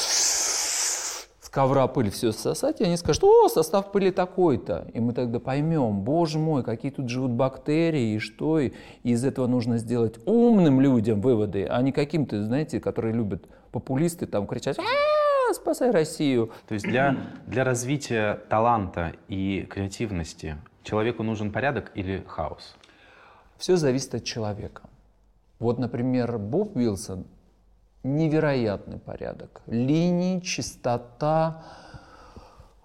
ковра 1.53 1.87
пыль 1.87 2.09
все 2.09 2.31
сосать, 2.31 2.81
и 2.81 2.83
они 2.83 2.97
скажут, 2.97 3.23
о, 3.25 3.47
состав 3.47 3.91
пыли 3.91 4.09
такой-то. 4.09 4.87
И 4.91 4.99
мы 4.99 5.13
тогда 5.13 5.39
поймем, 5.39 6.01
боже 6.01 6.39
мой, 6.39 6.63
какие 6.63 6.91
тут 6.91 7.09
живут 7.09 7.31
бактерии, 7.31 8.15
и 8.15 8.19
что, 8.19 8.59
и 8.59 8.71
из 9.03 9.23
этого 9.23 9.45
нужно 9.45 9.77
сделать 9.77 10.15
умным 10.25 10.81
людям 10.81 11.21
выводы, 11.21 11.67
а 11.69 11.79
не 11.83 11.91
каким-то, 11.91 12.43
знаете, 12.43 12.79
которые 12.79 13.13
любят 13.13 13.45
популисты 13.71 14.25
там 14.25 14.47
кричать, 14.47 14.79
а, 14.79 15.53
спасай 15.53 15.91
Россию. 15.91 16.49
То 16.67 16.73
есть 16.73 16.87
для, 16.87 17.15
для 17.45 17.63
развития 17.63 18.41
таланта 18.49 19.13
и 19.27 19.67
креативности 19.69 20.57
человеку 20.81 21.21
нужен 21.21 21.51
порядок 21.51 21.91
или 21.93 22.23
хаос? 22.25 22.75
Все 23.57 23.75
зависит 23.75 24.15
от 24.15 24.23
человека. 24.23 24.81
Вот, 25.59 25.77
например, 25.77 26.39
Боб 26.39 26.75
Вилсон 26.75 27.27
невероятный 28.03 28.99
порядок. 28.99 29.61
Линии, 29.67 30.39
чистота, 30.39 31.63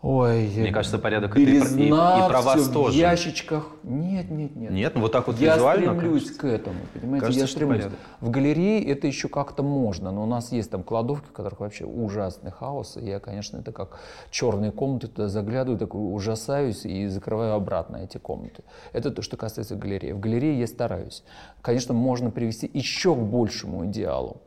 Ой, 0.01 0.49
мне 0.57 0.71
кажется, 0.71 0.97
порядок 0.97 1.33
это 1.33 1.41
и, 1.41 1.45
и, 1.45 1.87
и 1.89 1.91
про 1.91 2.41
вас 2.41 2.69
тоже. 2.69 2.93
в 2.93 2.97
ящичках. 2.97 3.67
Нет, 3.83 4.31
нет, 4.31 4.55
нет. 4.55 4.71
Нет, 4.71 4.95
ну 4.95 5.01
вот 5.01 5.11
так 5.11 5.27
вот 5.27 5.41
я 5.41 5.57
визуально. 5.57 5.85
Я 5.87 5.97
стремлюсь 5.97 6.23
кажется. 6.23 6.41
к 6.41 6.45
этому, 6.45 6.79
понимаете? 6.95 7.27
Кажется, 7.27 7.45
я 7.45 7.47
стремлюсь. 7.49 7.83
Порядок. 7.83 7.99
В 8.21 8.31
галерее 8.31 8.93
это 8.93 9.09
еще 9.09 9.29
как-то 9.29 9.65
можно, 9.65 10.13
но 10.13 10.23
у 10.23 10.27
нас 10.27 10.53
есть 10.53 10.71
там 10.71 10.85
кладовки, 10.85 11.27
в 11.27 11.33
которых 11.33 11.59
вообще 11.59 11.85
ужасный 11.85 12.53
хаос. 12.53 12.97
И 12.97 13.07
я, 13.07 13.19
конечно, 13.19 13.57
это 13.57 13.73
как 13.73 13.99
черные 14.31 14.71
комнаты, 14.71 15.09
туда 15.09 15.27
заглядываю, 15.27 15.81
такой 15.81 16.01
ужасаюсь 16.01 16.87
и 16.87 17.09
закрываю 17.09 17.55
обратно 17.55 17.97
эти 17.97 18.19
комнаты. 18.19 18.63
Это 18.93 19.11
то, 19.11 19.21
что 19.21 19.37
касается 19.37 19.75
галереи. 19.75 20.13
В 20.13 20.21
галерее 20.21 20.61
я 20.61 20.69
стараюсь. 20.69 21.25
Конечно, 21.61 21.93
можно 21.93 22.31
привести 22.31 22.71
еще 22.73 23.17
к 23.17 23.19
большему 23.19 23.87
идеалу. 23.87 24.43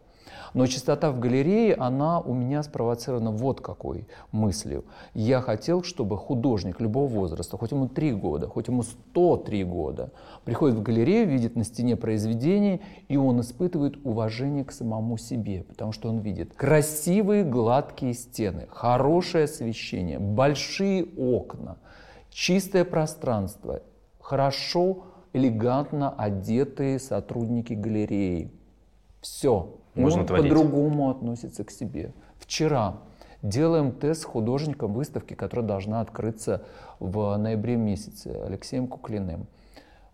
Но 0.53 0.67
чистота 0.67 1.11
в 1.11 1.19
галерее, 1.19 1.75
она 1.75 2.19
у 2.19 2.33
меня 2.33 2.61
спровоцирована 2.63 3.31
вот 3.31 3.61
какой 3.61 4.07
мыслью. 4.31 4.83
Я 5.13 5.41
хотел, 5.41 5.83
чтобы 5.83 6.17
художник 6.17 6.81
любого 6.81 7.07
возраста, 7.07 7.57
хоть 7.57 7.71
ему 7.71 7.87
3 7.87 8.13
года, 8.13 8.47
хоть 8.47 8.67
ему 8.67 8.83
103 8.83 9.63
года, 9.63 10.11
приходит 10.43 10.77
в 10.77 10.83
галерею, 10.83 11.27
видит 11.27 11.55
на 11.55 11.63
стене 11.63 11.95
произведение, 11.95 12.81
и 13.07 13.17
он 13.17 13.39
испытывает 13.41 13.97
уважение 14.05 14.65
к 14.65 14.71
самому 14.71 15.17
себе, 15.17 15.63
потому 15.63 15.91
что 15.93 16.09
он 16.09 16.19
видит 16.19 16.53
красивые 16.53 17.43
гладкие 17.43 18.13
стены, 18.13 18.67
хорошее 18.69 19.45
освещение, 19.45 20.19
большие 20.19 21.05
окна, 21.17 21.77
чистое 22.29 22.83
пространство, 22.83 23.81
хорошо, 24.19 25.05
элегантно 25.33 26.09
одетые 26.09 26.99
сотрудники 26.99 27.73
галереи. 27.73 28.51
Все. 29.21 29.80
Можно 29.95 30.21
он 30.21 30.27
творить. 30.27 30.49
по-другому 30.49 31.09
относится 31.09 31.63
к 31.63 31.71
себе. 31.71 32.13
Вчера 32.37 32.97
делаем 33.41 33.91
тест 33.91 34.21
с 34.21 34.25
художником 34.25 34.93
выставки, 34.93 35.33
которая 35.33 35.65
должна 35.65 36.01
открыться 36.01 36.63
в 36.99 37.35
ноябре 37.37 37.75
месяце, 37.75 38.27
Алексеем 38.45 38.87
Куклиным. 38.87 39.47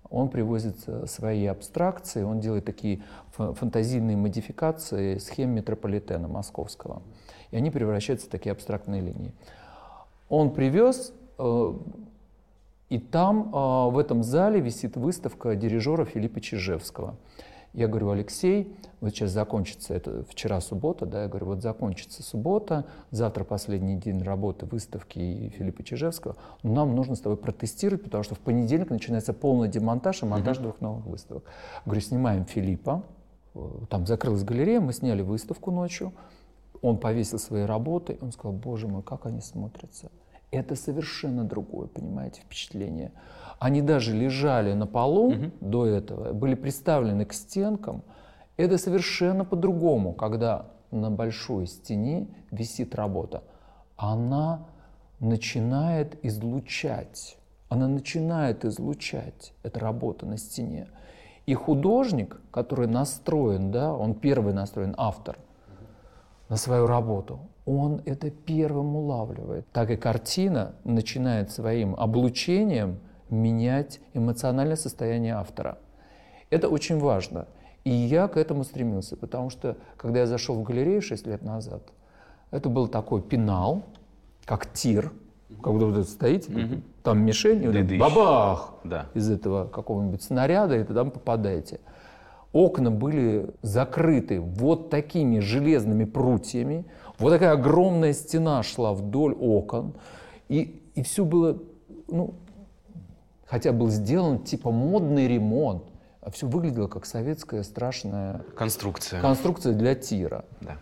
Он 0.10 0.30
привозит 0.30 0.78
свои 1.06 1.46
абстракции, 1.48 2.24
он 2.24 2.40
делает 2.40 2.64
такие 2.64 3.04
фантазийные 3.34 4.16
модификации 4.16 5.18
схем 5.18 5.50
метрополитена 5.50 6.30
московского. 6.30 7.02
И 7.52 7.58
они 7.58 7.72
превращаются 7.72 8.28
в 8.28 8.30
такие 8.30 8.54
абстрактные 8.54 9.02
линии. 9.02 9.34
Он 10.30 10.54
привез, 10.54 11.14
э, 11.38 11.74
и 12.90 13.00
там 13.00 13.54
э, 13.54 13.90
в 13.92 13.98
этом 13.98 14.24
зале 14.24 14.62
висит 14.62 14.96
выставка 14.96 15.56
дирижера 15.56 16.06
Филиппа 16.06 16.40
Чижевского– 16.40 17.16
я 17.78 17.88
говорю, 17.88 18.10
Алексей, 18.10 18.76
вот 19.02 19.12
сейчас 19.12 19.30
закончится, 19.30 19.94
это 19.94 20.24
вчера 20.24 20.60
суббота, 20.62 21.06
да, 21.06 21.22
я 21.22 21.28
говорю, 21.28 21.46
вот 21.46 21.62
закончится 21.62 22.24
суббота, 22.24 22.86
завтра 23.12 23.44
последний 23.44 23.98
день 23.98 24.24
работы 24.24 24.66
выставки 24.66 25.54
Филиппа 25.56 25.84
Чижевского, 25.84 26.38
но 26.64 26.74
нам 26.74 26.96
нужно 26.96 27.16
с 27.16 27.20
тобой 27.20 27.38
протестировать, 27.38 28.04
потому 28.04 28.24
что 28.24 28.34
в 28.34 28.40
понедельник 28.40 28.90
начинается 28.90 29.32
полный 29.32 29.70
демонтаж 29.70 30.24
и 30.24 30.26
монтаж 30.26 30.58
двух 30.58 30.82
новых 30.82 31.06
выставок. 31.06 31.44
Говорю, 31.86 32.02
снимаем 32.02 32.46
Филиппа, 32.46 33.04
там 33.90 34.08
закрылась 34.08 34.44
галерея, 34.44 34.80
мы 34.80 34.92
сняли 34.92 35.22
выставку 35.22 35.70
ночью, 35.70 36.14
он 36.82 36.98
повесил 36.98 37.38
свои 37.38 37.62
работы, 37.62 38.18
он 38.22 38.32
сказал, 38.32 38.54
боже 38.54 38.88
мой, 38.88 39.04
как 39.04 39.28
они 39.28 39.40
смотрятся. 39.40 40.10
Это 40.50 40.76
совершенно 40.76 41.44
другое, 41.44 41.86
понимаете, 41.88 42.42
впечатление. 42.42 43.12
Они 43.60 43.82
даже 43.82 44.16
лежали 44.16 44.74
на 44.74 44.86
полу 44.86 45.34
угу. 45.34 45.52
до 45.62 45.86
этого, 45.86 46.34
были 46.34 46.56
приставлены 46.56 47.26
к 47.26 47.34
стенкам. 47.34 48.04
Это 48.56 48.78
совершенно 48.78 49.46
по-другому, 49.46 50.14
когда 50.14 50.68
на 50.92 51.12
большой 51.12 51.68
стене 51.68 52.28
висит 52.52 52.96
работа. 52.96 53.44
Она 53.98 54.68
начинает 55.20 56.24
излучать. 56.24 57.38
Она 57.70 57.88
начинает 57.88 58.64
излучать. 58.64 59.54
Это 59.64 59.80
работа 59.80 60.26
на 60.26 60.38
стене. 60.38 60.88
И 61.46 61.54
художник, 61.54 62.42
который 62.52 62.88
настроен, 62.88 63.72
да, 63.72 63.94
он 63.94 64.14
первый 64.14 64.54
настроен, 64.54 64.94
автор, 64.98 65.38
на 66.50 66.58
свою 66.58 66.88
работу, 66.88 67.40
он 67.66 68.02
это 68.06 68.30
первым 68.30 68.96
улавливает. 68.96 69.66
Так 69.72 69.90
и 69.90 69.98
картина 69.98 70.76
начинает 70.84 71.52
своим 71.52 71.96
облучением 71.98 73.00
менять 73.30 74.00
эмоциональное 74.14 74.76
состояние 74.76 75.36
автора. 75.36 75.78
Это 76.50 76.70
очень 76.70 77.00
важно. 77.00 77.48
И 77.84 77.90
я 77.90 78.28
к 78.28 78.38
этому 78.38 78.64
стремился, 78.64 79.16
потому 79.16 79.50
что, 79.50 79.78
когда 79.96 80.20
я 80.20 80.28
зашел 80.28 80.56
в 80.56 80.64
галерею 80.64 81.02
6 81.02 81.26
лет 81.28 81.42
назад, 81.42 81.84
это 82.52 82.70
был 82.70 82.88
такой 82.88 83.22
пенал, 83.22 83.84
как 84.46 84.72
тир, 84.74 85.12
когда 85.64 85.86
вы 85.86 85.96
тут 85.96 86.10
стоите, 86.10 86.52
угу. 86.52 86.82
там 87.04 87.20
мишень, 87.20 87.64
и 87.64 87.98
бабах 87.98 88.74
да. 88.84 89.06
из 89.14 89.30
этого 89.30 89.68
какого-нибудь 89.68 90.22
снаряда, 90.22 90.78
и 90.78 90.84
туда 90.84 91.06
попадаете. 91.06 91.80
Окна 92.54 92.92
были 92.92 93.52
закрыты 93.62 94.40
вот 94.40 94.90
такими 94.90 95.40
железными 95.40 96.06
прутьями, 96.06 96.86
вот 97.20 97.32
такая 97.32 97.54
огромная 97.54 98.14
стена 98.14 98.64
шла 98.64 98.94
вдоль 98.94 99.34
окон, 99.34 99.94
и, 100.50 100.82
и 100.96 101.04
все 101.04 101.26
было 101.26 101.58
ну, 102.08 102.36
Хотя 103.48 103.72
был 103.72 103.90
сделан 103.90 104.44
типа 104.44 104.72
модный 104.72 105.28
ремонт, 105.28 105.84
а 106.22 106.32
все 106.32 106.48
выглядело 106.48 106.88
как 106.88 107.06
советская 107.06 107.64
страшная 107.64 108.42
конструкция, 108.58 109.22
конструкция 109.22 109.74
для 109.74 109.96
тира. 109.96 110.46
Да. 110.62 110.78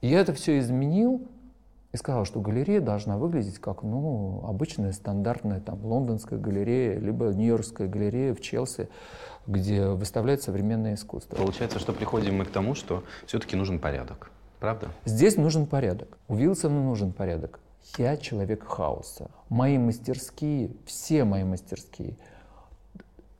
И 0.00 0.08
я 0.08 0.20
это 0.20 0.32
все 0.32 0.58
изменил 0.58 1.28
и 1.92 1.96
сказал, 1.96 2.24
что 2.24 2.40
галерея 2.40 2.80
должна 2.80 3.18
выглядеть 3.18 3.58
как 3.58 3.82
ну, 3.82 4.42
обычная 4.48 4.92
стандартная 4.92 5.60
там, 5.60 5.84
лондонская 5.84 6.38
галерея, 6.38 6.98
либо 6.98 7.26
нью-йоркская 7.26 7.86
галерея 7.86 8.34
в 8.34 8.40
Челси, 8.40 8.88
где 9.46 9.86
выставляют 9.86 10.42
современное 10.42 10.94
искусство. 10.94 11.36
Получается, 11.36 11.78
что 11.78 11.92
приходим 11.92 12.38
мы 12.38 12.46
к 12.46 12.50
тому, 12.50 12.74
что 12.74 13.04
все-таки 13.26 13.54
нужен 13.56 13.78
порядок. 13.78 14.30
Правда? 14.58 14.88
Здесь 15.04 15.36
нужен 15.36 15.66
порядок. 15.66 16.16
У 16.26 16.34
Вилсона 16.34 16.82
нужен 16.82 17.12
порядок. 17.12 17.60
Я 17.98 18.16
человек 18.16 18.64
хаоса. 18.64 19.30
Мои 19.48 19.78
мастерские, 19.78 20.70
все 20.86 21.24
мои 21.24 21.44
мастерские, 21.44 22.16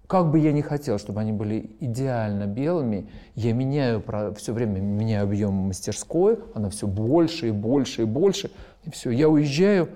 как 0.06 0.30
бы 0.30 0.38
я 0.38 0.52
ни 0.52 0.60
хотел, 0.60 0.98
чтобы 0.98 1.20
они 1.20 1.32
были 1.32 1.70
идеально 1.80 2.46
белыми, 2.46 3.08
я 3.34 3.52
меняю, 3.52 4.02
все 4.36 4.52
время 4.52 4.80
меняю 4.80 5.24
объем 5.24 5.54
мастерской, 5.54 6.38
она 6.54 6.68
все 6.68 6.86
больше 6.86 7.48
и 7.48 7.50
больше 7.50 8.02
и 8.02 8.04
больше. 8.04 8.50
И 8.84 8.90
все, 8.90 9.10
я 9.10 9.28
уезжаю, 9.28 9.88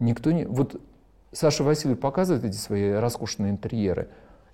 никто 0.00 0.32
не... 0.32 0.44
Вот 0.46 0.80
Саша 1.32 1.62
Васильев 1.62 2.00
показывает 2.00 2.44
эти 2.44 2.56
свои 2.56 2.90
роскошные 2.90 3.50
интерьеры. 3.50 4.08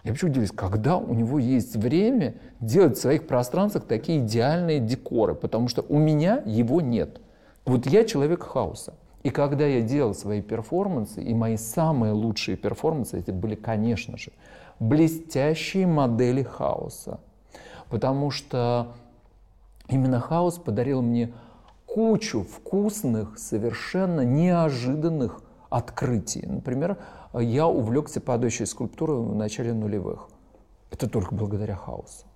Я 0.05 0.13
почему 0.13 0.31
удивляюсь, 0.31 0.53
когда 0.53 0.99
у 0.99 1.15
него 1.15 1.39
есть 1.39 1.75
время 1.75 2.35
делать 2.61 2.99
в 2.99 3.01
своих 3.01 3.27
пространствах 3.27 3.85
такие 3.85 4.19
идеальные 4.19 4.81
декоры, 4.81 5.35
потому 5.35 5.69
что 5.69 5.83
у 5.89 5.99
меня 5.99 6.43
его 6.45 6.81
нет. 6.81 7.21
Вот 7.65 7.87
я 7.87 8.05
человек 8.05 8.43
хаоса. 8.43 8.95
И 9.23 9.31
когда 9.31 9.67
я 9.67 9.83
делал 9.83 10.15
свои 10.15 10.43
перформансы, 10.43 11.23
и 11.23 11.33
мои 11.33 11.57
самые 11.57 12.13
лучшие 12.13 12.57
перформансы, 12.57 13.19
это 13.19 13.33
были, 13.33 13.55
конечно 13.55 14.19
же, 14.19 14.33
блестящие 14.81 15.87
модели 15.87 16.43
хаоса. 16.43 17.21
Потому 17.89 18.31
что 18.31 18.95
именно 19.89 20.19
хаос 20.19 20.59
подарил 20.59 21.03
мне 21.03 21.33
кучу 21.87 22.43
вкусных, 22.43 23.39
совершенно 23.39 24.23
неожиданных 24.23 25.41
открытий. 25.71 26.45
Например, 26.45 26.99
я 27.33 27.69
увлекся 27.69 28.21
падающей 28.21 28.67
скульптурой 28.67 29.19
в 29.19 29.37
начале 29.37 29.73
нулевых. 29.73 30.29
Это 30.91 31.09
только 31.09 31.35
благодаря 31.35 31.77
хаосу. 31.77 32.27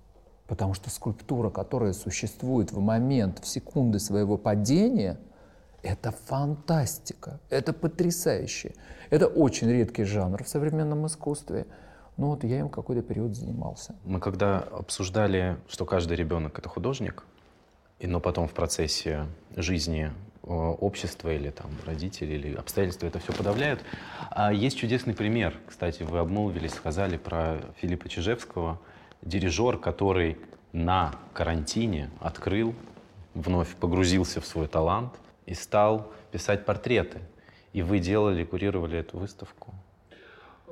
Потому 0.47 0.73
что 0.73 0.89
скульптура, 0.89 1.49
которая 1.49 1.91
существует 1.91 2.71
в 2.71 2.79
момент, 2.79 3.39
в 3.43 3.47
секунды 3.47 3.99
своего 3.99 4.37
падения– 4.37 5.19
это 5.83 6.11
фантастика, 6.11 7.39
это 7.49 7.73
потрясающе. 7.73 8.73
Это 9.09 9.27
очень 9.27 9.69
редкий 9.69 10.03
жанр 10.03 10.43
в 10.43 10.47
современном 10.47 11.05
искусстве. 11.05 11.65
Но 12.17 12.31
вот 12.31 12.43
я 12.43 12.59
им 12.59 12.69
какой-то 12.69 13.03
период 13.03 13.35
занимался. 13.35 13.95
Мы 14.03 14.19
когда 14.19 14.59
обсуждали, 14.59 15.57
что 15.69 15.85
каждый 15.85 16.17
ребенок 16.17 16.57
это 16.57 16.67
художник, 16.67 17.23
но 18.01 18.19
потом 18.19 18.47
в 18.47 18.53
процессе 18.53 19.27
жизни 19.55 20.11
э, 20.43 20.47
общества 20.47 21.31
или 21.31 21.51
там 21.51 21.69
родители 21.85 22.33
или 22.33 22.55
обстоятельства 22.55 23.05
это 23.05 23.19
все 23.19 23.33
подавляют. 23.33 23.81
А 24.31 24.51
есть 24.51 24.77
чудесный 24.77 25.13
пример, 25.13 25.59
кстати, 25.67 26.03
вы 26.03 26.17
обмолвились, 26.17 26.73
сказали 26.73 27.17
про 27.17 27.59
Филиппа 27.77 28.09
Чижевского, 28.09 28.79
дирижер, 29.21 29.77
который 29.77 30.39
на 30.73 31.13
карантине 31.33 32.09
открыл, 32.19 32.73
вновь 33.35 33.75
погрузился 33.75 34.41
в 34.41 34.45
свой 34.47 34.67
талант– 34.67 35.13
и 35.47 35.55
стал 35.55 36.11
писать 36.31 36.65
портреты. 36.65 37.19
И 37.73 37.81
вы 37.81 37.99
делали, 37.99 38.43
курировали 38.43 38.99
эту 38.99 39.17
выставку? 39.17 39.73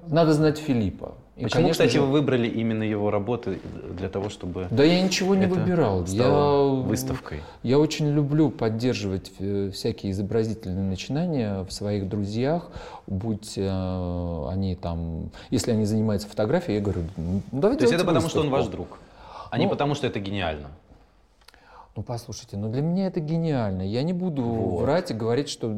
надо 0.07 0.33
знать 0.33 0.57
Филиппа. 0.57 1.13
И, 1.35 1.43
Почему, 1.43 1.63
конечно 1.63 1.71
кстати, 1.71 1.93
же... 1.93 2.01
вы 2.01 2.07
выбрали 2.07 2.47
именно 2.47 2.83
его 2.83 3.11
работы 3.11 3.59
для 3.97 4.07
того, 4.07 4.29
чтобы... 4.29 4.67
Да 4.71 4.83
я 4.83 5.01
ничего 5.01 5.35
не 5.35 5.47
выбирал. 5.47 6.05
Я 6.05 6.29
выставкой. 6.29 7.41
Я 7.61 7.77
очень 7.77 8.09
люблю 8.13 8.49
поддерживать 8.49 9.31
э, 9.39 9.69
всякие 9.73 10.13
изобразительные 10.13 10.89
начинания 10.89 11.63
в 11.63 11.71
своих 11.71 12.07
друзьях, 12.07 12.69
будь 13.07 13.57
э, 13.57 14.47
они 14.49 14.75
там... 14.75 15.29
Если 15.49 15.71
они 15.71 15.85
занимаются 15.85 16.27
фотографией, 16.29 16.77
я 16.77 16.81
говорю, 16.81 17.01
ну 17.17 17.41
давайте 17.51 17.79
То 17.79 17.91
есть 17.91 17.95
это 17.95 18.05
потому, 18.05 18.29
что 18.29 18.41
он 18.41 18.49
ваш 18.49 18.67
друг, 18.67 18.99
а 19.51 19.57
ну, 19.57 19.63
не 19.63 19.69
потому, 19.69 19.95
что 19.95 20.07
это 20.07 20.19
гениально? 20.19 20.67
Ну, 21.95 22.03
послушайте, 22.03 22.57
ну 22.57 22.67
для 22.67 22.81
меня 22.81 23.07
это 23.07 23.21
гениально. 23.21 23.81
Я 23.81 24.03
не 24.03 24.11
буду 24.11 24.43
вот. 24.43 24.81
врать 24.81 25.11
и 25.11 25.13
говорить, 25.13 25.47
что 25.47 25.73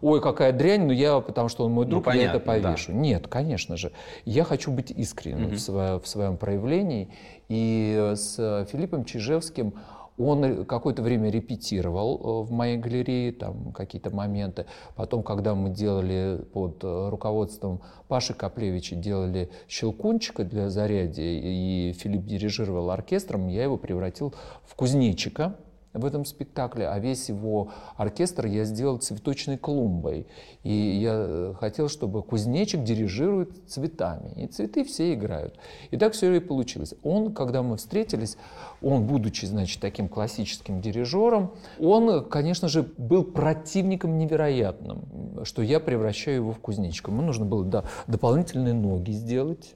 ой, 0.00 0.20
какая 0.20 0.52
дрянь, 0.52 0.86
но 0.86 0.92
я, 0.92 1.18
потому 1.18 1.48
что 1.48 1.64
он 1.64 1.72
мой 1.72 1.86
ну, 1.86 1.90
друг, 1.90 2.04
ну, 2.04 2.12
понятно, 2.12 2.26
я 2.26 2.36
это 2.36 2.46
повешу. 2.46 2.92
Да. 2.92 2.98
Нет, 2.98 3.26
конечно 3.26 3.76
же. 3.76 3.90
Я 4.24 4.44
хочу 4.44 4.70
быть 4.70 4.92
искренним 4.92 5.46
угу. 5.46 5.54
в, 5.56 5.58
свое, 5.58 5.98
в 5.98 6.06
своем 6.06 6.36
проявлении. 6.36 7.08
И 7.48 8.12
с 8.14 8.66
Филиппом 8.70 9.04
Чижевским 9.04 9.74
он 10.20 10.64
какое-то 10.64 11.02
время 11.02 11.30
репетировал 11.30 12.16
э, 12.16 12.46
в 12.46 12.50
моей 12.52 12.76
галерее, 12.76 13.32
там 13.32 13.72
какие-то 13.72 14.14
моменты. 14.14 14.66
Потом, 14.96 15.22
когда 15.22 15.54
мы 15.54 15.70
делали 15.70 16.44
под 16.52 16.82
э, 16.84 17.08
руководством 17.08 17.80
Паши 18.08 18.34
Каплевича, 18.34 18.96
делали 18.96 19.50
«Щелкунчика» 19.68 20.44
для 20.44 20.68
зарядья, 20.68 21.24
и 21.24 21.92
Филипп 21.92 22.24
дирижировал 22.24 22.90
оркестром, 22.90 23.48
я 23.48 23.64
его 23.64 23.76
превратил 23.76 24.34
в 24.64 24.74
кузнечика, 24.74 25.56
в 25.92 26.04
этом 26.04 26.24
спектакле, 26.24 26.88
а 26.88 26.98
весь 26.98 27.28
его 27.28 27.72
оркестр 27.96 28.46
я 28.46 28.64
сделал 28.64 28.98
цветочной 28.98 29.58
клумбой. 29.58 30.26
И 30.62 30.72
я 30.72 31.12
э, 31.14 31.54
хотел, 31.58 31.88
чтобы 31.88 32.22
кузнечик 32.22 32.84
дирижирует 32.84 33.50
цветами. 33.68 34.32
И 34.36 34.46
цветы 34.46 34.84
все 34.84 35.14
играют. 35.14 35.58
И 35.90 35.96
так 35.96 36.12
все 36.12 36.32
и 36.32 36.40
получилось. 36.40 36.94
Он, 37.02 37.32
когда 37.34 37.62
мы 37.62 37.76
встретились, 37.76 38.36
он, 38.82 39.06
будучи, 39.06 39.46
значит, 39.46 39.80
таким 39.80 40.08
классическим 40.08 40.80
дирижером, 40.80 41.54
он, 41.80 42.24
конечно 42.28 42.68
же, 42.68 42.82
был 42.82 43.24
противником 43.24 44.18
невероятным, 44.18 45.44
что 45.44 45.62
я 45.62 45.80
превращаю 45.80 46.36
его 46.36 46.52
в 46.52 46.60
кузнечика. 46.60 47.10
Ему 47.10 47.22
нужно 47.22 47.44
было 47.44 47.64
да, 47.64 47.84
дополнительные 48.06 48.74
ноги 48.74 49.10
сделать, 49.10 49.74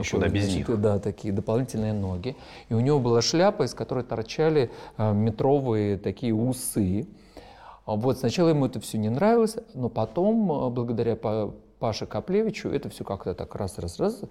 еще 0.00 0.16
Куда 0.16 0.28
без 0.28 0.54
них? 0.54 0.80
Да, 0.80 0.98
такие 0.98 1.32
дополнительные 1.32 1.92
ноги. 1.92 2.36
И 2.68 2.74
у 2.74 2.80
него 2.80 2.98
была 2.98 3.22
шляпа, 3.22 3.64
из 3.64 3.74
которой 3.74 4.04
торчали 4.04 4.70
а, 4.96 5.12
метровые 5.12 5.98
такие 5.98 6.34
усы. 6.34 7.06
Вот 7.86 8.18
сначала 8.18 8.48
ему 8.48 8.66
это 8.66 8.80
все 8.80 8.98
не 8.98 9.10
нравилось, 9.10 9.56
но 9.74 9.88
потом, 9.88 10.50
а, 10.50 10.70
благодаря 10.70 11.16
Паше 11.78 12.06
Каплевичу, 12.06 12.68
это 12.68 12.88
все 12.88 13.04
как-то 13.04 13.34
так 13.34 13.54
раз-раз-раз. 13.54 14.22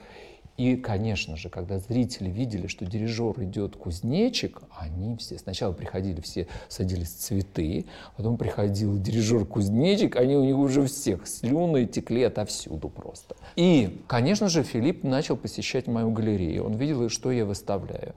И, 0.56 0.76
конечно 0.76 1.36
же, 1.36 1.50
когда 1.50 1.80
зрители 1.80 2.30
видели, 2.30 2.68
что 2.68 2.86
дирижер 2.86 3.42
идет 3.44 3.76
кузнечик, 3.76 4.62
они 4.78 5.18
все 5.18 5.40
сначала 5.40 5.74
приходили, 5.74 6.22
все 6.22 6.48
садились 6.70 7.10
цветы, 7.10 7.86
потом 8.18 8.38
приходил 8.38 9.00
дирижер 9.00 9.46
кузнечик, 9.46 10.16
они 10.16 10.36
у 10.36 10.44
них 10.44 10.56
уже 10.56 10.86
всех 10.86 11.28
слюны 11.28 11.88
текли 11.88 12.24
отовсюду 12.24 12.90
просто. 12.90 13.36
И, 13.56 14.04
конечно 14.08 14.48
же, 14.48 14.62
Филипп 14.62 15.04
начал 15.04 15.38
посещать 15.38 15.88
мою 15.88 16.12
галерею, 16.12 16.66
он 16.66 16.74
видел, 16.74 17.10
что 17.10 17.32
я 17.32 17.46
выставляю. 17.46 18.14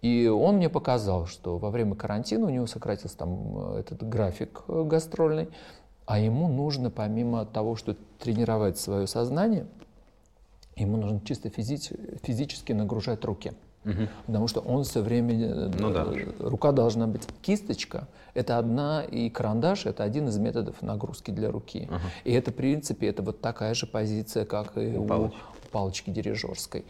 И 0.00 0.28
он 0.28 0.56
мне 0.56 0.68
показал, 0.68 1.26
что 1.26 1.58
во 1.58 1.70
время 1.70 1.96
карантина 1.96 2.46
у 2.46 2.50
него 2.50 2.66
сократился 2.66 3.18
там 3.18 3.74
э, 3.74 3.80
этот 3.80 4.08
график 4.08 4.62
э, 4.68 4.84
гастрольный, 4.84 5.48
а 6.06 6.18
ему 6.18 6.48
нужно, 6.48 6.90
помимо 6.90 7.44
того, 7.44 7.76
что 7.76 7.96
тренировать 8.18 8.78
свое 8.78 9.06
сознание, 9.06 9.66
ему 10.76 10.96
нужно 10.96 11.20
чисто 11.24 11.50
физи 11.50 11.78
физически 12.22 12.72
нагружать 12.72 13.24
руки. 13.24 13.52
Угу. 13.84 14.08
Потому 14.26 14.48
что 14.48 14.60
он 14.60 14.84
все 14.84 15.00
время... 15.00 15.34
Э, 15.34 15.70
ну, 15.78 15.90
да. 15.90 16.06
Рука 16.38 16.72
должна 16.72 17.06
быть... 17.06 17.22
Кисточка— 17.40 18.08
это 18.34 18.58
одна, 18.58 19.02
и 19.02 19.30
карандаш— 19.30 19.86
это 19.86 20.04
один 20.04 20.28
из 20.28 20.36
методов 20.38 20.82
нагрузки 20.82 21.30
для 21.30 21.50
руки. 21.50 21.88
Угу. 21.90 22.00
И 22.24 22.32
это, 22.32 22.50
в 22.50 22.54
принципе, 22.54 23.08
это 23.08 23.22
вот 23.22 23.40
такая 23.40 23.72
же 23.74 23.86
позиция, 23.86 24.44
как 24.44 24.76
и 24.76 24.96
у, 24.96 25.04
у 25.04 25.32
палочки 25.70 26.10
дирижерской. 26.10 26.84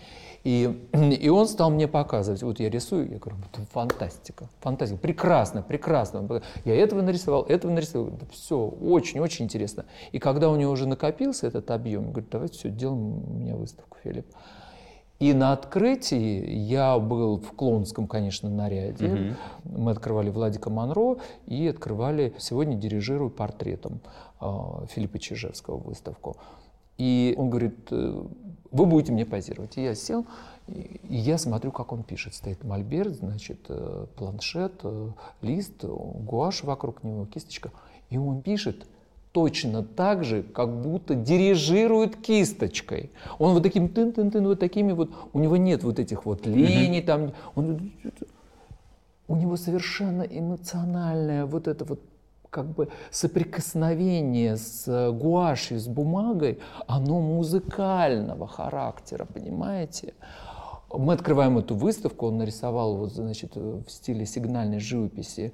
И, 0.45 0.89
и 1.20 1.28
он 1.28 1.47
стал 1.47 1.70
мне 1.70 1.87
показывать, 1.87 2.43
вот 2.43 2.61
я 2.61 2.70
рисую, 2.70 3.11
я 3.11 3.18
говорю, 3.18 3.39
это 3.53 3.62
фантастика, 3.72 4.49
фантастика, 4.61 5.01
прекрасно, 5.01 5.62
прекрасно. 5.62 6.43
Я 6.64 6.74
этого 6.74 7.03
нарисовал, 7.03 7.43
этого 7.45 7.70
нарисовал, 7.70 8.09
это 8.09 8.26
все 8.33 8.59
очень-очень 8.59 9.45
интересно. 9.47 9.85
И 10.12 10.18
когда 10.18 10.51
у 10.51 10.57
него 10.57 10.72
уже 10.72 10.87
накопился 10.87 11.47
этот 11.47 11.70
объем, 11.70 12.07
я 12.07 12.11
говорю, 12.11 12.26
давайте 12.31 12.59
все, 12.59 12.70
делаем 12.70 13.22
у 13.28 13.33
меня 13.33 13.57
выставку, 13.57 13.99
Филипп. 14.03 14.26
И 15.20 15.35
на 15.35 15.53
открытии 15.53 16.51
я 16.51 16.99
был 16.99 17.37
в 17.37 17.53
клоунском, 17.53 18.07
конечно, 18.07 18.49
наряде. 18.49 19.37
Угу. 19.64 19.78
Мы 19.78 19.91
открывали 19.91 20.31
Владика 20.31 20.70
Монро 20.70 21.18
и 21.47 21.68
открывали 21.68 22.33
«Сегодня 22.39 22.74
дирижирую 22.76 23.28
портретом» 23.28 24.01
э, 24.41 24.47
Филиппа 24.89 25.18
Чижевского 25.18 25.76
выставку. 25.76 26.39
И 26.97 27.35
он 27.37 27.51
говорит, 27.51 27.76
э, 27.91 28.24
вы 28.71 28.87
будете 28.87 29.12
мне 29.12 29.27
позировать. 29.27 29.77
И 29.77 29.83
я 29.83 29.95
сел, 29.95 30.27
и 30.68 31.01
я 31.09 31.39
смотрю, 31.39 31.73
как 31.73 31.93
он 31.93 32.03
пишет. 32.03 32.35
Стоит 32.35 32.64
мольберт, 32.64 33.14
значит, 33.14 33.61
э, 33.68 34.07
планшет, 34.16 34.81
э, 34.85 35.09
лист, 35.43 35.85
гуашь 35.85 36.62
вокруг 36.62 37.03
него, 37.03 37.27
кисточка. 37.27 37.73
И 38.11 38.18
он 38.18 38.43
пишет 38.43 38.87
точно 39.33 39.83
так 39.83 40.25
же, 40.25 40.43
как 40.43 40.81
будто 40.81 41.14
дирижирует 41.14 42.16
кисточкой. 42.16 43.11
Он 43.39 43.55
вот 43.55 43.62
таким 43.62 43.89
тын-тын-тын, 43.89 44.45
вот 44.45 44.59
такими 44.59 44.93
вот, 44.93 45.11
у 45.33 45.39
него 45.39 45.57
нет 45.57 45.85
вот 45.85 45.99
этих 45.99 46.25
вот 46.25 46.47
линий, 46.47 47.03
там, 47.03 47.33
он, 47.55 47.93
у 49.29 49.37
него 49.37 49.57
совершенно 49.57 50.23
эмоциональная 50.23 51.47
вот 51.47 51.68
это 51.68 51.85
вот 51.85 52.01
как 52.51 52.66
бы 52.72 52.88
соприкосновение 53.11 54.57
с 54.57 54.86
э, 54.88 55.12
гуашью, 55.12 55.78
с 55.78 55.86
бумагой, 55.86 56.59
оно 56.86 57.20
музыкального 57.20 58.46
характера, 58.46 59.24
понимаете? 59.24 60.14
Мы 60.92 61.12
открываем 61.12 61.59
эту 61.59 61.76
выставку, 61.76 62.26
он 62.26 62.38
нарисовал 62.38 62.96
вот, 62.96 63.12
значит, 63.12 63.55
в 63.55 63.88
стиле 63.88 64.26
сигнальной 64.26 64.80
живописи 64.80 65.53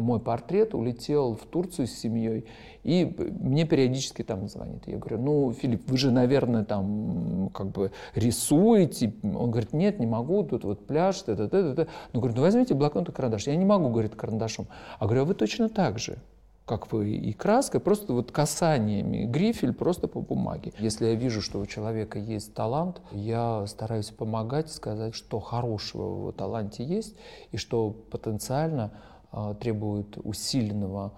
мой 0.00 0.20
портрет, 0.20 0.74
улетел 0.74 1.34
в 1.34 1.46
Турцию 1.46 1.86
с 1.86 1.92
семьей, 1.92 2.46
и 2.82 3.04
мне 3.40 3.64
периодически 3.64 4.22
там 4.22 4.48
звонит. 4.48 4.86
Я 4.86 4.98
говорю, 4.98 5.18
ну, 5.20 5.52
Филипп, 5.52 5.88
вы 5.88 5.96
же, 5.96 6.10
наверное, 6.10 6.64
там 6.64 7.50
как 7.54 7.70
бы 7.70 7.92
рисуете. 8.14 9.14
Он 9.22 9.50
говорит, 9.50 9.72
нет, 9.72 10.00
не 10.00 10.06
могу, 10.06 10.42
тут 10.42 10.64
вот 10.64 10.86
пляж, 10.86 11.22
т 11.22 11.32
-т 11.32 11.48
-т 11.48 11.50
-т 11.50 11.74
-т. 11.74 11.88
Ну, 12.12 12.20
говорю, 12.20 12.36
ну, 12.36 12.42
возьмите 12.42 12.74
блокнот 12.74 13.08
и 13.08 13.12
карандаш. 13.12 13.46
Я 13.46 13.56
не 13.56 13.64
могу, 13.64 13.88
говорит, 13.88 14.14
карандашом. 14.14 14.66
А 14.98 15.04
говорю, 15.04 15.22
а 15.22 15.24
вы 15.24 15.34
точно 15.34 15.68
так 15.68 15.98
же 15.98 16.18
как 16.66 16.90
вы 16.92 17.10
и 17.10 17.32
краской, 17.32 17.78
просто 17.78 18.12
вот 18.14 18.32
касаниями, 18.32 19.24
грифель 19.24 19.74
просто 19.74 20.08
по 20.08 20.20
бумаге. 20.20 20.72
Если 20.78 21.06
я 21.06 21.14
вижу, 21.14 21.42
что 21.42 21.60
у 21.60 21.66
человека 21.66 22.18
есть 22.18 22.54
талант, 22.54 23.02
я 23.12 23.66
стараюсь 23.66 24.10
помогать, 24.10 24.70
сказать, 24.70 25.14
что 25.14 25.40
хорошего 25.40 26.14
в 26.14 26.18
его 26.18 26.32
таланте 26.32 26.82
есть, 26.84 27.16
и 27.52 27.58
что 27.58 27.90
потенциально 27.90 28.92
э, 29.32 29.54
требует 29.60 30.16
усиленного 30.24 31.12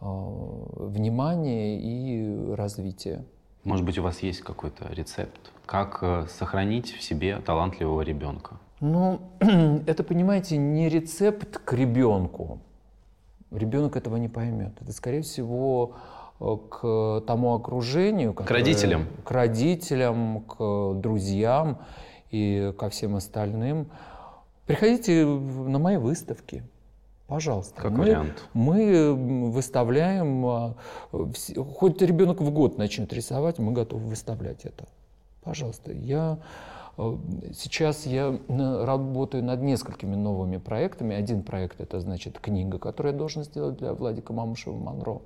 э, 0.00 0.04
внимания 0.04 1.80
и 1.80 2.54
развития. 2.54 3.24
Может 3.64 3.84
быть, 3.84 3.98
у 3.98 4.02
вас 4.02 4.20
есть 4.20 4.40
какой-то 4.40 4.86
рецепт, 4.92 5.52
как 5.66 5.98
э, 6.02 6.26
сохранить 6.28 6.92
в 6.92 7.02
себе 7.02 7.40
талантливого 7.40 8.02
ребенка? 8.02 8.60
Ну, 8.80 9.20
это, 9.86 10.04
понимаете, 10.04 10.56
не 10.58 10.88
рецепт 10.88 11.58
к 11.58 11.72
ребенку. 11.72 12.60
Ребенок 13.52 13.96
этого 13.96 14.16
не 14.16 14.28
поймет. 14.28 14.72
Это, 14.80 14.92
скорее 14.92 15.22
всего, 15.22 15.94
э, 16.40 16.56
к 16.70 17.22
тому 17.26 17.54
окружению, 17.54 18.32
которое, 18.32 18.48
к 18.48 18.50
родителям, 18.64 19.06
к 19.24 19.30
родителям, 19.30 20.40
к 20.40 20.94
друзьям 20.94 21.78
и 22.30 22.72
ко 22.78 22.88
всем 22.90 23.16
остальным. 23.16 23.88
Приходите 24.66 25.26
на 25.26 25.78
мои 25.78 25.96
выставки, 25.96 26.62
пожалуйста. 27.26 27.80
Как 27.80 27.92
мы, 27.92 27.98
вариант. 28.04 28.48
Мы 28.54 29.12
выставляем, 29.50 30.46
а, 30.46 30.74
хоть 31.10 32.00
ребенок 32.00 32.40
в 32.40 32.50
год 32.50 32.78
начнет 32.78 33.12
рисовать, 33.12 33.58
мы 33.58 33.72
готовы 33.72 34.08
выставлять 34.08 34.64
это. 34.64 34.86
Пожалуйста, 35.42 35.92
я 35.92 36.38
Э, 36.38 36.81
сейчас 36.96 38.06
я 38.06 38.38
работаю 38.48 39.42
над 39.44 39.62
несколькими 39.62 40.14
новыми 40.14 40.58
проектами. 40.58 41.16
Один 41.16 41.42
проект— 41.42 41.80
это, 41.82 42.00
значит, 42.00 42.38
книга, 42.38 42.78
которую 42.78 43.12
я 43.12 43.18
должен 43.18 43.44
сделать 43.44 43.76
для 43.78 43.94
Владика 43.94 44.32
Мамушева 44.32 44.76
Монро. 44.76 45.22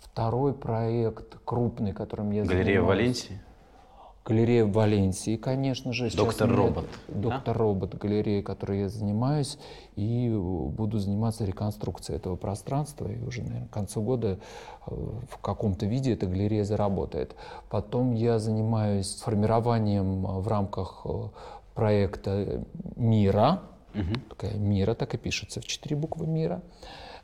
Второй 0.00 0.54
проект 0.54 1.36
крупный, 1.44 1.92
которым 1.92 2.30
я 2.30 2.44
Галерея 2.44 2.80
занимаюсь. 2.80 2.88
Валенсии? 2.88 3.40
Галерея 4.26 4.64
в 4.64 4.72
Валенсии, 4.72 5.36
конечно 5.36 5.92
же. 5.92 6.10
Доктор 6.10 6.50
Робот. 6.50 6.86
Доктор? 7.06 7.56
Робот, 7.56 7.94
галерея, 7.94 8.42
которой 8.42 8.80
я 8.80 8.88
занимаюсь, 8.88 9.56
и 9.94 10.28
буду 10.30 10.98
заниматься 10.98 11.44
реконструкцией 11.44 12.16
этого 12.16 12.34
пространства. 12.34 13.06
И 13.06 13.22
уже, 13.22 13.42
наверное, 13.42 13.68
к 13.68 13.70
концу 13.70 14.02
года 14.02 14.40
э, 14.86 14.90
в 14.90 15.38
каком-то 15.38 15.86
виде 15.86 16.12
эта 16.12 16.26
галерея 16.26 16.64
заработает. 16.64 17.36
Потом 17.70 18.14
я 18.14 18.40
занимаюсь 18.40 19.14
формированием 19.14 20.22
в 20.24 20.48
рамках 20.48 21.02
э, 21.04 21.28
проекта 21.74 22.64
«Мира». 22.96 23.62
Угу. 23.94 24.20
Такая 24.30 24.54
«Мира», 24.54 24.94
так 24.94 25.14
и 25.14 25.18
пишется, 25.18 25.60
в 25.60 25.66
четыре 25.66 25.94
буквы 25.94 26.26
«Мира». 26.26 26.62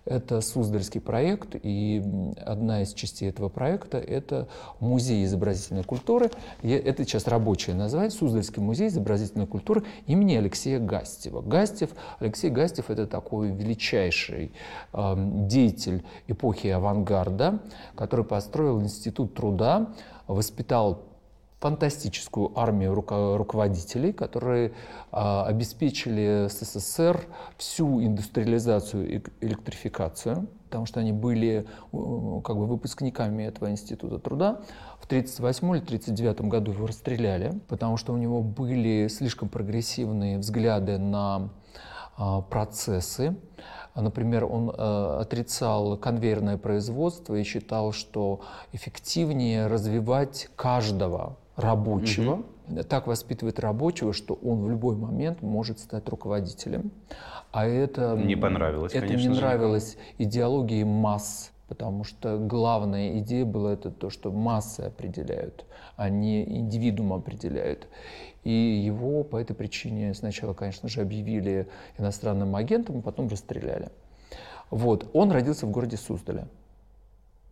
Это 0.05 0.41
Суздальский 0.41 1.01
проект, 1.01 1.55
и 1.63 2.03
одна 2.45 2.83
из 2.83 2.93
частей 2.93 3.29
этого 3.29 3.49
проекта— 3.49 3.99
это 3.99 4.49
музей 4.81 5.25
изобразительной 5.25 5.85
культуры. 5.85 6.31
Это 6.63 7.05
сейчас 7.05 7.29
рабочее 7.29 7.77
название— 7.77 8.11
Суздальский 8.13 8.61
музей 8.61 8.89
изобразительной 8.89 9.47
культуры 9.47 9.85
имени 10.07 10.35
Алексея 10.35 10.81
Гастева. 10.81 11.41
Гастев, 11.41 11.91
Алексей 12.19 12.51
Гастев— 12.51 12.87
это 12.91 13.07
такой 13.07 13.51
величайший 13.51 14.53
э, 14.93 15.15
деятель 15.17 16.03
эпохи 16.27 16.69
авангарда, 16.69 17.61
который 17.95 18.25
построил 18.25 18.81
Институт 18.83 19.35
труда, 19.35 19.93
воспитал 20.27 21.12
фантастическую 21.63 22.59
армию 22.59 22.93
руководителей, 22.93 24.13
которые 24.13 24.73
а, 25.13 25.47
обеспечили 25.47 26.49
СССР 26.49 27.25
всю 27.57 28.03
индустриализацию 28.03 29.09
и 29.09 29.23
электрификацию, 29.41 30.49
потому 30.65 30.87
что 30.87 30.99
они 30.99 31.13
были 31.13 31.65
как 31.93 32.57
бы 32.57 32.67
выпускниками 32.67 33.45
этого 33.45 33.71
института 33.71 34.19
труда. 34.19 34.61
В 35.01 35.07
1938 35.07 35.67
или 35.69 35.83
1939 35.85 36.41
году 36.51 36.73
его 36.73 36.87
расстреляли, 36.89 37.61
потому 37.69 37.97
что 37.97 38.13
у 38.13 38.17
него 38.17 38.43
были 38.43 39.07
слишком 39.07 39.49
прогрессивные 39.49 40.39
взгляды 40.39 40.99
на 40.99 41.51
а, 42.17 42.41
процессы. 42.41 43.37
Например, 43.95 44.47
он 44.47 44.71
э, 44.71 45.19
отрицал 45.21 45.99
конвейерное 45.99 46.57
производство 46.57 47.35
и 47.35 47.43
считал, 47.43 47.93
что 47.93 48.41
эффективнее 48.73 49.67
развивать 49.67 50.49
каждого 50.57 51.37
рабочего, 51.57 52.45
угу. 52.69 52.83
так 52.83 53.07
воспитывает 53.07 53.61
рабочего, 53.61 54.13
что 54.13 54.35
он 54.35 54.63
в 54.63 54.71
любой 54.71 54.97
момент 54.97 55.43
может 55.43 55.79
стать 55.79 56.09
руководителем. 56.09 56.93
А 57.51 57.67
это 57.67 58.17
не 58.17 58.37
понравилось, 58.37 58.93
это 58.93 59.07
конечно 59.07 59.29
не 59.29 59.37
нравилось 59.37 59.93
же. 59.93 59.99
идеологии 60.19 60.85
масс, 60.85 61.53
потому 61.69 62.05
что 62.05 62.39
главная 62.39 63.19
идея 63.19 63.45
была 63.45 63.75
это 63.75 63.91
то, 63.91 64.09
что 64.09 64.33
массы 64.33 64.81
определяют, 64.81 65.67
а 65.97 66.09
не 66.09 66.43
индивидуум 66.45 67.13
определяют. 67.13 67.89
И 68.45 68.51
его 68.51 69.23
по 69.23 69.37
этой 69.37 69.55
причине 69.55 70.15
сначала, 70.15 70.53
конечно 70.53 70.89
же, 70.89 71.01
объявили 71.01 71.69
иностранным 71.99 72.57
агентом, 72.57 72.99
а 72.99 73.03
потом 73.03 73.29
расстреляли. 73.29 73.91
Вот. 74.71 75.09
Он 75.13 75.31
родился 75.31 75.67
в 75.67 75.71
городе 75.71 75.97
Суздале. 75.97 76.49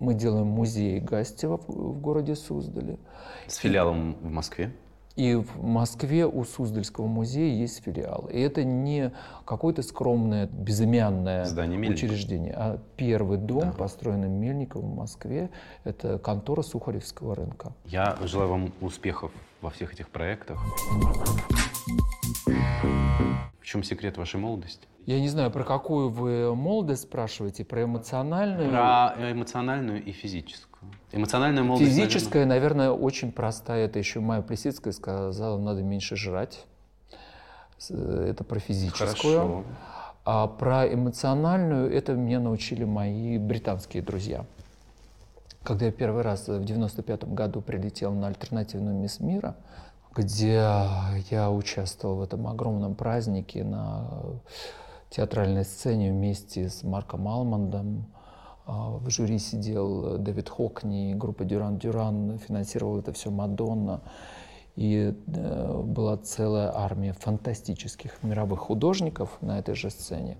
Мы 0.00 0.14
делаем 0.14 0.46
музей 0.46 0.98
Гастева 0.98 1.60
в 1.68 2.00
городе 2.00 2.34
Суздале. 2.34 2.98
С 3.46 3.56
филиалом 3.56 4.16
в 4.22 4.30
Москве? 4.30 4.72
И 5.14 5.34
в 5.34 5.62
Москве 5.62 6.26
у 6.26 6.42
Суздальского 6.44 7.06
музея 7.06 7.54
есть 7.54 7.82
филиал. 7.84 8.26
И 8.32 8.40
это 8.40 8.64
не 8.64 9.12
какое-то 9.44 9.82
скромное, 9.82 10.46
безымянное 10.46 11.44
учреждение, 11.44 12.54
а 12.56 12.78
первый 12.96 13.36
дом, 13.36 13.60
да. 13.60 13.72
построенный 13.72 14.30
Мельниковым 14.30 14.92
в 14.92 14.96
Москве, 14.96 15.50
это 15.84 16.18
контора 16.18 16.62
Сухаревского 16.62 17.34
рынка. 17.34 17.74
Я 17.84 18.16
желаю 18.22 18.48
вам 18.48 18.72
успехов 18.80 19.30
во 19.60 19.68
всех 19.68 19.92
этих 19.92 20.08
проектах. 20.08 20.58
В 22.46 22.99
чем 23.70 23.84
секрет 23.84 24.18
вашей 24.18 24.40
молодости? 24.40 24.88
Я 25.06 25.20
не 25.20 25.28
знаю, 25.28 25.50
про 25.52 25.62
какую 25.62 26.10
вы 26.10 26.54
молодость 26.56 27.02
спрашиваете, 27.02 27.64
про 27.64 27.84
эмоциональную? 27.84 28.68
Про 28.68 29.14
эмоциональную 29.30 30.02
и 30.02 30.10
физическую. 30.10 30.90
Эмоциональная 31.12 31.62
молодость, 31.62 31.90
Физическая, 31.90 32.46
наверное, 32.46 32.88
наверное 32.88 33.06
очень 33.06 33.30
простая. 33.30 33.86
Это 33.86 34.00
еще 34.00 34.18
Майя 34.18 34.42
Плесицкая 34.42 34.92
сказала, 34.92 35.56
надо 35.58 35.82
меньше 35.82 36.16
жрать. 36.16 36.66
Это 37.88 38.42
про 38.42 38.58
физическую. 38.58 39.08
Хорошо. 39.08 39.64
А 40.24 40.48
про 40.48 40.92
эмоциональную, 40.92 41.92
это 41.92 42.14
меня 42.14 42.40
научили 42.40 42.84
мои 42.84 43.38
британские 43.38 44.02
друзья. 44.02 44.44
Когда 45.62 45.86
я 45.86 45.92
первый 45.92 46.22
раз 46.22 46.48
в 46.48 46.64
95 46.64 47.24
году 47.24 47.60
прилетел 47.60 48.12
на 48.12 48.26
альтернативную 48.26 48.96
мисс 48.96 49.20
мира, 49.20 49.54
где 50.20 50.62
я 51.30 51.50
участвовал 51.50 52.16
в 52.16 52.22
этом 52.22 52.46
огромном 52.46 52.94
празднике 52.94 53.64
на 53.64 54.06
театральной 55.08 55.64
сцене 55.64 56.12
вместе 56.12 56.68
с 56.68 56.82
Марком 56.82 57.26
Алмандом. 57.26 58.06
А, 58.66 58.90
в 58.90 59.10
жюри 59.10 59.38
сидел 59.38 60.18
Дэвид 60.18 60.48
Хокни, 60.48 61.14
группа 61.14 61.44
Дюран 61.44 61.78
Дюран, 61.78 62.38
финансировал 62.38 62.98
это 62.98 63.12
все 63.12 63.30
Мадонна. 63.30 64.02
И 64.76 65.12
э, 65.26 65.82
была 65.82 66.16
целая 66.18 66.72
армия 66.74 67.12
фантастических 67.12 68.22
мировых 68.22 68.60
художников 68.60 69.36
на 69.40 69.58
этой 69.58 69.74
же 69.74 69.90
сцене. 69.90 70.38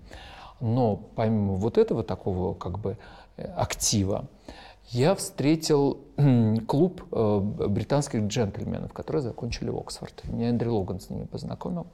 Но 0.61 0.95
помимо 0.95 1.55
вот 1.55 1.77
этого 1.77 2.03
такого 2.03 2.53
как 2.53 2.79
бы 2.79 2.97
э, 3.35 3.43
актива, 3.43 4.29
я 4.89 5.15
встретил 5.15 6.01
клуб 6.67 7.03
э, 7.11 7.39
британских 7.39 8.23
джентльменов, 8.23 8.93
которые 8.93 9.21
закончили 9.21 9.69
Оксфорд. 9.69 10.23
Меня 10.25 10.49
Эндрю 10.49 10.75
Логан 10.75 10.99
с 10.99 11.09
ними 11.09 11.25
познакомил, 11.25 11.87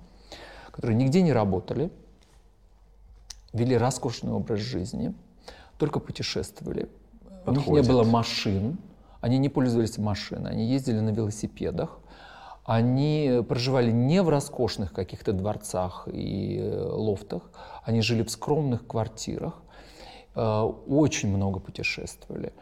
которые 0.71 0.97
нигде 0.97 1.21
не 1.21 1.33
работали, 1.33 1.91
вели 3.53 3.77
роскошный 3.77 4.31
образ 4.31 4.59
жизни, 4.59 5.13
только 5.77 5.99
путешествовали. 5.99 6.89
Подходит. 7.45 7.67
У 7.67 7.75
них 7.75 7.83
не 7.83 7.89
было 7.89 8.03
машин, 8.03 8.77
они 9.21 9.37
не 9.37 9.49
пользовались 9.49 9.97
машиной, 9.97 10.51
они 10.51 10.65
ездили 10.65 10.99
на 10.99 11.09
велосипедах, 11.09 11.99
они 12.65 13.43
проживали 13.47 13.91
не 13.91 14.21
в 14.21 14.29
роскошных 14.29 14.91
каких-то 14.91 15.31
дворцах 15.33 16.07
и 16.11 16.59
э, 16.59 16.89
лофтах, 16.91 17.43
они 17.83 18.01
жили 18.01 18.23
в 18.23 18.29
скромных 18.29 18.85
квартирах, 18.85 19.61
э, 20.35 20.61
очень 20.87 21.29
много 21.29 21.59
путешествовали. 21.59 22.53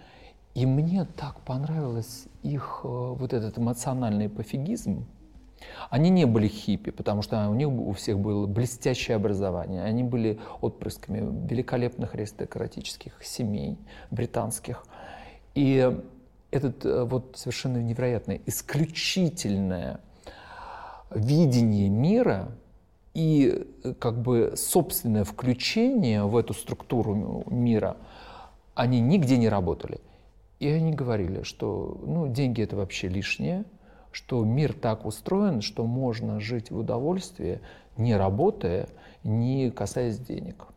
И 0.56 0.66
мне 0.66 1.06
так 1.06 1.41
понравилось 1.41 2.26
их 2.41 2.82
э, 2.84 2.88
вот 2.88 3.34
этот 3.34 3.58
эмоциональный 3.58 4.30
пофигизм, 4.30 5.06
они 5.89 6.10
не 6.10 6.26
были 6.26 6.47
хиппи, 6.47 6.91
потому 6.91 7.22
что 7.22 7.49
у 7.49 7.53
них 7.53 7.68
у 7.70 7.91
всех 7.93 8.20
было 8.20 8.45
блестящее 8.47 9.16
образование. 9.16 9.84
Они 9.84 10.03
были 10.03 10.39
отпрысками 10.62 11.47
великолепных 11.47 12.14
аристократических 12.16 13.14
семей 13.22 13.78
британских. 14.12 14.86
И 15.56 15.91
этот 16.51 16.86
э, 16.86 17.03
вот 17.03 17.36
совершенно 17.36 17.78
невероятное, 17.78 18.39
исключительное 18.45 19.99
видение 21.14 21.89
мира 21.89 22.51
и 23.14 23.68
э, 23.84 23.93
как 23.93 24.22
бы 24.22 24.53
собственное 24.56 25.26
включение 25.26 26.24
в 26.24 26.38
эту 26.38 26.53
структуру 26.53 27.43
мира, 27.49 27.97
они 28.74 29.01
нигде 29.01 29.38
не 29.38 29.49
работали. 29.49 29.99
И 30.60 30.68
они 30.68 30.93
говорили, 30.93 31.43
что 31.43 31.99
ну, 32.06 32.28
деньги 32.28 32.62
это 32.62 32.76
вообще 32.76 33.08
лишнее, 33.08 33.66
что 34.12 34.43
мир 34.43 34.74
так 34.74 35.06
устроен, 35.06 35.62
что 35.62 35.86
можно 35.86 36.39
жить 36.39 36.72
в 36.72 36.78
удовольствии, 36.78 37.60
не 37.97 38.16
работая, 38.16 38.88
не 39.24 39.72
касаясь 39.72 40.18
денег. 40.18 40.68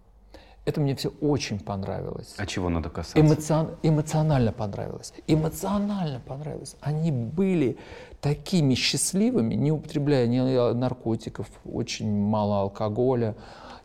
Это 0.64 0.82
мне 0.82 0.94
все 0.94 1.08
очень 1.22 1.60
понравилось. 1.60 2.34
А 2.36 2.44
чего 2.44 2.68
надо 2.68 2.90
касаться? 2.90 3.18
Эмоцион... 3.18 3.78
Эмоционально 3.82 4.52
понравилось. 4.52 5.14
Эмоционально 5.26 6.20
понравилось. 6.20 6.76
Они 6.82 7.10
были 7.10 7.78
такими 8.20 8.74
счастливыми, 8.74 9.54
не 9.54 9.72
употребляя 9.72 10.26
ни 10.26 10.74
наркотиков, 10.74 11.48
очень 11.64 12.12
мало 12.12 12.60
алкоголя. 12.60 13.34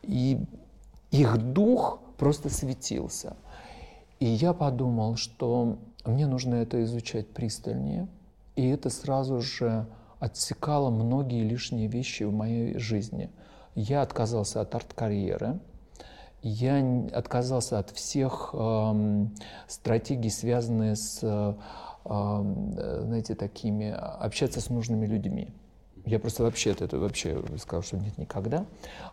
И 0.02 0.44
их 1.12 1.38
дух 1.38 2.00
просто 2.18 2.50
светился. 2.50 3.38
И 4.24 4.26
я 4.26 4.54
подумал, 4.54 5.16
что 5.18 5.78
мне 6.06 6.28
нужно 6.28 6.56
это 6.56 6.84
изучать 6.84 7.28
пристальнее– 7.28 8.08
и 8.56 8.68
это 8.68 8.90
сразу 8.90 9.42
же 9.42 9.88
отсекало 10.20 10.90
многие 10.90 11.44
лишние 11.44 11.88
вещи 11.88 12.24
в 12.24 12.32
моей 12.32 12.78
жизни. 12.78 13.30
Я 13.76 14.02
отказался 14.02 14.62
от 14.62 14.76
арт-карьеры, 14.76 15.60
я 16.44 17.08
отказался 17.14 17.80
от 17.80 17.90
всех 17.90 18.52
э, 18.54 19.26
стратегий, 19.68 20.30
связанных 20.30 20.98
с, 20.98 21.20
э, 21.24 21.54
знаете, 22.06 23.34
такими, 23.34 23.90
общаться 23.90 24.62
с 24.62 24.70
нужными 24.70 25.06
людьми. 25.06 25.54
Я 26.06 26.20
просто 26.20 26.44
вообще 26.44 26.72
этого 26.72 27.00
вообще 27.00 27.42
сказал, 27.58 27.82
что 27.82 27.98
нет 27.98 28.18
никогда. 28.18 28.66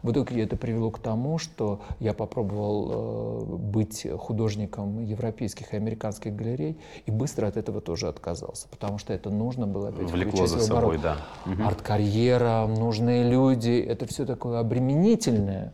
В 0.03 0.11
итоге 0.11 0.43
это 0.43 0.57
привело 0.57 0.91
к 0.91 0.99
тому, 0.99 1.39
что 1.39 1.81
я 2.01 2.13
попробовал 2.13 2.91
э, 2.91 3.57
быть 3.57 4.07
художником 4.19 5.05
европейских 5.05 5.73
и 5.73 5.77
американских 5.77 6.35
галерей 6.35 6.77
и 7.07 7.11
быстро 7.11 7.47
от 7.47 7.57
этого 7.57 7.81
тоже 7.81 8.09
отказался, 8.09 8.67
потому 8.69 8.99
что 8.99 9.13
это 9.13 9.31
нужно 9.31 9.69
было 9.69 9.89
опять 9.89 10.11
Влекло 10.11 10.47
за 10.47 10.61
собой, 10.61 10.99
да. 10.99 11.19
Арт-карьера, 11.65 12.67
нужные 12.67 13.29
люди, 13.29 13.81
это 13.81 14.07
все 14.07 14.27
такое 14.27 14.59
обременительное 14.59 15.73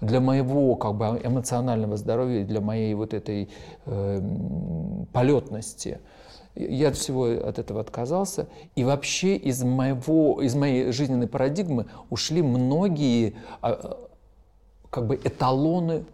для 0.00 0.20
моего 0.20 0.74
как 0.76 0.94
бы 0.94 1.20
эмоционального 1.22 1.96
здоровья, 1.96 2.44
для 2.44 2.60
моей 2.60 2.94
вот 2.94 3.14
этой 3.14 3.50
э, 3.86 4.20
полетности. 5.12 6.00
Я 6.54 6.88
от 6.88 6.96
всего 6.96 7.24
от 7.24 7.58
этого 7.58 7.80
отказался. 7.80 8.48
И 8.74 8.84
вообще 8.84 9.36
из, 9.36 9.62
моего, 9.62 10.40
из 10.42 10.54
моей 10.54 10.90
жизненной 10.92 11.28
парадигмы 11.28 11.86
ушли 12.10 12.42
многие 12.42 13.34
а, 13.62 13.98
как 14.90 15.06
бы 15.06 15.14
эталоны 15.16 16.04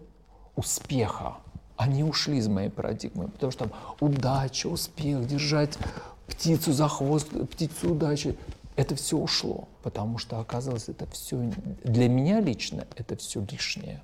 успеха. 0.54 1.36
Они 1.76 2.04
ушли 2.04 2.38
из 2.38 2.48
моей 2.48 2.70
парадигмы, 2.70 3.28
потому 3.28 3.52
что 3.52 3.68
там 3.68 3.78
удача, 4.00 4.66
успех, 4.66 5.26
держать 5.26 5.78
птицу 6.26 6.72
за 6.72 6.88
хвост, 6.88 7.28
птицу 7.50 7.92
удачи. 7.92 8.36
Это 8.76 8.94
все 8.94 9.16
ушло, 9.16 9.68
потому 9.82 10.18
что 10.18 10.38
оказалось, 10.38 10.88
это 10.88 11.06
все 11.06 11.50
для 11.82 12.08
меня 12.08 12.40
лично 12.40 12.86
это 12.96 13.16
все 13.16 13.44
лишнее. 13.50 14.02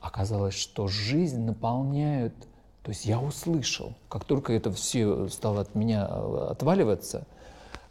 Оказалось, 0.00 0.54
что 0.54 0.88
жизнь 0.88 1.40
наполняет 1.40 2.34
то 2.82 2.90
есть 2.90 3.04
я 3.04 3.20
услышал, 3.20 3.94
как 4.08 4.24
только 4.24 4.52
это 4.52 4.72
все 4.72 5.28
стало 5.28 5.60
от 5.60 5.74
меня 5.74 6.06
э, 6.10 6.46
отваливаться, 6.50 7.26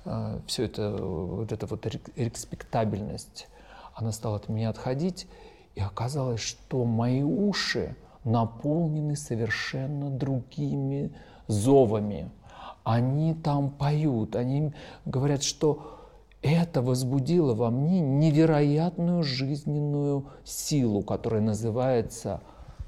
э, 0.04 0.40
все 0.48 0.66
это, 0.66 0.92
вот 0.92 1.52
эта 1.52 1.66
вот 1.66 1.86
респектабельность, 2.18 3.48
она 3.94 4.12
стала 4.12 4.36
от 4.36 4.50
меня 4.50 4.70
отходить, 4.70 5.28
и 5.76 5.82
оказалось, 5.82 6.42
что 6.42 6.84
мои 6.84 7.24
уши 7.24 7.96
наполнены 8.26 9.16
совершенно 9.16 10.10
другими 10.10 11.12
зовами. 11.48 12.30
Они 12.84 13.34
там 13.34 13.70
поют, 13.70 14.36
они 14.36 14.74
говорят, 15.06 15.44
что 15.44 16.00
это 16.42 16.82
возбудило 16.82 17.54
во 17.54 17.70
мне 17.70 18.02
невероятную 18.02 19.24
жизненную 19.24 20.26
силу, 20.44 21.02
которая 21.04 21.42
называется 21.42 22.42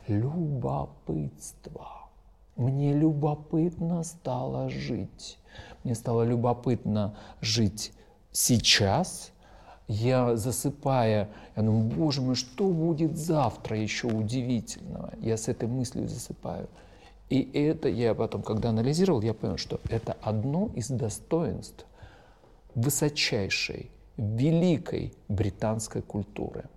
любопытство. 0.07 2.09
Мне 2.55 2.93
любопытно 2.93 4.03
стало 4.03 4.69
жить. 4.69 5.39
Мне 5.83 5.95
стало 5.95 6.23
любопытно 6.23 7.15
жить 7.41 7.91
сейчас. 8.31 9.31
Я 9.87 10.37
засыпая, 10.37 11.29
я 11.55 11.61
думаю, 11.61 11.83
боже 11.83 12.21
мой, 12.21 12.35
что 12.35 12.69
будет 12.69 13.17
завтра 13.17 13.77
еще 13.77 14.07
удивительного? 14.07 15.13
Я 15.19 15.35
с 15.35 15.47
этой 15.47 15.67
мыслью 15.67 16.07
засыпаю. 16.07 16.69
И 17.29 17.41
это 17.53 17.89
я 17.89 18.13
потом, 18.13 18.43
когда 18.43 18.69
анализировал, 18.69 19.21
я 19.21 19.33
понял, 19.33 19.57
что 19.57 19.79
это 19.89 20.15
одно 20.21 20.69
из 20.75 20.89
достоинств 20.89 21.85
высочайшей, 22.75 23.91
великой 24.17 25.13
британской 25.27 26.01
культуры– 26.01 26.65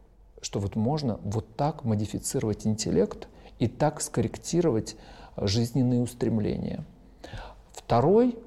что 0.46 0.60
вот 0.60 0.76
можно 0.76 1.18
вот 1.24 1.56
так 1.56 1.82
модифицировать 1.82 2.68
интеллект 2.68 3.26
и 3.58 3.66
так 3.66 4.00
скорректировать 4.00 4.94
жизненные 5.36 6.00
устремления. 6.00 6.84
Второй 7.72 8.38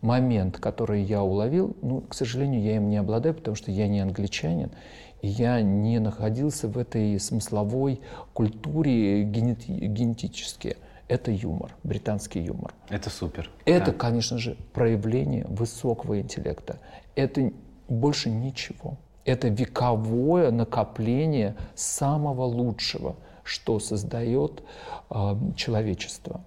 момент, 0.00 0.58
который 0.58 1.00
я 1.04 1.22
уловил, 1.22 1.76
ну, 1.80 2.00
к 2.00 2.14
сожалению, 2.14 2.60
я 2.60 2.74
им 2.74 2.90
не 2.90 2.96
обладаю, 2.96 3.36
потому 3.36 3.54
что 3.54 3.70
я 3.70 3.86
не 3.86 4.00
англичанин, 4.00 4.72
и 5.20 5.28
я 5.28 5.62
не 5.62 6.00
находился 6.00 6.66
в 6.66 6.76
этой 6.76 7.20
смысловой 7.20 8.00
культуре 8.34 9.22
генет, 9.22 9.64
генетически. 9.68 10.76
Это 11.06 11.30
юмор, 11.30 11.72
британский 11.84 12.40
юмор. 12.40 12.74
Это 12.88 13.10
супер. 13.10 13.48
Это, 13.64 13.92
да. 13.92 13.96
конечно 13.96 14.38
же, 14.38 14.56
проявление 14.72 15.46
высокого 15.48 16.20
интеллекта. 16.20 16.80
Это 17.14 17.52
больше 17.88 18.28
ничего. 18.28 18.96
Это 19.24 19.48
вековое 19.48 20.50
накопление 20.50 21.56
самого 21.74 22.42
лучшего, 22.42 23.16
что 23.44 23.78
создает 23.78 24.62
э, 25.10 25.36
человечество. 25.56 26.42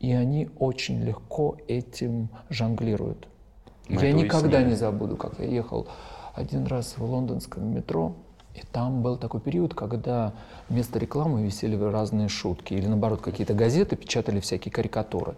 И 0.00 0.12
они 0.12 0.50
очень 0.58 1.02
легко 1.02 1.56
этим 1.68 2.28
жонглируют. 2.50 3.28
Мы 3.88 4.02
я 4.02 4.12
никогда 4.12 4.62
не 4.62 4.74
забуду, 4.74 5.16
как 5.16 5.38
я 5.38 5.46
ехал 5.46 5.86
один 6.34 6.66
раз 6.66 6.98
в 6.98 7.04
лондонском 7.04 7.74
метро, 7.74 8.14
и 8.54 8.62
там 8.72 9.02
был 9.02 9.16
такой 9.16 9.40
период, 9.40 9.74
когда 9.74 10.32
вместо 10.68 10.98
рекламы 10.98 11.42
висели 11.42 11.76
разные 11.76 12.28
шутки, 12.28 12.74
или 12.74 12.86
наоборот, 12.86 13.20
какие-то 13.20 13.54
газеты 13.54 13.96
печатали 13.96 14.40
всякие 14.40 14.72
карикатуры. 14.72 15.36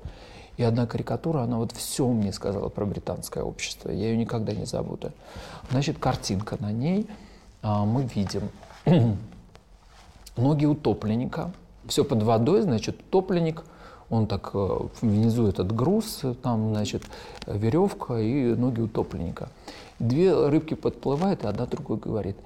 И 0.58 0.64
одна 0.64 0.86
карикатура, 0.86 1.42
она 1.42 1.56
вот 1.56 1.70
все 1.70 2.08
мне 2.08 2.32
сказала 2.32 2.68
про 2.68 2.84
британское 2.84 3.44
общество. 3.44 3.90
Я 3.90 4.08
ее 4.08 4.16
никогда 4.16 4.52
не 4.52 4.66
забуду. 4.66 5.12
Значит, 5.70 5.98
картинка 5.98 6.56
на 6.58 6.72
ней. 6.72 7.08
А, 7.62 7.84
мы 7.84 8.02
видим 8.02 8.50
ноги 10.36 10.66
утопленника. 10.66 11.52
Все 11.86 12.04
под 12.04 12.24
водой, 12.24 12.62
значит, 12.62 13.00
утопленник. 13.00 13.62
Он 14.10 14.26
так 14.26 14.50
э, 14.54 14.78
внизу 15.00 15.46
этот 15.46 15.70
груз, 15.70 16.22
там, 16.42 16.70
значит, 16.70 17.04
веревка 17.46 18.18
и 18.18 18.54
ноги 18.54 18.80
утопленника. 18.80 19.50
Две 20.00 20.34
рыбки 20.48 20.74
подплывают, 20.74 21.44
и 21.44 21.46
одна 21.46 21.66
другой 21.66 21.98
говорит, 21.98 22.36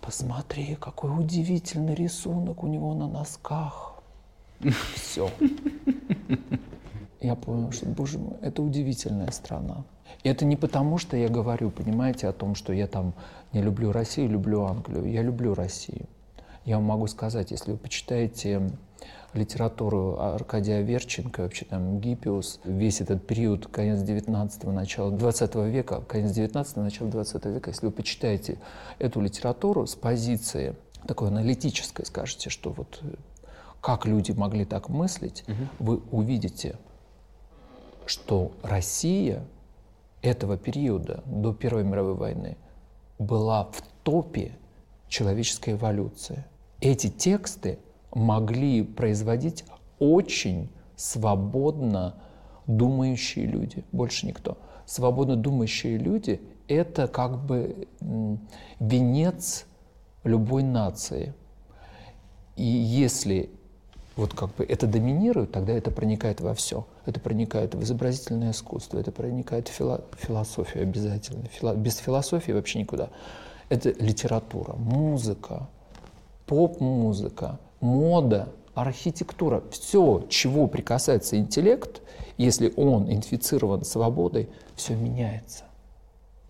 посмотри, 0.00 0.76
какой 0.80 1.10
удивительный 1.16 1.94
рисунок 1.94 2.64
у 2.64 2.66
него 2.66 2.94
на 2.94 3.06
носках. 3.06 3.92
Все 4.94 5.30
я 7.22 7.34
понял, 7.34 7.70
что, 7.72 7.86
боже 7.86 8.18
мой, 8.18 8.36
это 8.40 8.62
удивительная 8.62 9.30
страна. 9.30 9.84
И 10.24 10.28
это 10.28 10.44
не 10.44 10.56
потому, 10.56 10.98
что 10.98 11.16
я 11.16 11.28
говорю, 11.28 11.70
понимаете, 11.70 12.28
о 12.28 12.32
том, 12.32 12.54
что 12.54 12.72
я 12.72 12.86
там 12.86 13.14
не 13.52 13.62
люблю 13.62 13.92
Россию, 13.92 14.30
люблю 14.30 14.62
Англию. 14.64 15.10
Я 15.10 15.22
люблю 15.22 15.54
Россию. 15.54 16.06
Я 16.64 16.76
вам 16.76 16.84
могу 16.84 17.06
сказать, 17.06 17.50
если 17.50 17.72
вы 17.72 17.76
почитаете 17.78 18.70
литературу 19.34 20.20
Аркадия 20.20 20.82
Верченко, 20.82 21.42
вообще 21.42 21.64
там 21.64 22.00
Гиппиус, 22.00 22.60
весь 22.64 23.00
этот 23.00 23.26
период, 23.26 23.66
конец 23.66 24.00
19-го, 24.00 24.70
начало 24.70 25.10
20 25.10 25.54
века, 25.54 26.02
конец 26.02 26.36
19-го, 26.36 26.82
начало 26.82 27.10
20 27.10 27.44
века, 27.46 27.70
если 27.70 27.86
вы 27.86 27.92
почитаете 27.92 28.58
эту 28.98 29.20
литературу 29.20 29.86
с 29.86 29.94
позиции 29.94 30.76
такой 31.06 31.28
аналитической, 31.28 32.04
скажете, 32.04 32.50
что 32.50 32.70
вот 32.70 33.02
как 33.80 34.06
люди 34.06 34.32
могли 34.32 34.64
так 34.64 34.88
мыслить, 34.88 35.44
угу. 35.48 35.56
вы 35.78 36.02
увидите 36.10 36.76
что 38.06 38.52
Россия 38.62 39.44
этого 40.22 40.56
периода, 40.56 41.22
до 41.26 41.52
Первой 41.52 41.84
мировой 41.84 42.14
войны, 42.14 42.56
была 43.18 43.64
в 43.64 43.82
топе 44.02 44.52
человеческой 45.08 45.74
эволюции. 45.74 46.44
Эти 46.80 47.08
тексты 47.08 47.78
могли 48.14 48.82
производить 48.82 49.64
очень 49.98 50.70
свободно 50.96 52.16
думающие 52.66 53.46
люди, 53.46 53.84
больше 53.92 54.26
никто. 54.26 54.58
Свободно 54.86 55.36
думающие 55.36 55.96
люди— 55.96 56.40
это 56.68 57.08
как 57.08 57.44
бы 57.44 57.88
венец 58.80 59.66
любой 60.24 60.62
нации. 60.62 61.34
И 62.56 62.64
если 62.64 63.50
вот 64.16 64.34
как 64.34 64.54
бы 64.54 64.64
это 64.64 64.86
доминирует, 64.86 65.52
тогда 65.52 65.72
это 65.72 65.90
проникает 65.90 66.40
во 66.40 66.54
все. 66.54 66.86
Это 67.06 67.18
проникает 67.18 67.74
в 67.74 67.82
изобразительное 67.82 68.50
искусство, 68.50 68.98
это 68.98 69.10
проникает 69.10 69.68
в 69.68 69.72
фило 69.72 70.04
философию 70.18 70.82
обязательно. 70.82 71.44
Фило 71.48 71.74
без 71.74 71.96
философии 71.96 72.52
вообще 72.52 72.80
никуда. 72.80 73.08
Это 73.68 73.90
литература, 73.90 74.74
музыка, 74.74 75.68
поп-музыка, 76.46 77.58
мода, 77.80 78.50
архитектура. 78.74 79.62
Все, 79.70 80.26
чего 80.28 80.66
прикасается 80.66 81.38
интеллект, 81.38 82.02
если 82.36 82.72
он 82.76 83.10
инфицирован 83.10 83.84
свободой, 83.84 84.50
все 84.76 84.94
меняется. 84.94 85.64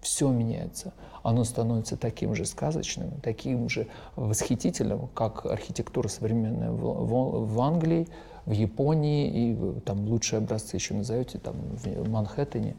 Все 0.00 0.28
меняется 0.28 0.92
оно 1.22 1.44
становится 1.44 1.96
таким 1.96 2.34
же 2.34 2.44
сказочным, 2.44 3.20
таким 3.22 3.68
же 3.68 3.86
восхитительным, 4.16 5.08
как 5.08 5.46
архитектура 5.46 6.08
современная 6.08 6.70
в, 6.70 7.60
Англии, 7.60 8.08
в 8.44 8.50
Японии, 8.50 9.28
и 9.28 9.80
там 9.80 10.06
лучшие 10.08 10.38
образцы 10.38 10.76
еще 10.76 10.94
назовете, 10.94 11.38
там 11.38 11.56
в 11.56 12.08
Манхэттене 12.08 12.76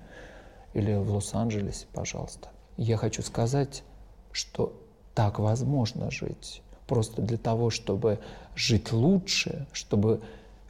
или 0.73 0.95
в 0.95 1.13
Лос-Анджелесе, 1.13 1.85
пожалуйста. 1.93 2.49
Я 2.75 2.97
хочу 2.97 3.21
сказать, 3.21 3.83
что 4.31 4.73
так 5.13 5.39
возможно 5.39 6.11
жить. 6.11 6.61
Просто 6.87 7.21
для 7.21 7.37
того, 7.37 7.69
чтобы 7.69 8.19
жить 8.55 8.91
лучше, 8.91 9.67
чтобы 9.71 10.21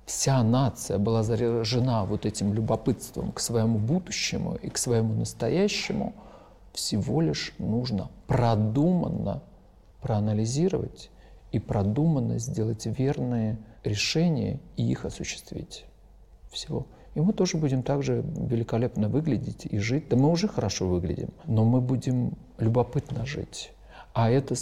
вся 0.06 0.44
нация 0.44 1.00
была 1.00 1.24
заражена 1.24 2.06
вот 2.06 2.26
этим 2.26 2.54
любопытством 2.54 3.32
к 3.32 3.40
своему 3.40 3.80
будущему 3.80 4.56
и 4.56 4.70
к 4.70 4.78
своему 4.78 5.14
настоящему– 5.16 6.14
Всего 6.74 7.22
лишь 7.22 7.54
нужно 7.60 8.10
продуманно 8.28 9.44
проанализировать 10.02 11.12
и 11.52 11.60
продуманно 11.60 12.40
сделать 12.40 12.86
верные 12.86 13.58
решения 13.84 14.60
и 14.76 14.84
их 14.92 15.06
осуществить. 15.06 15.86
Всего. 16.52 16.88
И 17.16 17.22
мы 17.22 17.32
тоже 17.34 17.58
будем 17.58 17.84
также 17.84 18.24
великолепно 18.36 19.08
выглядеть 19.08 19.66
и 19.66 19.78
жить. 19.78 20.10
Да 20.10 20.18
мы 20.18 20.30
уже 20.30 20.48
хорошо 20.48 20.88
выглядим, 20.88 21.30
но 21.46 21.64
мы 21.64 21.80
будем 21.80 22.34
любопытно 22.58 23.26
жить. 23.26 23.72
А 24.14 24.30
это 24.30 24.54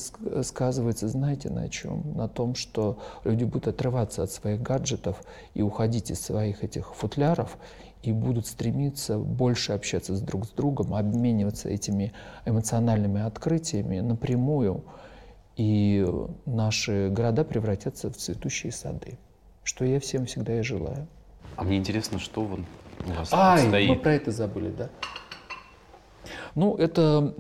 сказывается, 0.43 1.10
знаете, 1.10 1.49
на 1.49 1.68
чем? 1.68 2.14
На 2.16 2.30
том, 2.30 2.56
что 2.56 2.99
люди 3.26 3.43
будут 3.43 3.68
отрываться 3.68 4.24
от 4.24 4.32
своих 4.32 4.62
гаджетов 4.62 5.22
и 5.54 5.62
уходить 5.62 6.10
из 6.10 6.22
своих 6.22 6.64
этих 6.64 6.95
футляров 6.95 7.58
и 8.02 8.14
будут 8.14 8.47
стремиться 8.47 9.18
больше 9.18 9.74
общаться 9.74 10.16
с 10.16 10.22
друг 10.22 10.45
с 10.45 10.49
другом, 10.52 10.95
обмениваться 10.95 11.68
этими 11.68 12.14
эмоциональными 12.45 13.22
открытиями 13.22 13.99
напрямую. 13.99 14.86
И 15.58 16.08
наши 16.45 17.10
города 17.10 17.43
превратятся 17.43 18.10
в 18.10 18.16
цветущие 18.16 18.72
сады, 18.72 19.20
что 19.64 19.84
я 19.84 19.99
всем 19.99 20.28
всегда 20.28 20.60
и 20.60 20.62
желаю. 20.64 21.08
А 21.58 21.64
мне 21.64 21.76
интересно, 21.76 22.20
что 22.20 22.45
вон 22.45 22.66
у 23.06 23.12
вас 23.12 23.34
Ай, 23.34 23.68
стоит? 23.68 23.89
мы 23.89 23.95
про 23.97 24.14
это 24.14 24.32
забыли, 24.32 24.70
да? 24.70 24.89
Ну, 26.56 26.76
это 26.76 27.34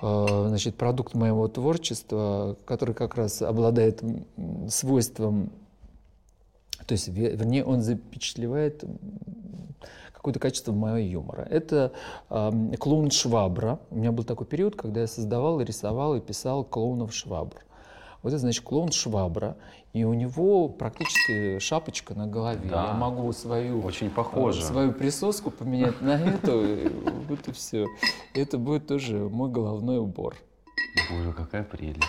значит, 0.00 0.76
продукт 0.76 1.14
моего 1.14 1.48
творчества, 1.48 2.56
который 2.64 2.94
как 2.94 3.16
раз 3.16 3.42
обладает 3.42 4.02
свойством, 4.68 5.50
то 6.86 6.92
есть, 6.92 7.08
вернее, 7.08 7.64
он 7.64 7.82
запечатлевает 7.82 8.82
какое-то 10.12 10.40
качество 10.40 10.72
моего 10.72 10.96
юмора. 10.96 11.46
Это 11.50 11.92
э, 12.30 12.72
клоун 12.78 13.10
Швабра. 13.10 13.78
У 13.90 13.96
меня 13.96 14.10
был 14.10 14.24
такой 14.24 14.46
период, 14.46 14.74
когда 14.74 15.02
я 15.02 15.06
создавал, 15.06 15.60
и 15.60 15.64
рисовал 15.64 16.16
и 16.16 16.20
писал 16.20 16.64
клоунов 16.64 17.14
Швабр. 17.14 17.64
Вот 18.22 18.30
это 18.30 18.38
значит 18.38 18.64
клоун 18.64 18.90
Швабра, 18.90 19.56
и 19.92 20.04
у 20.04 20.12
него 20.12 20.68
практически 20.68 21.58
шапочка 21.60 22.14
на 22.14 22.26
голове. 22.26 22.68
Да. 22.68 22.88
Я 22.88 22.92
могу 22.94 23.30
свою, 23.32 23.80
Очень 23.82 24.10
похоже. 24.10 24.62
свою 24.62 24.92
присоску 24.92 25.50
поменять 25.50 26.00
на 26.00 26.18
эту, 26.20 26.90
вот 27.28 27.46
и 27.48 27.52
все. 27.52 27.86
Это 28.34 28.58
будет 28.58 28.86
тоже 28.86 29.16
мой 29.28 29.50
головной 29.50 29.98
убор. 29.98 30.36
Боже, 31.10 31.32
какая 31.32 31.62
прелесть. 31.62 32.02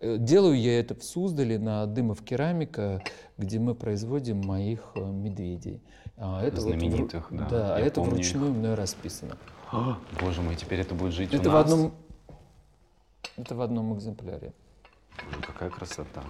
Э, 0.00 0.16
делаю 0.18 0.58
я 0.58 0.80
это 0.80 0.94
в 0.94 1.04
Суздале 1.04 1.58
на 1.58 1.86
Дымов 1.86 2.22
Керамика, 2.24 3.02
где 3.38 3.58
мы 3.58 3.74
производим 3.74 4.40
моих 4.40 4.80
э, 4.96 5.00
медведей. 5.00 5.80
А 6.16 6.42
это 6.42 6.60
Знаменитых, 6.60 7.30
вот, 7.30 7.40
да. 7.40 7.48
Да, 7.48 7.76
а 7.76 7.78
это 7.78 8.00
вручную 8.00 8.50
их. 8.50 8.56
мной 8.56 8.74
расписано. 8.74 9.36
О, 9.70 9.96
боже 10.20 10.42
мой, 10.42 10.56
теперь 10.56 10.80
это 10.80 10.94
будет 10.94 11.12
жить 11.12 11.32
это 11.32 11.48
у 11.48 11.52
в 11.52 11.54
нас? 11.54 11.64
Одном, 11.72 11.92
это 13.36 13.54
в 13.54 13.60
одном 13.60 13.94
экземпляре. 13.96 14.52
Какая 15.46 15.70
красота. 15.70 16.22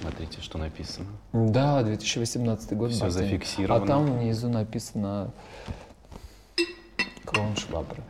Смотрите, 0.00 0.40
что 0.40 0.58
написано. 0.58 1.08
Да, 1.32 1.82
2018 1.82 2.72
год. 2.76 2.92
Все 2.92 3.10
зафиксировано. 3.10 3.84
А 3.84 3.86
там 3.86 4.18
внизу 4.18 4.48
написано 4.48 5.32
клоун. 7.26 7.54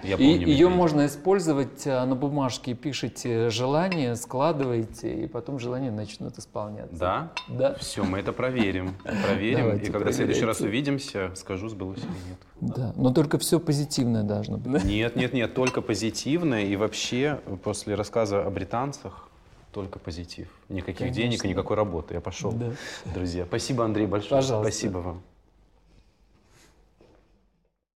Я 0.03 0.17
помню, 0.17 0.47
и 0.47 0.51
ее 0.51 0.69
можно 0.69 1.07
использовать 1.07 1.87
а, 1.87 2.05
на 2.07 2.15
бумажке. 2.15 2.75
Пишите 2.75 3.51
желание, 3.51 4.15
складываете, 4.17 5.25
и 5.25 5.27
потом 5.27 5.59
желания 5.59 5.91
начнут 5.91 6.39
исполняться. 6.39 6.97
Да? 6.97 7.33
Да. 7.49 7.75
Все, 7.77 8.05
мы 8.05 8.19
это 8.19 8.33
проверим. 8.33 8.95
Проверим. 9.03 9.59
Давайте 9.59 9.87
и 9.87 9.91
когда 9.91 10.11
в 10.11 10.15
следующий 10.15 10.45
раз 10.45 10.61
увидимся, 10.61 11.33
скажу, 11.35 11.69
сбылось 11.69 11.99
или 11.99 12.29
нет. 12.29 12.39
Да, 12.77 12.93
но 12.97 13.13
только 13.13 13.39
все 13.39 13.59
позитивное 13.59 14.23
должно 14.23 14.59
быть. 14.59 14.85
Нет, 14.85 15.17
нет, 15.17 15.33
нет, 15.33 15.55
только 15.55 15.81
позитивное. 15.83 16.65
И 16.65 16.77
вообще, 16.77 17.41
после 17.65 17.95
рассказа 17.95 18.45
о 18.45 18.51
британцах, 18.51 19.29
только 19.73 19.99
позитив. 19.99 20.49
Никаких 20.69 20.99
Конечно. 20.99 21.23
денег 21.23 21.45
и 21.45 21.49
никакой 21.49 21.77
работы. 21.77 22.15
Я 22.15 22.21
пошел. 22.21 22.53
Да. 22.53 22.73
Друзья, 23.15 23.45
спасибо, 23.45 23.85
Андрей, 23.85 24.07
большое. 24.07 24.41
Пожалуйста. 24.41 24.73
Спасибо 24.73 24.99
вам. 24.99 25.23